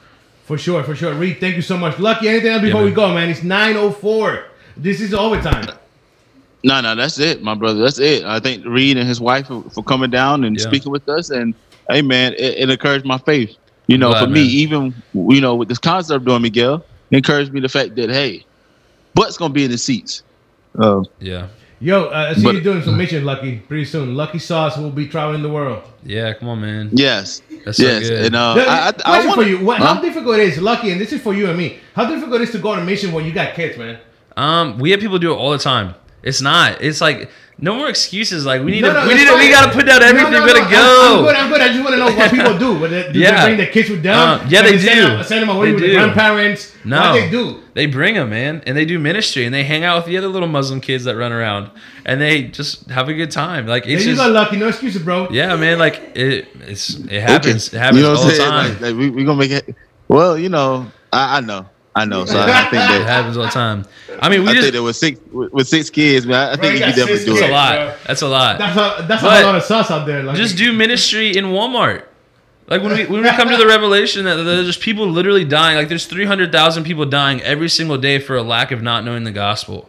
For 0.44 0.56
sure, 0.58 0.84
for 0.84 0.94
sure. 0.94 1.12
Reed, 1.14 1.38
thank 1.40 1.56
you 1.56 1.62
so 1.62 1.76
much. 1.76 1.98
Lucky, 1.98 2.28
anything 2.28 2.52
else 2.52 2.62
before 2.62 2.80
man. 2.82 2.90
we 2.90 2.94
go, 2.94 3.12
man? 3.12 3.28
It's 3.30 3.40
9.04. 3.40 4.44
This 4.76 5.00
is 5.00 5.12
overtime. 5.14 5.66
no, 6.62 6.80
no, 6.80 6.94
that's 6.94 7.18
it, 7.18 7.42
my 7.42 7.54
brother. 7.54 7.80
That's 7.80 7.98
it. 7.98 8.24
I 8.24 8.38
thank 8.40 8.64
Reed 8.64 8.96
and 8.96 9.08
his 9.08 9.20
wife 9.20 9.46
for, 9.48 9.62
for 9.70 9.82
coming 9.82 10.10
down 10.10 10.44
and 10.44 10.56
Yeah. 10.56 10.64
speaking 10.66 10.92
with 10.92 11.08
us. 11.08 11.30
And 11.30 11.54
hey, 11.90 12.02
man, 12.02 12.34
it, 12.34 12.58
it 12.58 12.70
encouraged 12.70 13.04
my 13.04 13.18
faith. 13.18 13.56
You 13.86 13.98
know, 13.98 14.10
Glad, 14.10 14.24
for 14.24 14.30
me, 14.30 14.42
even 14.42 14.94
you 15.14 15.40
know, 15.40 15.54
with 15.54 15.68
this 15.68 15.78
concept 15.78 16.16
of 16.16 16.24
doing 16.24 16.42
Miguel, 16.42 16.84
encouraged 17.10 17.52
me 17.52 17.60
the 17.60 17.68
fact 17.68 17.94
that 17.96 18.10
hey, 18.10 18.44
butt's 19.14 19.36
gonna 19.36 19.54
be 19.54 19.64
in 19.64 19.70
the 19.70 19.78
seats. 19.78 20.22
Uh, 20.78 21.02
Yeah. 21.20 21.46
Yo, 21.78 22.06
uh, 22.06 22.28
I 22.30 22.34
see 22.34 22.42
But- 22.42 22.54
you 22.54 22.60
doing 22.62 22.82
some 22.82 22.96
mission, 22.96 23.24
Lucky, 23.26 23.56
pretty 23.68 23.84
soon. 23.84 24.14
Lucky 24.14 24.38
Sauce 24.38 24.78
will 24.78 24.88
be 24.90 25.06
traveling 25.06 25.42
the 25.42 25.50
world. 25.50 25.82
Yeah, 26.06 26.32
come 26.32 26.48
on, 26.48 26.62
man. 26.62 26.88
Yes. 26.92 27.42
That's 27.66 27.76
so 27.76 27.82
yes. 27.82 28.08
good. 28.08 28.24
And 28.26 28.34
uh, 28.34 28.54
The- 28.54 28.66
I, 28.66 28.74
I, 28.76 28.88
I 28.88 28.90
question 28.92 29.28
wanna, 29.28 29.42
for 29.42 29.48
you: 29.48 29.58
what, 29.64 29.78
Huh? 29.78 29.94
How 29.94 30.00
difficult 30.00 30.38
it 30.38 30.48
is, 30.48 30.58
Lucky, 30.58 30.90
and 30.90 30.98
this 31.00 31.12
is 31.12 31.20
for 31.20 31.34
you 31.34 31.48
and 31.48 31.58
me. 31.58 31.78
How 31.94 32.06
difficult 32.06 32.40
it 32.40 32.44
is 32.44 32.50
to 32.52 32.58
go 32.58 32.70
on 32.70 32.78
a 32.78 32.84
mission 32.84 33.12
when 33.12 33.26
you 33.26 33.32
got 33.32 33.54
kids, 33.54 33.76
man? 33.76 33.98
Um, 34.38 34.78
we 34.78 34.90
have 34.92 35.00
people 35.00 35.18
do 35.18 35.32
it 35.32 35.36
all 35.36 35.50
the 35.50 35.58
time. 35.58 35.94
It's 36.26 36.40
not. 36.42 36.82
It's 36.82 37.00
like 37.00 37.30
no 37.58 37.74
more 37.76 37.88
excuses. 37.88 38.44
Like 38.44 38.62
we 38.62 38.72
need 38.72 38.82
No, 38.82 38.88
to. 38.92 39.00
no, 39.00 39.06
we 39.08 39.14
need 39.14 39.26
to. 39.28 39.34
We 39.36 39.48
gotta 39.48 39.72
put 39.72 39.86
down 39.86 40.02
everything. 40.02 40.32
No, 40.32 40.40
no, 40.40 40.44
we 40.44 40.52
gotta 40.52 40.64
no, 40.64 40.70
go. 40.70 40.76
I'm, 40.76 41.18
I'm 41.18 41.24
good. 41.24 41.36
I'm 41.36 41.50
good. 41.52 41.60
I 41.60 41.68
just 41.68 41.80
want 41.84 41.94
to 41.94 41.98
know 41.98 42.16
what 42.16 42.30
people 42.30 42.58
do. 42.58 42.80
What 42.80 42.90
they, 42.90 43.12
do 43.12 43.18
Yeah. 43.24 43.40
they 43.40 43.46
bring 43.46 43.56
their 43.58 43.72
kids 43.72 43.88
with 43.90 44.02
them? 44.02 44.18
Uh, 44.18 44.44
yeah, 44.48 44.60
Like, 44.60 44.70
they 44.72 44.78
send 44.78 45.00
do. 45.00 45.06
Them, 45.16 45.24
send 45.24 45.42
them 45.42 45.56
away 45.56 45.66
They 45.68 45.72
with 45.74 45.82
do. 45.84 45.88
the 45.88 45.94
grandparents. 45.94 46.74
No, 46.84 47.00
What 47.00 47.12
they 47.20 47.30
do? 47.30 47.62
They 47.74 47.86
bring 47.86 48.14
them, 48.14 48.30
man, 48.30 48.62
and 48.66 48.76
they 48.76 48.84
do 48.84 48.98
ministry, 48.98 49.44
and 49.44 49.54
they 49.54 49.62
hang 49.64 49.84
out 49.84 49.96
with 49.98 50.06
the 50.06 50.16
other 50.18 50.28
little 50.28 50.48
Muslim 50.48 50.80
kids 50.80 51.04
that 51.04 51.16
run 51.16 51.32
around, 51.32 51.70
and 52.04 52.20
they 52.20 52.42
just 52.44 52.90
have 52.90 53.08
a 53.08 53.14
good 53.14 53.30
time. 53.30 53.66
Like 53.66 53.84
There 53.84 53.94
it's 53.94 54.04
you 54.04 54.14
just, 54.14 54.26
go, 54.26 54.32
Lucky. 54.32 54.56
No 54.56 54.68
excuses, 54.68 55.02
bro. 55.02 55.28
yeah, 55.30 55.54
man. 55.56 55.78
Like 55.78 56.00
it, 56.14 56.48
it's 56.66 56.90
it 56.94 57.20
happens. 57.22 57.68
Okay. 57.68 57.76
It 57.76 57.80
happens 57.80 57.98
You 57.98 58.02
know 58.04 58.10
what 58.10 58.18
all 58.18 58.24
I'm 58.24 58.28
the 58.30 58.34
saying? 58.34 58.50
time. 58.50 58.72
Like, 58.72 58.80
like, 58.80 58.94
we 58.96 59.10
we 59.10 59.24
gonna 59.24 59.38
make 59.38 59.50
it. 59.52 59.74
Well, 60.08 60.36
you 60.38 60.48
know, 60.48 60.90
I, 61.12 61.38
I 61.38 61.40
know, 61.40 61.66
I 61.96 62.04
know. 62.04 62.24
So 62.26 62.38
I, 62.38 62.44
I 62.44 62.70
think 62.70 62.72
it 62.90 62.98
that 63.00 63.06
happens 63.08 63.36
all 63.36 63.44
the 63.44 63.50
time. 63.50 63.86
I 64.20 64.28
mean, 64.28 64.42
we 64.42 64.50
I 64.50 64.52
just 64.52 64.64
think 64.64 64.74
that 64.74 64.82
with 64.82 64.96
six 64.96 65.20
with, 65.32 65.52
with 65.52 65.66
six 65.66 65.90
kids, 65.90 66.26
man, 66.26 66.50
I, 66.50 66.52
I 66.52 66.56
think 66.56 66.64
you 66.64 66.72
you 66.74 66.78
got 66.80 66.86
can 66.94 66.96
definitely 66.98 67.16
six 67.16 67.24
do 67.24 67.40
that's 67.40 67.48
a 67.48 67.52
lot. 67.52 67.96
That's 68.06 68.22
a 68.22 68.28
lot. 68.28 68.58
That's 68.58 68.76
a 68.76 69.06
that's 69.08 69.22
But- 69.22 69.42
a 69.42 69.46
lot 69.46 69.54
of 69.56 69.62
sauce 69.64 69.90
out 69.90 70.06
there. 70.06 70.22
Lucky. 70.22 70.38
just 70.38 70.56
do 70.56 70.72
ministry 70.72 71.36
in 71.36 71.46
Walmart. 71.46 72.04
Like 72.68 72.82
when 72.82 72.92
we 72.96 73.06
when 73.06 73.22
we 73.22 73.28
come 73.30 73.48
to 73.48 73.56
the 73.64 73.66
revelation 73.66 74.24
that 74.26 74.36
there's 74.36 74.66
just 74.66 74.80
people 74.80 75.08
literally 75.08 75.44
dying. 75.44 75.76
Like 75.76 75.88
there's 75.88 76.06
300,000 76.06 76.84
people 76.84 77.06
dying 77.06 77.40
every 77.42 77.68
single 77.68 77.96
day 77.96 78.18
for 78.18 78.36
a 78.36 78.42
lack 78.42 78.72
of 78.72 78.82
not 78.82 79.04
knowing 79.04 79.24
the 79.24 79.30
gospel. 79.32 79.88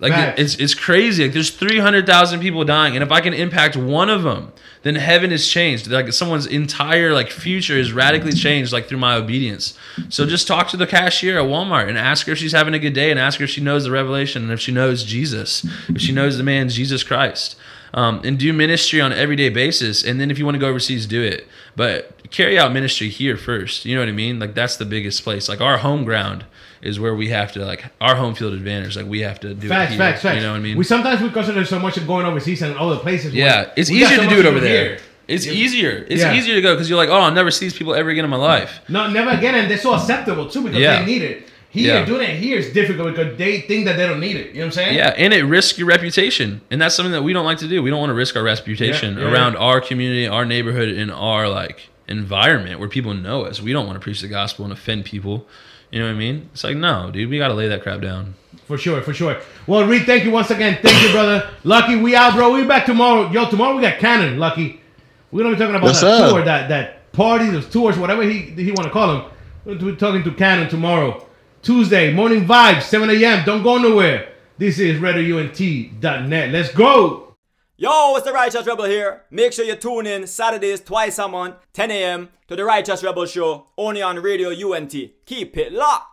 Like 0.00 0.38
it's 0.38 0.54
it's 0.56 0.74
crazy. 0.74 1.24
Like 1.24 1.34
there's 1.34 1.50
300,000 1.50 2.40
people 2.40 2.64
dying, 2.64 2.94
and 2.94 3.02
if 3.02 3.12
I 3.12 3.20
can 3.20 3.34
impact 3.34 3.76
one 3.76 4.08
of 4.08 4.22
them, 4.22 4.52
then 4.82 4.94
heaven 4.94 5.30
is 5.30 5.46
changed. 5.46 5.88
Like 5.88 6.12
someone's 6.14 6.46
entire 6.46 7.12
like 7.12 7.30
future 7.30 7.76
is 7.76 7.92
radically 7.92 8.32
changed 8.32 8.72
like 8.72 8.86
through 8.86 8.98
my 8.98 9.14
obedience. 9.14 9.78
So 10.08 10.24
just 10.24 10.48
talk 10.48 10.68
to 10.68 10.78
the 10.78 10.86
cashier 10.86 11.38
at 11.38 11.44
Walmart 11.44 11.88
and 11.88 11.98
ask 11.98 12.26
her 12.26 12.32
if 12.32 12.38
she's 12.38 12.52
having 12.52 12.72
a 12.72 12.78
good 12.78 12.94
day, 12.94 13.10
and 13.10 13.20
ask 13.20 13.38
her 13.40 13.44
if 13.44 13.50
she 13.50 13.60
knows 13.60 13.84
the 13.84 13.90
revelation 13.90 14.42
and 14.42 14.52
if 14.52 14.60
she 14.60 14.72
knows 14.72 15.04
Jesus, 15.04 15.66
if 15.88 16.00
she 16.00 16.12
knows 16.12 16.38
the 16.38 16.44
man 16.44 16.70
Jesus 16.70 17.02
Christ. 17.04 17.56
Um, 17.92 18.20
and 18.24 18.38
do 18.38 18.52
ministry 18.52 19.00
on 19.00 19.10
an 19.10 19.18
everyday 19.18 19.48
basis, 19.48 20.04
and 20.04 20.20
then 20.20 20.30
if 20.30 20.38
you 20.38 20.44
want 20.44 20.54
to 20.54 20.60
go 20.60 20.68
overseas, 20.68 21.06
do 21.06 21.22
it. 21.22 21.48
But 21.74 22.30
carry 22.30 22.56
out 22.56 22.72
ministry 22.72 23.08
here 23.08 23.36
first. 23.36 23.84
You 23.84 23.96
know 23.96 24.02
what 24.02 24.08
I 24.08 24.12
mean? 24.12 24.38
Like 24.38 24.54
that's 24.54 24.76
the 24.76 24.84
biggest 24.84 25.24
place. 25.24 25.48
Like 25.48 25.60
our 25.60 25.78
home 25.78 26.04
ground 26.04 26.44
is 26.82 26.98
where 26.98 27.14
we 27.14 27.28
have 27.28 27.52
to 27.52 27.64
like 27.64 27.84
our 28.00 28.14
home 28.16 28.34
field 28.34 28.54
advantage. 28.54 28.96
Like 28.96 29.06
we 29.06 29.20
have 29.20 29.40
to 29.40 29.54
do 29.54 29.68
Facts, 29.68 29.92
it 29.92 29.94
here. 29.94 29.98
facts, 29.98 30.22
facts. 30.22 30.36
You 30.36 30.42
know 30.42 30.52
what 30.52 30.58
I 30.58 30.60
mean? 30.60 30.76
We 30.78 30.84
sometimes 30.84 31.20
we 31.20 31.30
consider 31.30 31.64
so 31.64 31.78
much 31.78 31.96
of 31.96 32.06
going 32.06 32.26
overseas 32.26 32.62
and 32.62 32.76
all 32.76 32.90
the 32.90 32.98
places. 32.98 33.34
yeah, 33.34 33.70
it's 33.76 33.90
easier 33.90 34.16
so 34.16 34.22
to 34.22 34.28
do 34.28 34.40
it 34.40 34.46
over 34.46 34.60
there. 34.60 34.84
here. 34.90 34.98
It's 35.28 35.46
easier. 35.46 36.04
It's 36.08 36.22
Yeah. 36.22 36.34
easier 36.34 36.56
to 36.56 36.60
go 36.62 36.74
because 36.74 36.88
you're 36.88 36.96
like, 36.98 37.08
oh, 37.08 37.14
I'll 37.20 37.30
never 37.30 37.50
see 37.52 37.66
these 37.66 37.74
people 37.78 37.94
ever 37.94 38.10
again 38.10 38.24
in 38.24 38.30
my 38.30 38.36
life. 38.36 38.80
No, 38.88 39.08
never 39.08 39.30
again, 39.30 39.54
and 39.54 39.70
they're 39.70 39.78
so 39.78 39.94
acceptable 39.94 40.48
too 40.48 40.62
because 40.62 40.78
Yeah. 40.80 40.98
they 41.00 41.06
need 41.06 41.22
it. 41.22 41.48
Here, 41.72 42.04
doing 42.04 42.28
it 42.28 42.34
here 42.36 42.58
is 42.58 42.72
difficult 42.72 43.14
because 43.14 43.38
they 43.38 43.60
think 43.60 43.84
that 43.84 43.96
they 43.96 44.04
don't 44.04 44.18
need 44.18 44.34
it. 44.34 44.48
You 44.48 44.54
know 44.54 44.60
what 44.62 44.64
I'm 44.66 44.72
saying? 44.72 44.96
Yeah, 44.96 45.14
and 45.16 45.32
it 45.32 45.44
risks 45.44 45.78
your 45.78 45.86
reputation, 45.86 46.62
and 46.68 46.82
that's 46.82 46.96
something 46.96 47.12
that 47.12 47.22
we 47.22 47.32
don't 47.32 47.44
like 47.44 47.58
to 47.58 47.68
do. 47.68 47.80
We 47.80 47.90
don't 47.90 48.00
want 48.00 48.10
to 48.10 48.14
risk 48.14 48.34
our 48.34 48.42
reputation 48.42 49.16
around 49.20 49.54
our 49.54 49.80
community, 49.80 50.26
our 50.26 50.44
neighborhood, 50.44 50.88
and 50.88 51.12
our 51.12 51.48
like 51.48 51.88
environment 52.08 52.80
where 52.80 52.88
people 52.88 53.14
know 53.14 53.44
us. 53.44 53.62
We 53.62 53.72
don't 53.72 53.86
want 53.86 53.94
to 53.94 54.00
preach 54.02 54.20
the 54.20 54.26
gospel 54.26 54.64
and 54.64 54.72
offend 54.72 55.04
people. 55.04 55.46
You 55.90 55.98
know 56.00 56.06
what 56.06 56.12
I 56.14 56.18
mean? 56.18 56.48
It's 56.52 56.62
like, 56.64 56.76
no, 56.76 57.10
dude, 57.10 57.28
we 57.28 57.38
got 57.38 57.48
to 57.48 57.54
lay 57.54 57.68
that 57.68 57.82
crap 57.82 58.00
down. 58.00 58.34
For 58.66 58.78
sure, 58.78 59.02
for 59.02 59.12
sure. 59.12 59.40
Well, 59.66 59.86
Reed, 59.86 60.06
thank 60.06 60.24
you 60.24 60.30
once 60.30 60.50
again. 60.50 60.78
Thank 60.80 61.02
you, 61.02 61.10
brother. 61.10 61.50
Lucky, 61.64 61.96
we 61.96 62.14
out, 62.14 62.34
bro. 62.34 62.52
We 62.54 62.64
back 62.64 62.86
tomorrow. 62.86 63.28
Yo, 63.30 63.50
tomorrow 63.50 63.74
we 63.74 63.82
got 63.82 63.98
Cannon, 63.98 64.38
Lucky. 64.38 64.80
We're 65.32 65.42
gonna 65.42 65.56
be 65.56 65.58
talking 65.60 65.74
about 65.74 65.86
Yes, 65.88 66.00
that 66.00 66.18
sir. 66.18 66.30
tour, 66.30 66.44
that 66.44 66.68
that 66.68 67.12
party, 67.12 67.50
those 67.50 67.68
tours, 67.68 67.96
whatever 67.98 68.22
he 68.22 68.38
he 68.40 68.70
want 68.72 68.84
to 68.84 68.90
call 68.90 69.08
them. 69.08 69.24
We're 69.64 69.74
gonna 69.74 69.92
be 69.92 69.96
talking 69.98 70.22
to 70.24 70.30
Cannon 70.32 70.68
tomorrow. 70.68 71.26
Tuesday, 71.62 72.12
morning 72.12 72.46
vibes, 72.46 72.82
7 72.82 73.10
a.m. 73.10 73.44
Don't 73.44 73.62
go 73.64 73.78
nowhere. 73.78 74.28
This 74.58 74.78
is 74.78 74.98
RadioUNT.net. 75.00 76.50
Let's 76.50 76.72
go. 76.72 77.29
Yo, 77.82 78.14
it's 78.14 78.26
the 78.26 78.32
Righteous 78.34 78.66
Rebel 78.66 78.84
here. 78.84 79.22
Make 79.30 79.54
sure 79.54 79.64
you 79.64 79.74
tune 79.74 80.06
in 80.06 80.26
Saturdays 80.26 80.82
twice 80.82 81.18
a 81.18 81.26
month, 81.26 81.54
10 81.72 81.90
a.m. 81.90 82.28
to 82.46 82.54
the 82.54 82.62
Righteous 82.62 83.02
Rebel 83.02 83.24
Show, 83.24 83.68
only 83.78 84.02
on 84.02 84.18
Radio 84.18 84.50
UNT. 84.50 84.94
Keep 85.24 85.56
it 85.56 85.72
locked. 85.72 86.09